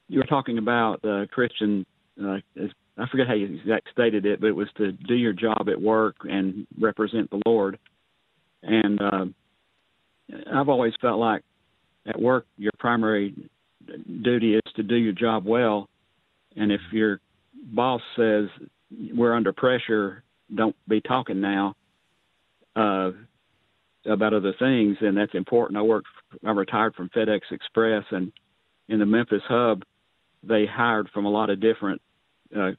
you 0.08 0.20
were 0.20 0.26
talking 0.26 0.58
about 0.58 1.04
uh, 1.04 1.26
Christian, 1.32 1.86
uh, 2.22 2.38
I 2.98 3.08
forget 3.10 3.28
how 3.28 3.34
you 3.34 3.58
exact 3.60 3.90
stated 3.92 4.26
it, 4.26 4.40
but 4.40 4.48
it 4.48 4.56
was 4.56 4.70
to 4.78 4.92
do 4.92 5.16
your 5.16 5.34
job 5.34 5.68
at 5.70 5.82
work 5.82 6.16
and 6.24 6.66
represent 6.80 7.30
the 7.30 7.42
Lord. 7.46 7.78
And 8.64 9.02
uh, 9.02 9.26
I've 10.54 10.70
always 10.70 10.94
felt 11.02 11.20
like 11.20 11.44
at 12.08 12.20
work, 12.20 12.46
your 12.58 12.72
primary 12.80 13.36
duty 14.24 14.56
is 14.56 14.74
to 14.76 14.84
do 14.84 14.96
your 14.96 15.14
job 15.14 15.46
well. 15.46 15.90
And 16.56 16.72
if 16.72 16.82
your 16.92 17.20
boss 17.56 18.02
says 18.16 18.46
we're 19.14 19.34
under 19.34 19.52
pressure, 19.52 20.24
don't 20.54 20.76
be 20.88 21.02
talking 21.02 21.42
now 21.42 21.76
uh, 22.78 23.12
about 24.08 24.34
other 24.34 24.54
things, 24.58 24.98
and 25.02 25.18
that's 25.18 25.34
important. 25.34 25.78
I 25.78 25.82
worked, 25.82 26.08
I 26.46 26.52
retired 26.52 26.96
from 26.96 27.10
FedEx 27.10 27.42
Express, 27.52 28.04
and 28.12 28.32
in 28.88 29.00
the 29.00 29.06
Memphis 29.06 29.42
hub, 29.48 29.84
they 30.44 30.66
hired 30.66 31.10
from 31.14 31.26
a 31.26 31.30
lot 31.30 31.50
of 31.50 31.60
different 31.60 32.02
uh, 32.58 32.72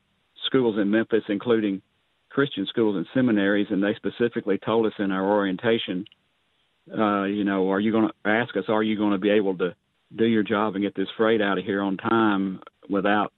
schools 0.47 0.79
in 0.79 0.91
Memphis, 0.91 1.25
including 1.29 1.83
Christian 2.31 2.67
schools 2.67 2.97
and 2.97 3.07
seminaries, 3.15 3.67
and 3.71 3.83
they 3.83 3.95
specifically 3.95 4.59
told 4.59 4.87
us 4.87 4.93
in 4.99 5.11
our 5.11 5.25
orientation, 5.25 6.05
uh, 6.97 7.25
you 7.25 7.45
know, 7.45 7.71
are 7.71 7.81
you 7.81 7.93
going 7.93 8.09
to 8.09 8.31
ask 8.31 8.57
us, 8.57 8.65
are 8.69 8.83
you 8.83 8.97
going 8.97 9.13
to 9.13 9.19
be 9.19 9.31
able 9.31 9.57
to 9.59 9.75
do 10.15 10.25
your 10.25 10.43
job 10.43 10.75
and 10.75 10.85
get 10.85 10.95
this 10.95 11.09
freight 11.17 11.43
out 11.43 11.59
of 11.59 11.65
here 11.65 11.83
on 11.83 11.97
time 11.97 12.61
without 12.89 13.33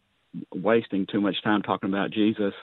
wasting 0.54 1.06
too 1.06 1.20
much 1.20 1.42
time 1.42 1.62
talking 1.62 1.88
about 1.88 2.12
Jesus 2.12 2.54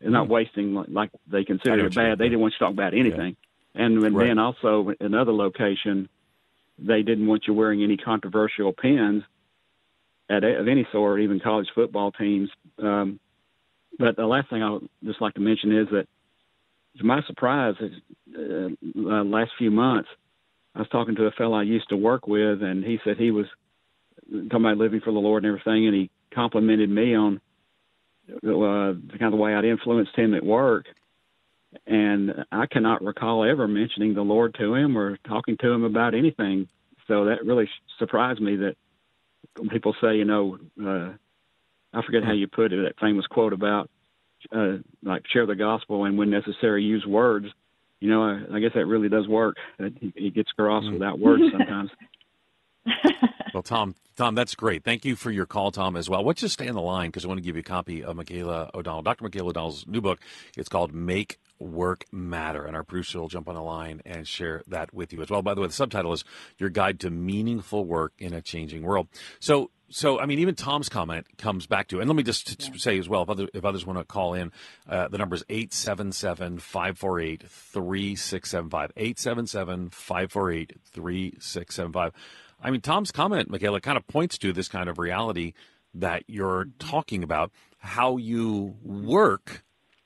and 0.00 0.12
not 0.12 0.28
wasting 0.28 0.74
like, 0.74 0.88
like 0.90 1.10
they 1.26 1.40
Hmm. 1.40 1.44
Considered 1.44 1.86
it 1.86 1.94
bad. 1.94 2.18
They 2.18 2.24
didn't 2.24 2.40
want 2.40 2.52
you 2.54 2.58
to 2.58 2.64
talk 2.64 2.72
about 2.72 2.92
anything. 2.92 3.36
And, 3.74 4.02
Right. 4.02 4.26
then 4.28 4.38
also 4.38 4.92
another 5.00 5.32
location, 5.32 6.08
they 6.78 7.02
didn't 7.02 7.26
want 7.26 7.46
you 7.46 7.54
wearing 7.54 7.82
any 7.82 7.96
controversial 7.96 8.72
pins. 8.72 9.24
at 10.30 10.42
of 10.42 10.68
any 10.68 10.86
sort, 10.90 11.20
even 11.20 11.38
college 11.38 11.68
football 11.74 12.10
teams. 12.12 12.48
Um, 12.78 13.20
but 13.98 14.16
the 14.16 14.26
last 14.26 14.48
thing 14.48 14.62
I 14.62 14.70
would 14.70 14.88
just 15.04 15.20
like 15.20 15.34
to 15.34 15.40
mention 15.40 15.76
is 15.76 15.88
that, 15.90 16.06
to 16.98 17.04
my 17.04 17.22
surprise, 17.26 17.74
uh, 17.80 18.40
uh, 18.40 19.24
last 19.24 19.52
few 19.58 19.70
months, 19.70 20.08
I 20.74 20.78
was 20.78 20.88
talking 20.88 21.14
to 21.16 21.26
a 21.26 21.30
fellow 21.32 21.58
I 21.58 21.62
used 21.62 21.88
to 21.90 21.96
work 21.96 22.26
with, 22.26 22.62
and 22.62 22.82
he 22.82 22.98
said 23.04 23.16
he 23.16 23.30
was 23.30 23.46
talking 24.32 24.64
about 24.64 24.78
living 24.78 25.00
for 25.00 25.12
the 25.12 25.18
Lord 25.18 25.44
and 25.44 25.50
everything, 25.50 25.86
and 25.86 25.94
he 25.94 26.10
complimented 26.32 26.88
me 26.90 27.14
on 27.14 27.40
uh, 28.32 28.40
the 28.42 29.16
kind 29.18 29.24
of 29.24 29.32
the 29.32 29.36
way 29.36 29.54
I'd 29.54 29.64
influenced 29.64 30.16
him 30.16 30.34
at 30.34 30.44
work. 30.44 30.86
And 31.86 32.44
I 32.52 32.66
cannot 32.66 33.02
recall 33.02 33.44
ever 33.44 33.68
mentioning 33.68 34.14
the 34.14 34.22
Lord 34.22 34.54
to 34.58 34.74
him 34.74 34.96
or 34.96 35.18
talking 35.28 35.56
to 35.60 35.70
him 35.70 35.84
about 35.84 36.14
anything. 36.14 36.68
So 37.08 37.26
that 37.26 37.44
really 37.44 37.68
surprised 37.98 38.40
me 38.40 38.56
that 38.56 38.76
people 39.70 39.94
say, 40.00 40.16
you 40.16 40.24
know, 40.24 40.58
uh, 40.82 41.12
I 41.92 42.02
forget 42.04 42.24
how 42.24 42.32
you 42.32 42.46
put 42.46 42.72
it, 42.72 42.82
that 42.82 42.98
famous 43.00 43.26
quote 43.26 43.52
about 43.52 43.90
uh, 44.52 44.76
like 45.02 45.22
share 45.32 45.46
the 45.46 45.54
gospel 45.54 46.04
and 46.04 46.18
when 46.18 46.30
necessary 46.30 46.82
use 46.82 47.04
words. 47.06 47.46
You 48.00 48.10
know, 48.10 48.22
I, 48.22 48.56
I 48.56 48.60
guess 48.60 48.72
that 48.74 48.86
really 48.86 49.08
does 49.08 49.28
work. 49.28 49.56
He, 49.78 50.12
he 50.16 50.30
gets 50.30 50.50
across 50.50 50.84
mm. 50.84 50.94
without 50.94 51.18
words 51.18 51.42
sometimes. 51.52 51.90
well, 53.54 53.62
Tom, 53.62 53.94
Tom, 54.16 54.34
that's 54.34 54.54
great. 54.54 54.84
Thank 54.84 55.04
you 55.04 55.16
for 55.16 55.30
your 55.30 55.46
call, 55.46 55.70
Tom, 55.70 55.96
as 55.96 56.10
well. 56.10 56.24
Let's 56.24 56.40
just 56.40 56.54
stay 56.54 56.68
on 56.68 56.74
the 56.74 56.82
line 56.82 57.08
because 57.08 57.24
I 57.24 57.28
want 57.28 57.38
to 57.38 57.42
give 57.44 57.56
you 57.56 57.60
a 57.60 57.64
copy 57.64 58.04
of 58.04 58.16
Michaela 58.16 58.70
O'Donnell, 58.74 59.02
Dr. 59.02 59.24
Michaela 59.24 59.50
O'Donnell's 59.50 59.86
new 59.86 60.00
book. 60.00 60.20
It's 60.56 60.68
called 60.68 60.92
Make 60.92 61.38
Work 61.58 62.04
Matter, 62.12 62.64
and 62.64 62.76
our 62.76 62.84
producer 62.84 63.20
will 63.20 63.28
jump 63.28 63.48
on 63.48 63.54
the 63.54 63.62
line 63.62 64.02
and 64.04 64.26
share 64.26 64.62
that 64.66 64.92
with 64.92 65.12
you 65.12 65.22
as 65.22 65.30
well. 65.30 65.42
By 65.42 65.54
the 65.54 65.60
way, 65.60 65.66
the 65.66 65.72
subtitle 65.72 66.12
is 66.12 66.24
Your 66.58 66.70
Guide 66.70 67.00
to 67.00 67.10
Meaningful 67.10 67.84
Work 67.84 68.12
in 68.18 68.32
a 68.32 68.40
Changing 68.40 68.82
World. 68.82 69.08
So, 69.40 69.70
so 69.88 70.18
I 70.18 70.26
mean, 70.26 70.38
even 70.40 70.54
Tom's 70.54 70.88
comment 70.88 71.26
comes 71.38 71.66
back 71.66 71.88
to, 71.88 72.00
and 72.00 72.08
let 72.08 72.16
me 72.16 72.22
just 72.22 72.62
yeah. 72.62 72.76
say 72.76 72.98
as 72.98 73.08
well, 73.08 73.22
if, 73.22 73.30
other, 73.30 73.48
if 73.54 73.64
others 73.64 73.86
want 73.86 73.98
to 73.98 74.04
call 74.04 74.34
in, 74.34 74.52
uh, 74.88 75.08
the 75.08 75.18
number 75.18 75.36
is 75.36 75.44
877 75.48 76.58
548 76.58 77.48
3675. 77.48 78.92
877 78.96 79.90
548 79.90 80.72
3675. 80.92 82.12
I 82.62 82.70
mean, 82.70 82.80
Tom's 82.80 83.12
comment, 83.12 83.50
Michaela, 83.50 83.80
kind 83.80 83.98
of 83.98 84.06
points 84.06 84.38
to 84.38 84.52
this 84.52 84.68
kind 84.68 84.88
of 84.88 84.98
reality 84.98 85.52
that 85.94 86.24
you're 86.26 86.66
talking 86.78 87.22
about, 87.22 87.52
how 87.78 88.16
you 88.16 88.76
work 88.82 89.64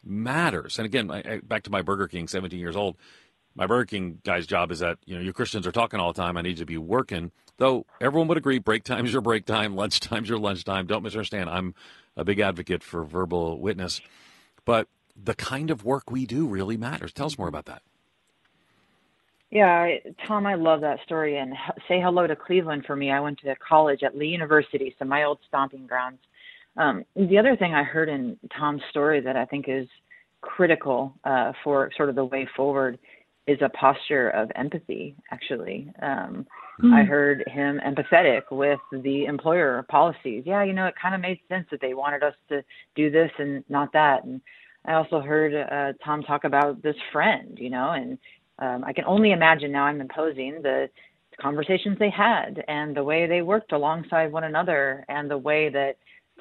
matters. 0.09 0.79
And 0.79 0.87
again, 0.87 1.11
I, 1.11 1.19
I, 1.19 1.41
back 1.43 1.65
to 1.65 1.71
my 1.71 1.83
Burger 1.83 2.09
King, 2.09 2.29
17 2.29 2.59
years 2.59 2.77
old. 2.77 2.97
My 3.55 3.67
Burger 3.67 3.87
King 3.87 4.21
guy's 4.25 4.47
job 4.47 4.71
is 4.71 4.79
that 4.79 4.99
you 5.05 5.17
know 5.17 5.21
you 5.21 5.33
Christians 5.33 5.67
are 5.67 5.73
talking 5.73 6.01
all 6.01 6.13
the 6.13 6.21
time. 6.21 6.37
I 6.37 6.43
need 6.43 6.59
to 6.59 6.67
be 6.67 6.79
working. 6.79 7.33
Though 7.59 7.87
everyone 8.01 8.29
would 8.29 8.39
agree, 8.39 8.59
break 8.59 8.85
time's 8.85 9.13
your 9.13 9.23
break 9.23 9.45
time, 9.47 9.75
lunch 9.75 10.01
time's 10.01 10.29
your 10.29 10.39
lunch 10.39 10.65
time. 10.65 10.87
Don't 10.87 11.03
misunderstand. 11.03 11.51
I'm 11.51 11.75
a 12.17 12.25
big 12.25 12.41
advocate 12.41 12.83
for 12.83 13.05
verbal 13.05 13.61
witness, 13.61 14.01
but 14.65 14.89
the 15.17 15.35
kind 15.35 15.71
of 15.71 15.85
work 15.85 16.11
we 16.11 16.27
do 16.27 16.47
really 16.47 16.77
matters. 16.77 17.13
Tell 17.13 17.27
us 17.27 17.39
more 17.39 17.49
about 17.49 17.67
that. 17.67 17.83
Yeah, 19.51 19.89
Tom, 20.27 20.47
I 20.47 20.55
love 20.55 20.83
that 20.83 21.01
story. 21.05 21.39
And 21.39 21.55
say 21.89 22.01
hello 22.01 22.27
to 22.27 22.37
Cleveland 22.37 22.85
for 22.87 22.95
me. 22.95 23.11
I 23.11 23.21
went 23.21 23.41
to 23.41 23.57
college 23.57 24.03
at 24.03 24.17
Lee 24.17 24.29
University, 24.29 24.95
so 24.99 25.05
my 25.07 25.25
old 25.25 25.39
stomping 25.49 25.87
grounds. 25.87 26.19
Um, 26.79 27.05
the 27.17 27.39
other 27.39 27.57
thing 27.57 27.75
I 27.75 27.83
heard 27.83 28.09
in 28.09 28.39
Tom's 28.57 28.83
story 28.91 29.21
that 29.21 29.37
I 29.37 29.45
think 29.45 29.67
is 29.69 29.87
critical 30.41 31.13
uh, 31.25 31.53
for 31.65 31.91
sort 31.97 32.09
of 32.09 32.15
the 32.15 32.25
way 32.25 32.49
forward 32.57 32.99
is 33.49 33.59
a 33.63 33.69
posture 33.71 34.31
of 34.31 34.51
empathy, 34.55 35.17
actually. 35.33 35.91
Um, 36.01 36.47
mm-hmm. 36.81 36.95
I 36.95 37.03
heard 37.03 37.43
him 37.49 37.81
empathetic 37.85 38.43
with 38.51 38.79
the 38.93 39.25
employer 39.25 39.85
policies. 39.89 40.45
Yeah, 40.47 40.63
you 40.63 40.73
know, 40.73 40.87
it 40.87 40.95
kind 41.01 41.15
of 41.15 41.21
made 41.21 41.41
sense 41.49 41.67
that 41.71 41.81
they 41.81 41.95
wanted 41.95 42.23
us 42.23 42.35
to 42.51 42.63
do 42.95 43.11
this 43.11 43.31
and 43.39 43.65
not 43.69 43.93
that. 43.95 44.25
And 44.25 44.41
I 44.85 44.95
also 44.95 45.21
heard 45.21 45.55
uh, 45.55 45.95
Tom 46.05 46.23
talk 46.23 46.45
about 46.45 46.83
this 46.83 46.97
friend, 47.11 47.59
you 47.61 47.71
know, 47.71 47.93
and 47.93 48.19
um, 48.61 48.85
I 48.85 48.93
can 48.93 49.05
only 49.05 49.33
imagine 49.33 49.73
now 49.73 49.85
I'm 49.85 50.01
imposing 50.01 50.61
the 50.63 50.89
conversations 51.41 51.99
they 51.99 52.11
had 52.11 52.63
and 52.69 52.95
the 52.95 53.05
way 53.05 53.27
they 53.27 53.43
worked 53.43 53.73
alongside 53.73 54.31
one 54.31 54.45
another 54.45 55.05
and 55.09 55.31
the 55.31 55.39
way 55.39 55.69
that 55.71 55.97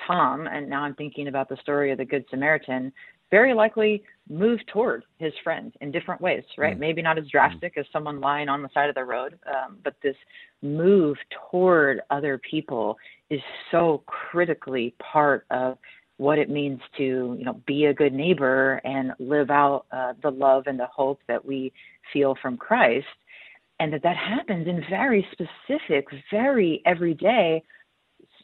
Tom, 0.05 0.47
and 0.47 0.69
now 0.69 0.83
I'm 0.83 0.95
thinking 0.95 1.27
about 1.27 1.49
the 1.49 1.57
story 1.61 1.91
of 1.91 1.97
the 1.97 2.05
Good 2.05 2.25
Samaritan, 2.29 2.91
very 3.29 3.53
likely 3.53 4.03
moved 4.29 4.63
toward 4.71 5.03
his 5.17 5.33
friend 5.43 5.73
in 5.81 5.91
different 5.91 6.21
ways, 6.21 6.43
right? 6.57 6.75
Mm. 6.75 6.79
Maybe 6.79 7.01
not 7.01 7.17
as 7.17 7.25
drastic 7.29 7.75
mm. 7.75 7.81
as 7.81 7.85
someone 7.91 8.21
lying 8.21 8.49
on 8.49 8.61
the 8.61 8.69
side 8.73 8.89
of 8.89 8.95
the 8.95 9.03
road, 9.03 9.37
um, 9.47 9.77
but 9.83 9.95
this 10.01 10.15
move 10.61 11.17
toward 11.51 12.01
other 12.09 12.39
people 12.49 12.97
is 13.29 13.41
so 13.71 14.03
critically 14.05 14.95
part 14.99 15.45
of 15.51 15.77
what 16.17 16.39
it 16.39 16.49
means 16.49 16.79
to, 16.97 17.35
you 17.37 17.45
know, 17.45 17.61
be 17.67 17.85
a 17.85 17.93
good 17.93 18.13
neighbor 18.13 18.81
and 18.83 19.11
live 19.19 19.51
out 19.51 19.85
uh, 19.91 20.13
the 20.23 20.31
love 20.31 20.63
and 20.65 20.79
the 20.79 20.87
hope 20.87 21.19
that 21.27 21.43
we 21.43 21.71
feel 22.11 22.35
from 22.41 22.57
Christ, 22.57 23.05
and 23.79 23.93
that 23.93 24.01
that 24.03 24.17
happens 24.17 24.67
in 24.67 24.83
very 24.89 25.27
specific, 25.31 26.07
very 26.31 26.81
everyday 26.85 27.61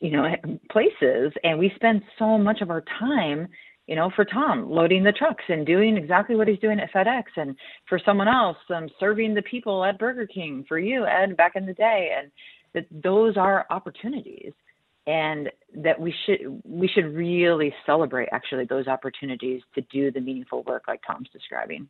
you 0.04 0.12
know 0.12 0.26
places 0.70 1.32
and 1.44 1.58
we 1.58 1.72
spend 1.76 2.02
so 2.20 2.38
much 2.38 2.62
of 2.62 2.70
our 2.70 2.84
time 3.00 3.48
you 3.88 3.96
know 3.96 4.12
for 4.16 4.26
tom 4.26 4.70
loading 4.70 5.04
the 5.04 5.12
trucks 5.14 5.44
and 5.48 5.66
doing 5.66 5.98
exactly 5.98 6.36
what 6.36 6.48
he's 6.48 6.60
doing 6.60 6.80
at 6.80 6.92
fedex 6.92 7.24
and 7.38 7.56
for 7.88 8.00
someone 8.06 8.28
else 8.28 8.58
um, 8.76 8.90
serving 9.00 9.34
the 9.34 9.42
people 9.44 9.84
at 9.84 9.98
burger 9.98 10.28
king 10.28 10.66
for 10.68 10.78
you 10.78 11.06
ed 11.06 11.36
back 11.38 11.54
in 11.56 11.66
the 11.66 11.74
day. 11.74 12.12
And 12.18 12.32
that 12.74 12.86
those 13.04 13.38
are 13.38 13.66
opportunities. 13.70 14.52
And 15.06 15.50
that 15.76 16.00
we 16.00 16.14
should 16.26 16.62
we 16.64 16.88
should 16.88 17.14
really 17.14 17.74
celebrate 17.86 18.30
actually 18.32 18.64
those 18.64 18.88
opportunities 18.88 19.62
to 19.76 19.82
do 19.92 20.12
the 20.12 20.22
meaningful 20.22 20.64
work 20.64 20.84
like 20.88 21.02
tom's 21.06 21.28
describing 21.34 21.90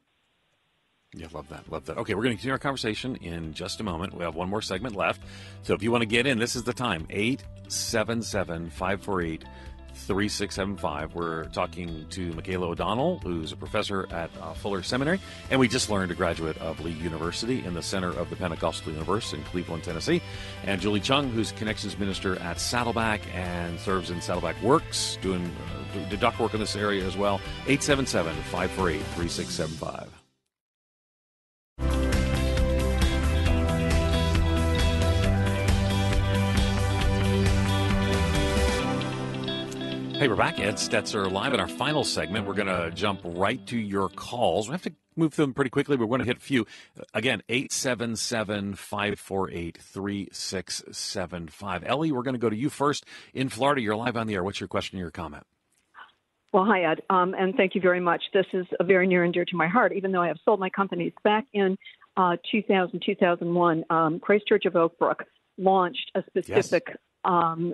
yeah, 1.16 1.28
love 1.32 1.47
that. 1.49 1.72
Love 1.72 1.86
that. 1.86 1.97
Okay, 1.97 2.16
we're 2.16 2.24
going 2.24 2.36
to 2.36 2.38
continue 2.38 2.53
our 2.53 2.59
conversation 2.59 3.16
in 3.18 3.53
just 3.53 3.80
a 3.80 3.84
moment. 3.84 4.16
We 4.16 4.24
have 4.24 4.36
one 4.36 4.49
more 4.49 4.61
segment 4.61 4.95
left. 4.95 5.22
So 5.61 5.74
if 5.74 5.84
you 5.84 5.91
want 5.91 6.01
to 6.01 6.07
get 6.07 6.26
in, 6.26 6.39
this 6.39 6.55
is 6.55 6.64
the 6.64 6.74
time 6.74 7.05
877 7.09 8.70
548 8.72 9.43
3675. 9.93 11.14
We're 11.14 11.45
talking 11.45 12.05
to 12.09 12.34
Michaela 12.34 12.68
O'Donnell, 12.68 13.20
who's 13.20 13.51
a 13.51 13.55
professor 13.55 14.07
at 14.11 14.32
uh, 14.41 14.53
Fuller 14.53 14.82
Seminary, 14.82 15.20
and 15.51 15.59
we 15.59 15.68
just 15.68 15.89
learned 15.89 16.11
a 16.11 16.16
graduate 16.16 16.57
of 16.57 16.80
Lee 16.80 16.91
University 16.91 17.64
in 17.64 17.74
the 17.74 17.82
center 17.82 18.09
of 18.09 18.30
the 18.30 18.36
Pentecostal 18.36 18.91
Universe 18.91 19.34
in 19.34 19.43
Cleveland, 19.43 19.84
Tennessee, 19.84 20.22
and 20.66 20.82
Julie 20.82 20.99
Chung, 20.99 21.30
who's 21.30 21.51
connections 21.53 21.97
minister 21.97 22.39
at 22.39 22.59
Saddleback 22.59 23.22
and 23.34 23.80
serves 23.80 24.09
in 24.09 24.20
Saddleback 24.20 24.61
Works, 24.61 25.18
doing 25.22 25.49
uh, 26.11 26.16
doc 26.16 26.39
work 26.39 26.53
in 26.53 26.59
this 26.59 26.76
area 26.76 27.05
as 27.05 27.16
well. 27.16 27.36
877 27.68 28.34
548 28.36 28.99
3675. 28.99 30.12
Hey, 40.24 40.30
we're 40.30 40.38
back. 40.38 40.58
Ed 40.58 40.76
Stetzer 40.76 41.30
live 41.30 41.54
in 41.54 41.60
our 41.60 41.68
final 41.68 42.06
segment. 42.06 42.48
We're 42.48 42.54
going 42.54 42.68
to 42.68 42.92
jump 42.96 43.20
right 43.26 43.68
to 43.68 43.78
your 43.78 44.08
calls. 44.08 44.70
We 44.70 44.72
have 44.72 44.82
to 44.84 44.94
move 45.18 45.36
them 45.36 45.54
pretty 45.54 45.70
quickly. 45.70 45.98
We're 45.98 46.06
going 46.06 46.22
to 46.22 46.26
hit 46.26 46.38
a 46.38 46.40
few. 46.40 46.66
Again, 47.14 47.44
877 47.50 48.76
548 48.76 49.78
3675. 49.82 51.84
Ellie, 51.86 52.14
we're 52.14 52.24
going 52.24 52.36
to 52.36 52.40
go 52.40 52.50
to 52.50 52.56
you 52.56 52.70
first 52.70 53.06
in 53.34 53.50
Florida. 53.50 53.82
You're 53.82 53.98
live 53.98 54.16
on 54.16 54.28
the 54.28 54.36
air. 54.36 54.46
What's 54.46 54.62
your 54.62 54.70
question 54.70 54.98
or 54.98 55.02
your 55.02 55.12
comment? 55.12 55.44
Well, 56.54 56.64
hi, 56.64 56.90
Ed, 56.90 57.02
um, 57.10 57.36
and 57.38 57.54
thank 57.56 57.76
you 57.76 57.82
very 57.82 58.00
much. 58.00 58.24
This 58.34 58.46
is 58.54 58.66
very 58.82 59.08
near 59.08 59.26
and 59.26 59.34
dear 59.34 59.44
to 59.44 59.58
my 59.58 59.68
heart, 59.68 59.92
even 59.92 60.14
though 60.14 60.22
I 60.22 60.30
have 60.30 60.38
sold 60.46 60.58
my 60.58 60.70
companies. 60.70 61.12
Back 61.26 61.48
in 61.52 61.78
uh, 62.16 62.38
2000, 62.50 63.04
2001, 63.06 63.84
um, 63.90 64.22
Christ 64.22 64.48
Church 64.48 64.64
of 64.64 64.78
Oak 64.78 64.98
Brook 64.98 65.26
launched 65.58 66.12
a 66.16 66.24
specific 66.30 66.84
yes 66.88 66.98
um, 67.26 67.74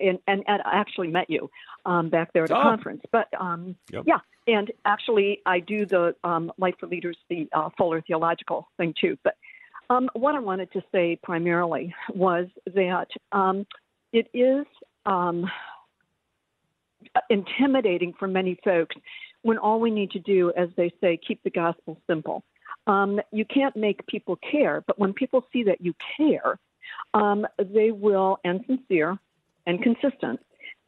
and, 0.00 0.18
and, 0.26 0.44
and 0.46 0.62
actually 0.64 1.08
met 1.08 1.30
you 1.30 1.50
um, 1.86 2.08
back 2.08 2.32
there 2.32 2.44
at 2.44 2.50
a 2.50 2.58
oh. 2.58 2.62
conference. 2.62 3.02
But 3.10 3.28
um, 3.38 3.76
yep. 3.90 4.04
yeah, 4.06 4.18
and 4.46 4.70
actually 4.84 5.40
I 5.46 5.60
do 5.60 5.86
the 5.86 6.14
um, 6.24 6.52
Life 6.58 6.74
for 6.80 6.86
Leaders, 6.86 7.16
the 7.28 7.48
uh, 7.52 7.70
Fuller 7.76 8.00
Theological 8.02 8.68
thing 8.76 8.94
too. 8.98 9.16
But 9.22 9.36
um, 9.88 10.08
what 10.14 10.34
I 10.34 10.38
wanted 10.38 10.72
to 10.72 10.82
say 10.92 11.18
primarily 11.22 11.94
was 12.14 12.46
that 12.74 13.08
um, 13.32 13.66
it 14.12 14.28
is 14.32 14.66
um, 15.06 15.50
intimidating 17.28 18.14
for 18.18 18.28
many 18.28 18.58
folks 18.64 18.96
when 19.42 19.58
all 19.58 19.80
we 19.80 19.90
need 19.90 20.10
to 20.12 20.18
do, 20.18 20.52
as 20.56 20.68
they 20.76 20.92
say, 21.00 21.18
keep 21.26 21.42
the 21.42 21.50
gospel 21.50 21.98
simple. 22.06 22.44
Um, 22.86 23.20
you 23.32 23.44
can't 23.44 23.76
make 23.76 24.06
people 24.06 24.36
care, 24.36 24.82
but 24.86 24.98
when 24.98 25.12
people 25.12 25.44
see 25.52 25.64
that 25.64 25.80
you 25.80 25.94
care, 26.16 26.58
um, 27.14 27.46
they 27.58 27.90
will, 27.90 28.38
and 28.44 28.60
sincere 28.66 29.18
and 29.66 29.82
consistent, 29.82 30.40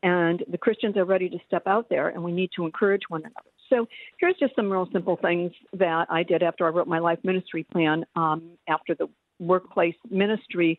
and 0.02 0.42
the 0.50 0.58
Christians 0.58 0.96
are 0.96 1.04
ready 1.04 1.28
to 1.28 1.38
step 1.46 1.66
out 1.66 1.88
there, 1.88 2.08
and 2.08 2.22
we 2.22 2.32
need 2.32 2.50
to 2.56 2.64
encourage 2.64 3.02
one 3.08 3.20
another. 3.20 3.50
So 3.68 3.86
here's 4.18 4.36
just 4.38 4.54
some 4.54 4.70
real 4.70 4.88
simple 4.92 5.16
things 5.16 5.52
that 5.72 6.06
I 6.10 6.22
did 6.22 6.42
after 6.42 6.66
I 6.66 6.70
wrote 6.70 6.88
my 6.88 6.98
life 6.98 7.18
ministry 7.24 7.64
plan 7.64 8.04
um, 8.16 8.50
after 8.68 8.94
the 8.94 9.08
workplace 9.38 9.94
ministry 10.10 10.78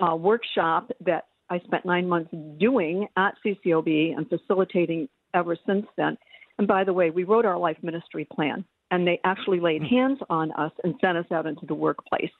uh, 0.00 0.14
workshop 0.14 0.90
that 1.04 1.26
I 1.50 1.58
spent 1.60 1.84
nine 1.84 2.08
months 2.08 2.30
doing 2.58 3.08
at 3.16 3.34
CCOB 3.44 4.16
and 4.16 4.28
facilitating 4.28 5.08
ever 5.34 5.56
since 5.66 5.86
then. 5.96 6.16
And 6.58 6.68
by 6.68 6.84
the 6.84 6.92
way, 6.92 7.10
we 7.10 7.24
wrote 7.24 7.44
our 7.44 7.58
life 7.58 7.78
ministry 7.82 8.26
plan, 8.32 8.64
and 8.90 9.06
they 9.06 9.20
actually 9.24 9.60
laid 9.60 9.82
Hmm. 9.82 9.88
hands 9.88 10.18
on 10.28 10.52
us 10.52 10.72
and 10.84 10.94
sent 11.00 11.16
us 11.18 11.26
out 11.32 11.46
into 11.46 11.66
the 11.66 11.74
workplace. 11.74 12.30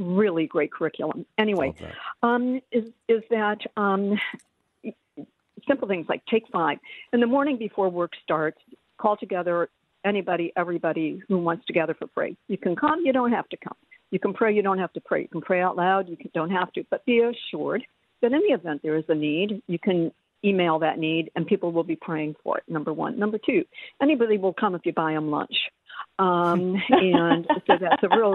Really 0.00 0.46
great 0.46 0.72
curriculum. 0.72 1.26
Anyway, 1.36 1.74
um, 2.22 2.60
is 2.72 2.84
is 3.06 3.22
that 3.30 3.58
um, 3.76 4.18
simple 5.68 5.86
things 5.88 6.06
like 6.08 6.24
take 6.26 6.44
five 6.50 6.78
in 7.12 7.20
the 7.20 7.26
morning 7.26 7.58
before 7.58 7.88
work 7.88 8.12
starts. 8.24 8.58
Call 8.98 9.16
together 9.16 9.68
anybody, 10.04 10.52
everybody 10.56 11.22
who 11.28 11.38
wants 11.38 11.66
to 11.66 11.72
gather 11.72 11.94
for 11.94 12.08
free. 12.14 12.36
You 12.48 12.58
can 12.58 12.76
come, 12.76 13.00
you 13.04 13.12
don't 13.12 13.32
have 13.32 13.48
to 13.50 13.56
come. 13.56 13.76
You 14.10 14.18
can 14.18 14.32
pray, 14.32 14.54
you 14.54 14.62
don't 14.62 14.78
have 14.78 14.92
to 14.94 15.00
pray. 15.00 15.22
You 15.22 15.28
can 15.28 15.40
pray 15.40 15.60
out 15.60 15.76
loud, 15.76 16.08
you 16.08 16.16
can, 16.16 16.30
don't 16.34 16.50
have 16.50 16.72
to. 16.72 16.84
But 16.90 17.04
be 17.04 17.20
assured 17.20 17.84
that 18.22 18.32
in 18.32 18.40
the 18.40 18.54
event 18.54 18.82
there 18.82 18.96
is 18.96 19.04
a 19.08 19.14
need, 19.14 19.62
you 19.66 19.78
can 19.78 20.12
email 20.44 20.78
that 20.78 20.98
need 20.98 21.30
and 21.36 21.46
people 21.46 21.70
will 21.72 21.84
be 21.84 21.96
praying 21.96 22.34
for 22.42 22.58
it. 22.58 22.64
Number 22.66 22.92
one. 22.92 23.18
Number 23.18 23.38
two, 23.38 23.64
anybody 24.02 24.38
will 24.38 24.54
come 24.54 24.74
if 24.74 24.84
you 24.84 24.92
buy 24.92 25.12
them 25.12 25.30
lunch. 25.30 25.56
Um, 26.20 26.76
and 26.90 27.46
so 27.66 27.74
that's 27.80 28.02
a 28.02 28.16
real, 28.16 28.34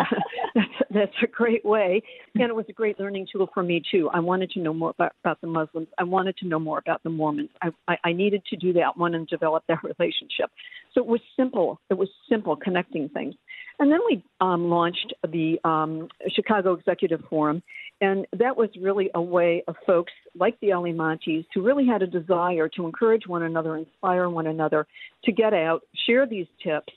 that's, 0.55 0.67
that's 0.89 1.15
a 1.23 1.27
great 1.27 1.63
way. 1.63 2.01
And 2.33 2.43
it 2.43 2.55
was 2.55 2.65
a 2.67 2.73
great 2.73 2.99
learning 2.99 3.27
tool 3.31 3.49
for 3.53 3.63
me 3.63 3.81
too. 3.91 4.09
I 4.11 4.19
wanted 4.19 4.49
to 4.51 4.59
know 4.59 4.73
more 4.73 4.89
about, 4.89 5.13
about 5.23 5.39
the 5.41 5.47
Muslims. 5.47 5.87
I 5.97 6.03
wanted 6.03 6.35
to 6.37 6.47
know 6.47 6.59
more 6.59 6.79
about 6.79 7.03
the 7.03 7.11
Mormons. 7.11 7.49
I, 7.61 7.69
I, 7.87 7.97
I 8.05 8.13
needed 8.13 8.43
to 8.49 8.57
do 8.57 8.73
that 8.73 8.97
one 8.97 9.13
and 9.13 9.27
develop 9.27 9.63
that 9.67 9.83
relationship. 9.83 10.49
So 10.93 11.01
it 11.01 11.05
was 11.05 11.21
simple. 11.37 11.79
It 11.89 11.93
was 11.93 12.09
simple 12.27 12.55
connecting 12.55 13.07
things. 13.09 13.35
And 13.77 13.91
then 13.91 13.99
we 14.07 14.23
um, 14.39 14.69
launched 14.69 15.13
the 15.27 15.59
um, 15.65 16.07
Chicago 16.29 16.73
Executive 16.73 17.21
Forum, 17.29 17.61
and 17.99 18.25
that 18.37 18.55
was 18.55 18.69
really 18.79 19.09
a 19.13 19.21
way 19.21 19.63
of 19.67 19.75
folks 19.85 20.13
like 20.33 20.57
the 20.61 20.71
Ali 20.71 20.93
Montes 20.93 21.45
who 21.53 21.61
really 21.61 21.85
had 21.85 22.01
a 22.01 22.07
desire 22.07 22.69
to 22.69 22.85
encourage 22.85 23.27
one 23.27 23.43
another, 23.43 23.75
inspire 23.75 24.29
one 24.29 24.47
another 24.47 24.87
to 25.25 25.31
get 25.33 25.53
out, 25.53 25.81
share 26.07 26.25
these 26.25 26.47
tips, 26.63 26.93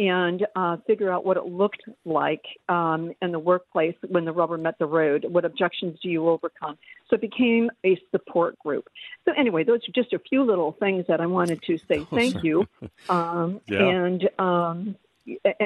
and 0.00 0.46
uh, 0.56 0.78
figure 0.86 1.12
out 1.12 1.26
what 1.26 1.36
it 1.36 1.44
looked 1.44 1.82
like 2.06 2.42
um, 2.70 3.12
in 3.20 3.32
the 3.32 3.38
workplace 3.38 3.94
when 4.08 4.24
the 4.24 4.32
rubber 4.32 4.56
met 4.56 4.78
the 4.78 4.86
road. 4.86 5.26
What 5.28 5.44
objections 5.44 5.98
do 6.02 6.08
you 6.08 6.26
overcome? 6.26 6.78
So 7.08 7.16
it 7.16 7.20
became 7.20 7.70
a 7.84 8.00
support 8.10 8.58
group. 8.60 8.88
So 9.26 9.32
anyway, 9.36 9.62
those 9.62 9.80
are 9.86 9.92
just 9.92 10.14
a 10.14 10.18
few 10.18 10.42
little 10.42 10.72
things 10.72 11.04
that 11.08 11.20
I 11.20 11.26
wanted 11.26 11.62
to 11.64 11.78
say 11.86 12.06
thank 12.10 12.42
you, 12.42 12.66
um, 13.10 13.60
Yeah. 13.66 13.88
and 13.90 14.30
um, 14.38 14.96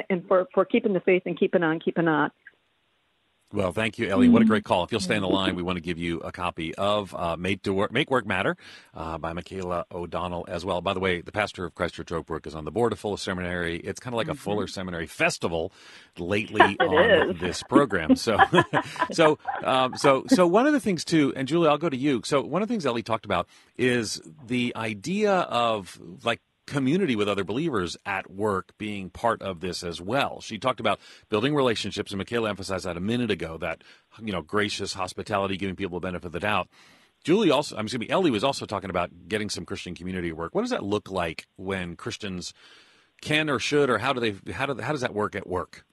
and 0.09 0.27
for 0.27 0.47
for 0.53 0.65
keeping 0.65 0.91
the 0.91 0.99
faith 0.99 1.23
and 1.25 1.39
keeping 1.39 1.63
on, 1.63 1.79
keeping 1.79 2.09
on. 2.09 2.29
Well, 3.53 3.71
thank 3.71 3.97
you, 3.99 4.07
Ellie. 4.09 4.27
What 4.27 4.41
a 4.41 4.45
great 4.45 4.63
call. 4.65 4.83
If 4.83 4.91
you'll 4.91 4.99
stay 4.99 5.15
on 5.15 5.21
the 5.21 5.29
line, 5.29 5.55
we 5.55 5.63
want 5.63 5.77
to 5.77 5.81
give 5.81 5.97
you 5.97 6.19
a 6.19 6.31
copy 6.31 6.75
of 6.75 7.15
uh, 7.15 7.37
Make, 7.37 7.61
to 7.63 7.73
Work, 7.73 7.91
Make 7.91 8.11
Work 8.11 8.25
Matter 8.25 8.57
uh, 8.93 9.17
by 9.17 9.33
Michaela 9.33 9.85
O'Donnell 9.91 10.45
as 10.49 10.65
well. 10.65 10.81
By 10.81 10.93
the 10.93 10.99
way, 10.99 11.21
the 11.21 11.31
pastor 11.31 11.63
of 11.63 11.75
Christ 11.75 11.95
Church 11.95 12.11
Oak 12.11 12.25
Brook 12.25 12.47
is 12.47 12.55
on 12.55 12.65
the 12.65 12.71
board 12.71 12.91
of 12.91 12.99
Fuller 12.99 13.17
Seminary. 13.17 13.77
It's 13.77 13.99
kind 13.99 14.13
of 14.13 14.17
like 14.17 14.27
a 14.27 14.35
Fuller 14.35 14.67
Seminary 14.67 15.07
festival 15.07 15.71
lately 16.17 16.61
on 16.79 17.31
is. 17.31 17.39
this 17.39 17.63
program. 17.63 18.15
So, 18.15 18.37
so, 19.11 19.37
um, 19.63 19.95
so, 19.95 20.25
so 20.27 20.47
one 20.47 20.67
of 20.67 20.73
the 20.73 20.79
things 20.79 21.05
too, 21.05 21.31
and 21.35 21.47
Julie, 21.47 21.69
I'll 21.69 21.77
go 21.77 21.89
to 21.89 21.97
you. 21.97 22.21
So 22.25 22.41
one 22.41 22.61
of 22.61 22.67
the 22.67 22.73
things 22.73 22.85
Ellie 22.85 23.03
talked 23.03 23.25
about 23.25 23.47
is 23.77 24.21
the 24.47 24.73
idea 24.75 25.31
of 25.33 25.99
like 26.23 26.41
community 26.65 27.15
with 27.15 27.29
other 27.29 27.43
believers 27.43 27.97
at 28.05 28.31
work 28.31 28.73
being 28.77 29.09
part 29.09 29.41
of 29.41 29.59
this 29.59 29.83
as 29.83 30.01
well. 30.01 30.41
She 30.41 30.57
talked 30.57 30.79
about 30.79 30.99
building 31.29 31.55
relationships, 31.55 32.11
and 32.11 32.17
Michaela 32.17 32.49
emphasized 32.49 32.85
that 32.85 32.97
a 32.97 33.01
minute 33.01 33.31
ago 33.31 33.57
that, 33.57 33.83
you 34.21 34.31
know, 34.31 34.41
gracious 34.41 34.93
hospitality, 34.93 35.57
giving 35.57 35.75
people 35.75 35.99
the 35.99 36.07
benefit 36.07 36.27
of 36.27 36.31
the 36.31 36.39
doubt. 36.39 36.67
Julie 37.23 37.51
also, 37.51 37.75
I'm 37.75 37.87
assuming 37.87 38.11
Ellie 38.11 38.31
was 38.31 38.43
also 38.43 38.65
talking 38.65 38.89
about 38.89 39.09
getting 39.27 39.49
some 39.49 39.65
Christian 39.65 39.95
community 39.95 40.31
work. 40.31 40.53
What 40.53 40.61
does 40.61 40.69
that 40.71 40.83
look 40.83 41.09
like 41.09 41.47
when 41.55 41.95
Christians 41.95 42.53
can 43.21 43.49
or 43.49 43.59
should, 43.59 43.89
or 43.89 43.97
how 43.97 44.13
do 44.13 44.19
they, 44.19 44.51
how, 44.51 44.67
do, 44.67 44.81
how 44.81 44.91
does 44.91 45.01
that 45.01 45.13
work 45.13 45.35
at 45.35 45.47
work? 45.47 45.85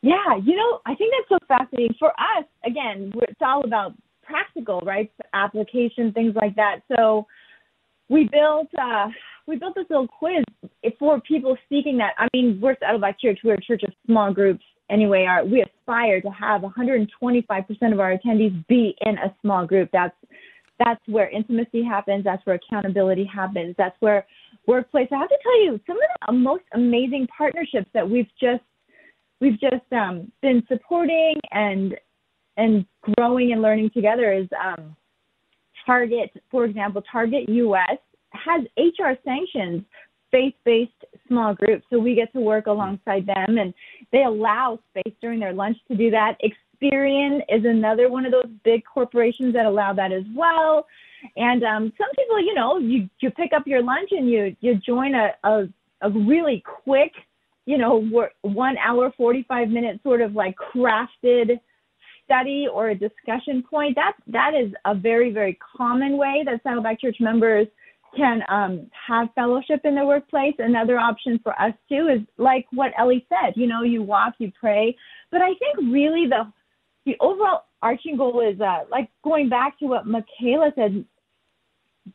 Yeah, 0.00 0.36
you 0.42 0.56
know, 0.56 0.80
I 0.86 0.94
think 0.94 1.12
that's 1.12 1.40
so 1.40 1.46
fascinating. 1.46 1.94
For 1.98 2.08
us, 2.10 2.44
again, 2.64 3.12
it's 3.16 3.40
all 3.42 3.64
about 3.64 3.94
practical, 4.22 4.80
right? 4.80 5.10
Application, 5.34 6.12
things 6.12 6.34
like 6.36 6.54
that. 6.56 6.82
So 6.96 7.26
we 8.08 8.28
built 8.30 8.68
uh, 8.80 9.08
we 9.48 9.56
built 9.56 9.74
this 9.74 9.86
little 9.88 10.06
quiz 10.06 10.44
for 10.98 11.20
people 11.22 11.56
seeking 11.68 11.96
that. 11.98 12.12
I 12.18 12.28
mean, 12.34 12.60
we're 12.60 12.76
Saddleback 12.78 13.18
Church. 13.18 13.40
We're 13.42 13.54
a 13.54 13.60
church 13.60 13.82
of 13.82 13.92
small 14.06 14.32
groups. 14.32 14.62
Anyway, 14.90 15.24
our, 15.24 15.44
we 15.44 15.62
aspire 15.62 16.20
to 16.20 16.30
have 16.30 16.60
125% 16.60 17.08
of 17.92 18.00
our 18.00 18.16
attendees 18.16 18.66
be 18.68 18.94
in 19.00 19.16
a 19.18 19.34
small 19.42 19.66
group. 19.66 19.88
That's 19.92 20.14
that's 20.78 21.00
where 21.06 21.28
intimacy 21.30 21.82
happens. 21.82 22.22
That's 22.22 22.44
where 22.46 22.54
accountability 22.54 23.24
happens. 23.24 23.74
That's 23.76 23.96
where 23.98 24.24
workplace. 24.68 25.08
I 25.10 25.16
have 25.16 25.28
to 25.28 25.38
tell 25.42 25.64
you, 25.64 25.80
some 25.88 25.96
of 25.96 26.02
the 26.28 26.32
most 26.34 26.62
amazing 26.72 27.26
partnerships 27.36 27.88
that 27.94 28.08
we've 28.08 28.28
just 28.40 28.62
we've 29.40 29.58
just 29.58 29.92
um, 29.92 30.30
been 30.40 30.62
supporting 30.68 31.34
and 31.50 31.96
and 32.56 32.86
growing 33.16 33.52
and 33.52 33.62
learning 33.62 33.90
together 33.90 34.32
is 34.32 34.46
um, 34.62 34.94
Target, 35.84 36.30
for 36.50 36.64
example, 36.64 37.02
Target 37.10 37.48
US 37.48 37.98
has 38.44 38.64
HR 38.76 39.18
sanctions 39.24 39.82
faith-based 40.30 41.04
small 41.26 41.54
groups, 41.54 41.84
so 41.90 41.98
we 41.98 42.14
get 42.14 42.32
to 42.32 42.40
work 42.40 42.66
alongside 42.66 43.26
them, 43.26 43.58
and 43.58 43.72
they 44.12 44.24
allow 44.24 44.78
space 44.90 45.14
during 45.20 45.40
their 45.40 45.52
lunch 45.52 45.76
to 45.88 45.96
do 45.96 46.10
that. 46.10 46.36
Experian 46.42 47.40
is 47.48 47.64
another 47.64 48.08
one 48.08 48.24
of 48.24 48.32
those 48.32 48.50
big 48.64 48.82
corporations 48.84 49.52
that 49.54 49.66
allow 49.66 49.92
that 49.92 50.12
as 50.12 50.24
well. 50.34 50.86
And 51.36 51.64
um, 51.64 51.92
some 51.98 52.08
people, 52.16 52.40
you 52.40 52.54
know, 52.54 52.78
you 52.78 53.08
you 53.20 53.30
pick 53.30 53.52
up 53.52 53.66
your 53.66 53.82
lunch 53.82 54.10
and 54.12 54.30
you 54.30 54.56
you 54.60 54.76
join 54.76 55.14
a 55.14 55.30
a, 55.44 55.68
a 56.02 56.10
really 56.10 56.62
quick, 56.84 57.12
you 57.66 57.78
know, 57.78 58.30
one 58.42 58.76
hour, 58.78 59.12
forty 59.16 59.44
five 59.48 59.68
minute 59.68 60.00
sort 60.02 60.20
of 60.20 60.34
like 60.34 60.54
crafted 60.56 61.58
study 62.24 62.66
or 62.72 62.90
a 62.90 62.94
discussion 62.94 63.64
point. 63.68 63.96
That 63.96 64.12
that 64.28 64.52
is 64.54 64.72
a 64.84 64.94
very 64.94 65.32
very 65.32 65.58
common 65.76 66.16
way 66.16 66.44
that 66.44 66.62
Saddleback 66.62 67.00
Church 67.00 67.16
members 67.18 67.66
can 68.16 68.42
um, 68.48 68.90
have 69.06 69.28
fellowship 69.34 69.80
in 69.84 69.94
their 69.94 70.06
workplace. 70.06 70.54
Another 70.58 70.98
option 70.98 71.38
for 71.42 71.60
us 71.60 71.72
too 71.88 72.08
is 72.08 72.20
like 72.36 72.66
what 72.72 72.92
Ellie 72.98 73.26
said. 73.28 73.54
You 73.56 73.66
know, 73.66 73.82
you 73.82 74.02
walk, 74.02 74.34
you 74.38 74.52
pray, 74.58 74.96
but 75.30 75.42
I 75.42 75.48
think 75.54 75.92
really 75.92 76.26
the 76.26 76.52
the 77.06 77.16
overall 77.20 77.64
arching 77.80 78.16
goal 78.16 78.40
is 78.40 78.60
uh, 78.60 78.80
like 78.90 79.08
going 79.22 79.48
back 79.48 79.78
to 79.78 79.86
what 79.86 80.06
Michaela 80.06 80.72
said, 80.74 81.04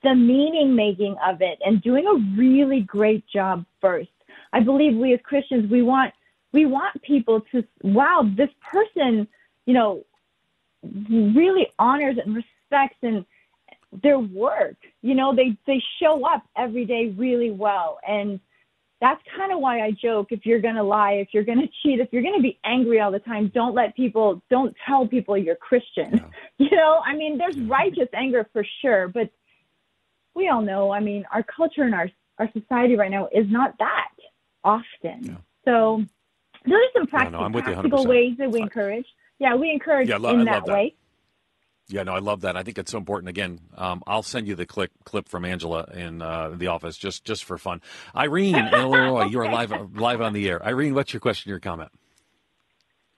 the 0.04 0.14
meaning 0.14 0.76
making 0.76 1.16
of 1.26 1.42
it 1.42 1.60
and 1.66 1.82
doing 1.82 2.06
a 2.08 2.38
really 2.40 2.82
great 2.82 3.24
job 3.28 3.66
first. 3.82 4.10
I 4.52 4.60
believe 4.60 4.96
we 4.96 5.14
as 5.14 5.20
Christians 5.24 5.70
we 5.72 5.82
want 5.82 6.14
we 6.52 6.66
want 6.66 7.02
people 7.02 7.42
to 7.52 7.64
wow 7.84 8.30
this 8.38 8.50
person 8.72 9.28
you 9.66 9.74
know 9.74 10.04
really 11.10 11.68
honors 11.80 12.18
and 12.24 12.36
respects 12.36 12.98
and 13.02 13.26
their 14.02 14.20
work. 14.20 14.76
You 15.02 15.16
know, 15.16 15.36
they 15.36 15.58
they 15.68 15.82
show 16.02 16.26
up 16.26 16.44
every 16.58 16.86
day 16.86 17.14
really 17.18 17.52
well 17.52 18.00
and 18.08 18.40
that's 19.02 19.22
kind 19.36 19.52
of 19.52 19.60
why 19.60 19.82
I 19.82 19.92
joke 19.92 20.28
if 20.32 20.46
you're 20.46 20.62
going 20.62 20.76
to 20.76 20.84
lie, 20.84 21.14
if 21.14 21.28
you're 21.34 21.44
going 21.44 21.60
to 21.68 21.68
cheat, 21.84 22.00
if 22.00 22.08
you're 22.14 22.22
going 22.22 22.38
to 22.38 22.42
be 22.42 22.58
angry 22.64 23.02
all 23.02 23.12
the 23.12 23.20
time, 23.20 23.52
don't 23.54 23.76
let 23.76 23.96
people 23.98 24.42
don't 24.50 24.74
tell 24.88 25.06
people 25.06 25.38
you're 25.38 25.56
Christian. 25.58 26.24
You 26.60 26.70
know, 26.78 27.02
I 27.06 27.16
mean, 27.16 27.38
there's 27.38 27.58
righteous 27.60 28.08
anger 28.14 28.48
for 28.54 28.64
sure, 28.82 29.08
but 29.08 29.30
we 30.36 30.48
all 30.48 30.62
know, 30.62 30.92
I 30.92 31.00
mean, 31.00 31.26
our 31.34 31.44
culture 31.44 31.82
and 31.84 31.94
our 31.94 32.10
our 32.38 32.50
society 32.54 32.96
right 32.96 33.12
now 33.12 33.28
is 33.34 33.46
not 33.50 33.76
that 33.80 34.12
often. 34.64 35.38
So 35.66 36.04
those 36.66 36.74
are 36.74 36.80
some 36.94 37.08
practical, 37.08 37.50
no, 37.50 37.58
you 37.58 37.64
practical 37.64 38.06
100%. 38.06 38.08
ways 38.08 38.38
that 38.38 38.52
we 38.52 38.62
encourage. 38.62 39.06
Yeah, 39.40 39.56
we 39.56 39.72
encourage 39.72 40.10
Yeah, 40.10 40.18
lo- 40.18 40.30
in 40.40 40.46
that 40.46 40.66
that. 40.66 40.74
way. 40.74 40.96
Yeah, 41.94 42.02
no, 42.02 42.14
I 42.14 42.20
love 42.20 42.42
that. 42.42 42.58
I 42.58 42.64
think 42.64 42.80
it's 42.80 42.92
so 42.92 42.98
important. 42.98 43.30
Again, 43.30 43.60
um, 43.78 44.02
I'll 44.08 44.24
send 44.24 44.48
you 44.48 44.56
the 44.56 44.66
clip 44.66 44.90
clip 45.04 45.30
from 45.30 45.46
Angela 45.46 45.84
in 45.94 46.24
uh, 46.24 46.50
the 46.50 46.66
office 46.66 46.98
just 46.98 47.24
just 47.24 47.44
for 47.44 47.56
fun. 47.60 47.82
Irene 48.16 48.56
in 48.56 48.68
Illinois, 48.74 49.26
you're 49.26 49.46
live 49.52 49.72
live 49.96 50.20
on 50.20 50.34
the 50.34 50.50
air. 50.50 50.66
Irene, 50.66 50.96
what's 50.96 51.14
your 51.14 51.20
question? 51.20 51.52
Your 51.52 51.60
comment? 51.60 51.92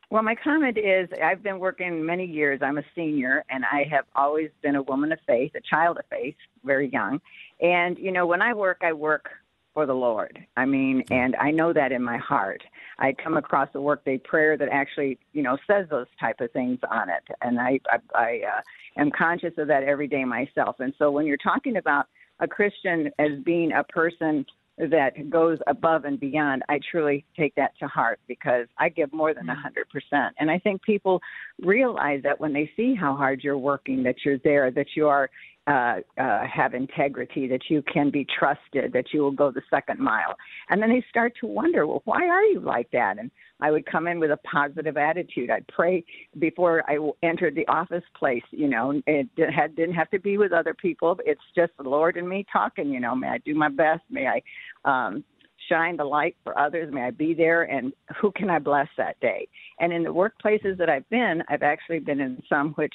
Well, 0.09 0.23
my 0.23 0.35
comment 0.35 0.77
is 0.77 1.07
I've 1.23 1.41
been 1.41 1.59
working 1.59 2.05
many 2.05 2.25
years. 2.25 2.59
I'm 2.61 2.77
a 2.77 2.83
senior, 2.95 3.45
and 3.49 3.63
I 3.63 3.85
have 3.89 4.03
always 4.13 4.49
been 4.61 4.75
a 4.75 4.81
woman 4.81 5.13
of 5.13 5.19
faith, 5.25 5.53
a 5.55 5.61
child 5.61 5.97
of 5.97 6.03
faith, 6.09 6.35
very 6.65 6.89
young. 6.89 7.21
And, 7.61 7.97
you 7.97 8.11
know, 8.11 8.25
when 8.25 8.41
I 8.41 8.53
work, 8.53 8.81
I 8.81 8.91
work 8.91 9.29
for 9.75 9.85
the 9.85 9.93
Lord. 9.93 10.39
I 10.57 10.65
mean, 10.65 11.03
and 11.11 11.35
I 11.35 11.51
know 11.51 11.73
that 11.73 11.91
in 11.91 12.01
my 12.01 12.17
heart. 12.17 12.63
I 12.97 13.13
come 13.13 13.35
across 13.35 13.67
a 13.75 13.81
workday 13.81 14.17
prayer 14.17 14.57
that 14.57 14.69
actually, 14.71 15.19
you 15.33 15.43
know, 15.43 15.57
says 15.67 15.85
those 15.89 16.07
type 16.19 16.39
of 16.39 16.49
things 16.53 16.79
on 16.89 17.09
it, 17.09 17.23
and 17.41 17.59
I, 17.59 17.79
I, 17.91 17.99
I 18.15 18.41
uh, 18.57 18.61
am 19.01 19.11
conscious 19.11 19.53
of 19.57 19.67
that 19.67 19.83
every 19.83 20.07
day 20.07 20.23
myself. 20.23 20.77
And 20.79 20.93
so, 20.97 21.11
when 21.11 21.27
you're 21.27 21.37
talking 21.37 21.75
about 21.75 22.05
a 22.39 22.47
Christian 22.47 23.11
as 23.19 23.31
being 23.43 23.73
a 23.73 23.83
person 23.83 24.45
that 24.77 25.29
goes 25.29 25.57
above 25.67 26.05
and 26.05 26.19
beyond, 26.19 26.63
I 26.69 26.79
truly 26.89 27.25
take 27.37 27.53
that 27.55 27.77
to 27.79 27.87
heart 27.87 28.19
because 28.27 28.67
I 28.77 28.89
give 28.89 29.11
more 29.11 29.33
than 29.33 29.49
a 29.49 29.55
hundred 29.55 29.89
percent. 29.89 30.35
And 30.39 30.49
I 30.49 30.59
think 30.59 30.81
people 30.83 31.21
realize 31.61 32.21
that 32.23 32.39
when 32.39 32.53
they 32.53 32.71
see 32.77 32.95
how 32.95 33.15
hard 33.15 33.43
you're 33.43 33.57
working, 33.57 34.03
that 34.03 34.15
you're 34.23 34.39
there, 34.39 34.71
that 34.71 34.87
you 34.95 35.07
are 35.07 35.29
uh, 35.67 35.95
uh, 36.19 36.45
have 36.45 36.73
integrity, 36.75 37.47
that 37.47 37.61
you 37.69 37.81
can 37.91 38.11
be 38.11 38.25
trusted, 38.37 38.93
that 38.93 39.05
you 39.11 39.21
will 39.21 39.31
go 39.31 39.51
the 39.51 39.63
second 39.69 39.99
mile. 39.99 40.35
And 40.69 40.81
then 40.81 40.89
they 40.89 41.03
start 41.09 41.33
to 41.41 41.47
wonder, 41.47 41.87
well, 41.87 42.03
why 42.05 42.27
are 42.27 42.43
you 42.43 42.59
like 42.59 42.89
that? 42.91 43.17
And 43.17 43.31
I 43.59 43.71
would 43.71 43.85
come 43.85 44.07
in 44.07 44.19
with 44.19 44.31
a 44.31 44.37
positive 44.37 44.95
attitude. 44.95 45.49
I'd 45.49 45.67
pray 45.67 46.03
before 46.37 46.83
I 46.87 46.97
entered 47.23 47.55
the 47.55 47.67
office 47.67 48.03
place. 48.15 48.43
You 48.51 48.67
know, 48.67 49.01
it 49.07 49.27
had, 49.37 49.75
didn't 49.75 49.95
have 49.95 50.11
to 50.11 50.19
be 50.19 50.37
with 50.37 50.51
other 50.51 50.73
people. 50.73 51.17
It's 51.25 51.41
just 51.55 51.71
the 51.77 51.89
Lord 51.89 52.17
and 52.17 52.29
me 52.29 52.45
talking. 52.51 52.89
You 52.89 52.99
know, 52.99 53.15
may 53.15 53.29
I 53.29 53.37
do 53.39 53.55
my 53.55 53.69
best? 53.69 54.03
May 54.09 54.27
I 54.27 54.41
um, 54.85 55.23
shine 55.69 55.97
the 55.97 56.03
light 56.03 56.35
for 56.43 56.57
others? 56.59 56.93
May 56.93 57.03
I 57.03 57.11
be 57.11 57.33
there? 57.33 57.63
And 57.63 57.93
who 58.21 58.31
can 58.31 58.49
I 58.49 58.59
bless 58.59 58.87
that 58.97 59.19
day? 59.19 59.47
And 59.79 59.91
in 59.91 60.03
the 60.03 60.13
workplaces 60.13 60.77
that 60.77 60.89
I've 60.89 61.09
been, 61.09 61.41
I've 61.49 61.63
actually 61.63 61.99
been 61.99 62.19
in 62.19 62.41
some 62.47 62.73
which 62.73 62.93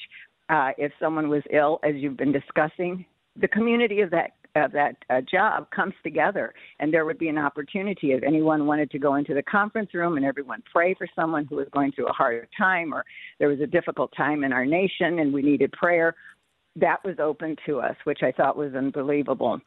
uh, 0.51 0.71
if 0.77 0.91
someone 0.99 1.29
was 1.29 1.43
ill, 1.49 1.79
as 1.83 1.95
you've 1.95 2.17
been 2.17 2.31
discussing, 2.31 3.05
the 3.39 3.47
community 3.47 4.01
of 4.01 4.11
that 4.11 4.31
of 4.55 4.73
that 4.73 4.97
uh, 5.09 5.21
job 5.21 5.71
comes 5.71 5.93
together, 6.03 6.53
and 6.81 6.93
there 6.93 7.05
would 7.05 7.17
be 7.17 7.29
an 7.29 7.37
opportunity 7.37 8.11
if 8.11 8.21
anyone 8.21 8.65
wanted 8.65 8.91
to 8.91 8.99
go 8.99 9.15
into 9.15 9.33
the 9.33 9.41
conference 9.41 9.93
room 9.93 10.17
and 10.17 10.25
everyone 10.25 10.61
pray 10.69 10.93
for 10.93 11.07
someone 11.15 11.45
who 11.45 11.55
was 11.55 11.67
going 11.71 11.93
through 11.93 12.07
a 12.07 12.11
hard 12.11 12.49
time, 12.57 12.93
or 12.93 13.05
there 13.39 13.47
was 13.47 13.61
a 13.61 13.65
difficult 13.65 14.11
time 14.15 14.43
in 14.43 14.51
our 14.51 14.65
nation 14.65 15.19
and 15.19 15.33
we 15.33 15.41
needed 15.41 15.71
prayer. 15.71 16.15
That 16.75 16.97
was 17.05 17.15
open 17.17 17.55
to 17.65 17.79
us, 17.79 17.95
which 18.03 18.23
I 18.23 18.33
thought 18.33 18.57
was 18.57 18.75
unbelievable. 18.75 19.61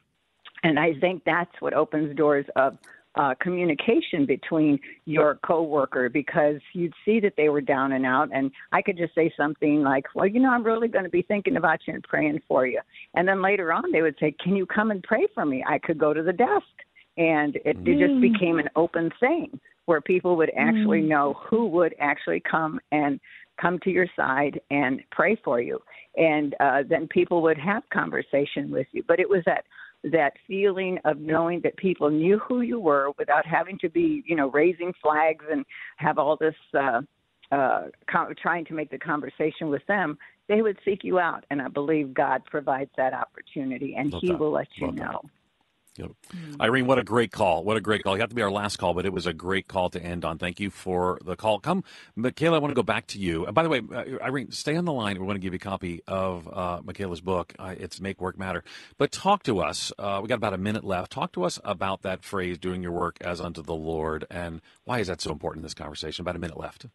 And 0.62 0.78
I 0.78 0.92
think 1.00 1.22
that's 1.24 1.60
what 1.60 1.72
opens 1.72 2.14
doors 2.14 2.44
of 2.54 2.76
uh, 3.16 3.34
communication 3.40 4.26
between 4.26 4.78
your 5.04 5.38
coworker 5.46 6.08
because 6.08 6.56
you'd 6.72 6.92
see 7.04 7.20
that 7.20 7.34
they 7.36 7.48
were 7.48 7.60
down 7.60 7.92
and 7.92 8.04
out, 8.04 8.28
and 8.32 8.50
I 8.72 8.82
could 8.82 8.96
just 8.96 9.14
say 9.14 9.32
something 9.36 9.82
like, 9.82 10.06
"Well, 10.14 10.26
you 10.26 10.40
know, 10.40 10.50
I'm 10.50 10.64
really 10.64 10.88
going 10.88 11.04
to 11.04 11.10
be 11.10 11.22
thinking 11.22 11.56
about 11.56 11.80
you 11.86 11.94
and 11.94 12.02
praying 12.02 12.42
for 12.48 12.66
you," 12.66 12.80
and 13.14 13.26
then 13.26 13.42
later 13.42 13.72
on 13.72 13.92
they 13.92 14.02
would 14.02 14.16
say, 14.18 14.34
"Can 14.42 14.56
you 14.56 14.66
come 14.66 14.90
and 14.90 15.02
pray 15.02 15.26
for 15.34 15.44
me?" 15.44 15.64
I 15.66 15.78
could 15.78 15.98
go 15.98 16.12
to 16.12 16.22
the 16.22 16.32
desk, 16.32 16.66
and 17.16 17.56
it, 17.64 17.82
mm. 17.82 17.88
it 17.88 17.98
just 17.98 18.14
mm. 18.14 18.32
became 18.32 18.58
an 18.58 18.68
open 18.76 19.10
thing 19.20 19.60
where 19.86 20.00
people 20.00 20.36
would 20.36 20.50
actually 20.56 21.02
mm. 21.02 21.08
know 21.08 21.34
who 21.48 21.66
would 21.66 21.94
actually 22.00 22.40
come 22.40 22.80
and 22.90 23.20
come 23.60 23.78
to 23.84 23.90
your 23.90 24.06
side 24.16 24.60
and 24.70 25.00
pray 25.12 25.38
for 25.44 25.60
you 25.60 25.78
and 26.16 26.54
uh, 26.60 26.82
then 26.88 27.06
people 27.08 27.40
would 27.42 27.58
have 27.58 27.82
conversation 27.92 28.70
with 28.70 28.86
you 28.92 29.02
but 29.06 29.20
it 29.20 29.28
was 29.28 29.42
that 29.46 29.64
that 30.12 30.34
feeling 30.46 30.98
of 31.04 31.18
knowing 31.18 31.60
that 31.62 31.76
people 31.76 32.10
knew 32.10 32.38
who 32.38 32.60
you 32.60 32.78
were 32.78 33.10
without 33.18 33.46
having 33.46 33.78
to 33.78 33.88
be, 33.88 34.22
you 34.26 34.36
know, 34.36 34.50
raising 34.50 34.92
flags 35.02 35.44
and 35.50 35.64
have 35.96 36.18
all 36.18 36.36
this 36.36 36.54
uh, 36.78 37.00
uh, 37.50 37.84
co- 38.10 38.32
trying 38.40 38.64
to 38.66 38.74
make 38.74 38.90
the 38.90 38.98
conversation 38.98 39.68
with 39.68 39.82
them, 39.86 40.18
they 40.48 40.62
would 40.62 40.78
seek 40.84 41.04
you 41.04 41.18
out. 41.18 41.44
And 41.50 41.62
I 41.62 41.68
believe 41.68 42.12
God 42.12 42.44
provides 42.44 42.90
that 42.96 43.14
opportunity, 43.14 43.94
and 43.96 44.12
Love 44.12 44.22
He 44.22 44.28
that. 44.28 44.38
will 44.38 44.52
let 44.52 44.68
you 44.76 44.86
Love 44.86 44.94
know. 44.94 45.20
That. 45.22 45.30
Yep. 45.96 46.10
Irene, 46.60 46.86
what 46.86 46.98
a 46.98 47.04
great 47.04 47.30
call. 47.30 47.62
What 47.62 47.76
a 47.76 47.80
great 47.80 48.02
call. 48.02 48.16
You 48.16 48.20
have 48.20 48.30
to 48.30 48.34
be 48.34 48.42
our 48.42 48.50
last 48.50 48.78
call, 48.78 48.94
but 48.94 49.06
it 49.06 49.12
was 49.12 49.26
a 49.26 49.32
great 49.32 49.68
call 49.68 49.90
to 49.90 50.02
end 50.02 50.24
on. 50.24 50.38
Thank 50.38 50.58
you 50.58 50.70
for 50.70 51.20
the 51.24 51.36
call. 51.36 51.60
Come, 51.60 51.84
Michaela, 52.16 52.56
I 52.56 52.58
want 52.58 52.72
to 52.72 52.74
go 52.74 52.82
back 52.82 53.06
to 53.08 53.18
you. 53.20 53.46
And 53.46 53.54
by 53.54 53.62
the 53.62 53.68
way, 53.68 53.80
uh, 53.92 54.02
Irene, 54.20 54.50
stay 54.50 54.74
on 54.74 54.86
the 54.86 54.92
line. 54.92 55.20
We 55.20 55.24
want 55.24 55.36
to 55.36 55.40
give 55.40 55.52
you 55.52 55.58
a 55.58 55.60
copy 55.60 56.02
of 56.08 56.48
uh, 56.52 56.80
Michaela's 56.84 57.20
book. 57.20 57.54
Uh, 57.60 57.76
it's 57.78 58.00
Make 58.00 58.20
Work 58.20 58.36
Matter. 58.36 58.64
But 58.98 59.12
talk 59.12 59.44
to 59.44 59.60
us. 59.60 59.92
Uh, 59.96 60.18
we 60.20 60.28
got 60.28 60.36
about 60.36 60.52
a 60.52 60.58
minute 60.58 60.82
left. 60.82 61.12
Talk 61.12 61.32
to 61.34 61.44
us 61.44 61.60
about 61.62 62.02
that 62.02 62.24
phrase, 62.24 62.58
doing 62.58 62.82
your 62.82 62.92
work 62.92 63.18
as 63.20 63.40
unto 63.40 63.62
the 63.62 63.74
Lord, 63.74 64.26
and 64.30 64.60
why 64.84 64.98
is 64.98 65.06
that 65.06 65.20
so 65.20 65.30
important 65.30 65.62
in 65.62 65.64
this 65.64 65.74
conversation? 65.74 66.22
About 66.22 66.34
a 66.34 66.40
minute 66.40 66.58
left. 66.58 66.86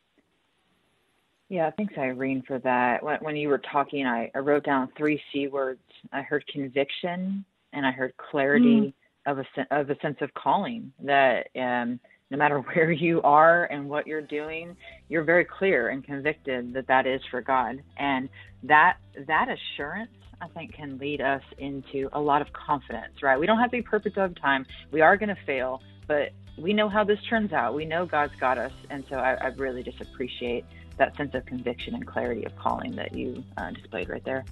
Yeah, 1.48 1.72
thanks, 1.72 1.94
Irene, 1.98 2.44
for 2.46 2.60
that. 2.60 3.02
When, 3.02 3.18
when 3.22 3.36
you 3.36 3.48
were 3.50 3.58
talking, 3.60 4.06
I, 4.06 4.30
I 4.36 4.40
wrote 4.40 4.66
down 4.66 4.90
three 4.96 5.22
C 5.32 5.48
words. 5.48 5.80
I 6.12 6.22
heard 6.22 6.46
conviction, 6.48 7.46
and 7.74 7.86
I 7.86 7.92
heard 7.92 8.14
clarity 8.18 8.94
mm. 9.28 9.32
of 9.32 9.40
a 9.40 9.46
of 9.72 9.90
a 9.90 10.00
sense 10.00 10.18
of 10.22 10.34
calling 10.34 10.92
that 11.04 11.48
um, 11.56 12.00
no 12.30 12.38
matter 12.38 12.60
where 12.74 12.92
you 12.92 13.22
are 13.22 13.66
and 13.66 13.90
what 13.90 14.08
you're 14.08 14.22
doing, 14.22 14.76
you're 15.08 15.24
very 15.24 15.46
clear 15.46 15.90
and 15.90 16.04
convicted 16.04 16.74
that 16.74 16.88
that 16.88 17.06
is 17.06 17.22
for 17.30 17.42
God, 17.42 17.82
and 17.98 18.30
that 18.64 18.98
that 19.28 19.48
assurance 19.50 20.12
I 20.42 20.48
think 20.48 20.74
can 20.74 20.98
lead 20.98 21.20
us 21.22 21.44
into 21.58 22.10
a 22.14 22.20
lot 22.20 22.42
of 22.42 22.54
confidence. 22.54 23.22
Right? 23.22 23.40
We 23.40 23.46
don't 23.46 23.60
have 23.60 23.72
to 23.72 23.78
be 23.78 23.82
perfect 23.82 24.18
all 24.18 24.28
the 24.28 24.36
time. 24.36 24.66
We 24.92 25.02
are 25.02 25.18
going 25.18 25.30
to 25.30 25.42
fail, 25.46 25.82
but 26.08 26.32
we 26.58 26.74
know 26.74 26.90
how 26.90 27.04
this 27.04 27.20
turns 27.30 27.54
out. 27.54 27.74
We 27.74 27.86
know 27.86 28.06
God's 28.06 28.36
got 28.36 28.58
us, 28.58 28.74
and 28.90 29.04
so 29.10 29.16
I, 29.16 29.34
I 29.36 29.48
really 29.48 29.84
just 29.84 30.02
appreciate 30.02 30.66
that 30.98 31.16
sense 31.16 31.34
of 31.34 31.46
conviction 31.46 31.96
and 31.96 32.06
clarity 32.06 32.44
of 32.44 32.56
calling 32.58 32.96
that 32.96 33.14
you 33.16 33.44
uh, 33.58 33.72
displayed 33.72 34.10
right 34.10 34.24
there. 34.24 34.46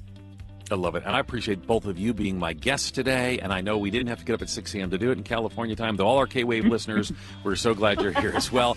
I 0.69 0.75
love 0.75 0.95
it. 0.95 1.03
And 1.05 1.15
I 1.15 1.19
appreciate 1.19 1.65
both 1.65 1.85
of 1.85 1.97
you 1.97 2.13
being 2.13 2.37
my 2.37 2.53
guests 2.53 2.91
today. 2.91 3.39
And 3.39 3.53
I 3.53 3.61
know 3.61 3.77
we 3.77 3.89
didn't 3.89 4.07
have 4.07 4.19
to 4.19 4.25
get 4.25 4.33
up 4.33 4.41
at 4.41 4.49
6 4.49 4.75
a.m. 4.75 4.89
to 4.89 4.97
do 4.97 5.11
it 5.11 5.17
in 5.17 5.23
California 5.23 5.75
time. 5.75 5.95
Though 5.95 6.07
all 6.07 6.17
our 6.17 6.27
K 6.27 6.43
Wave 6.43 6.65
listeners, 6.67 7.11
we're 7.43 7.55
so 7.55 7.73
glad 7.73 8.01
you're 8.01 8.11
here 8.19 8.33
as 8.35 8.51
well. 8.51 8.75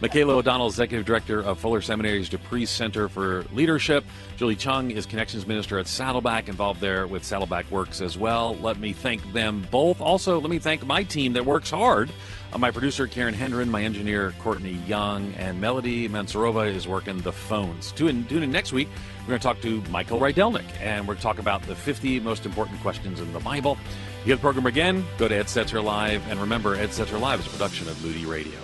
Michaela 0.00 0.34
O'Donnell, 0.34 0.66
Executive 0.66 1.06
Director 1.06 1.40
of 1.40 1.58
Fuller 1.58 1.80
Seminary's 1.80 2.28
De 2.28 2.38
Pree 2.38 2.66
Center 2.66 3.08
for 3.08 3.44
Leadership. 3.52 4.04
Julie 4.36 4.56
Chung 4.56 4.90
is 4.90 5.06
Connections 5.06 5.46
Minister 5.46 5.78
at 5.78 5.86
Saddleback, 5.86 6.48
involved 6.48 6.80
there 6.80 7.06
with 7.06 7.24
Saddleback 7.24 7.70
Works 7.70 8.00
as 8.00 8.18
well. 8.18 8.56
Let 8.56 8.78
me 8.78 8.92
thank 8.92 9.32
them 9.32 9.66
both. 9.70 10.00
Also, 10.00 10.40
let 10.40 10.50
me 10.50 10.58
thank 10.58 10.84
my 10.86 11.04
team 11.04 11.32
that 11.34 11.46
works 11.46 11.70
hard 11.70 12.10
uh, 12.54 12.58
my 12.58 12.70
producer, 12.70 13.08
Karen 13.08 13.34
Hendren, 13.34 13.68
my 13.68 13.82
engineer, 13.82 14.32
Courtney 14.38 14.78
Young, 14.86 15.34
and 15.34 15.60
Melody 15.60 16.08
Mansurova 16.08 16.72
is 16.72 16.86
working 16.86 17.18
the 17.18 17.32
phones. 17.32 17.90
Tune 17.92 18.26
in, 18.30 18.50
next 18.52 18.72
week. 18.72 18.88
We're 19.24 19.38
going 19.38 19.40
to 19.40 19.42
talk 19.42 19.60
to 19.62 19.90
Michael 19.90 20.20
Rydelnik, 20.20 20.66
and 20.82 21.08
we're 21.08 21.14
going 21.14 21.16
to 21.16 21.22
talk 21.22 21.38
about 21.38 21.62
the 21.62 21.74
50 21.74 22.20
most 22.20 22.44
important 22.44 22.78
questions 22.82 23.20
in 23.20 23.32
the 23.32 23.40
Bible. 23.40 23.78
You 24.26 24.34
the 24.34 24.40
program 24.40 24.66
again, 24.66 25.02
go 25.16 25.28
to 25.28 25.34
Ed 25.34 25.46
Stetzer 25.46 25.82
Live, 25.82 26.30
and 26.30 26.38
remember, 26.38 26.74
Ed 26.74 26.90
Stetzer 26.90 27.18
Live 27.18 27.40
is 27.40 27.46
a 27.46 27.50
production 27.50 27.88
of 27.88 28.04
Moody 28.04 28.26
Radio. 28.26 28.58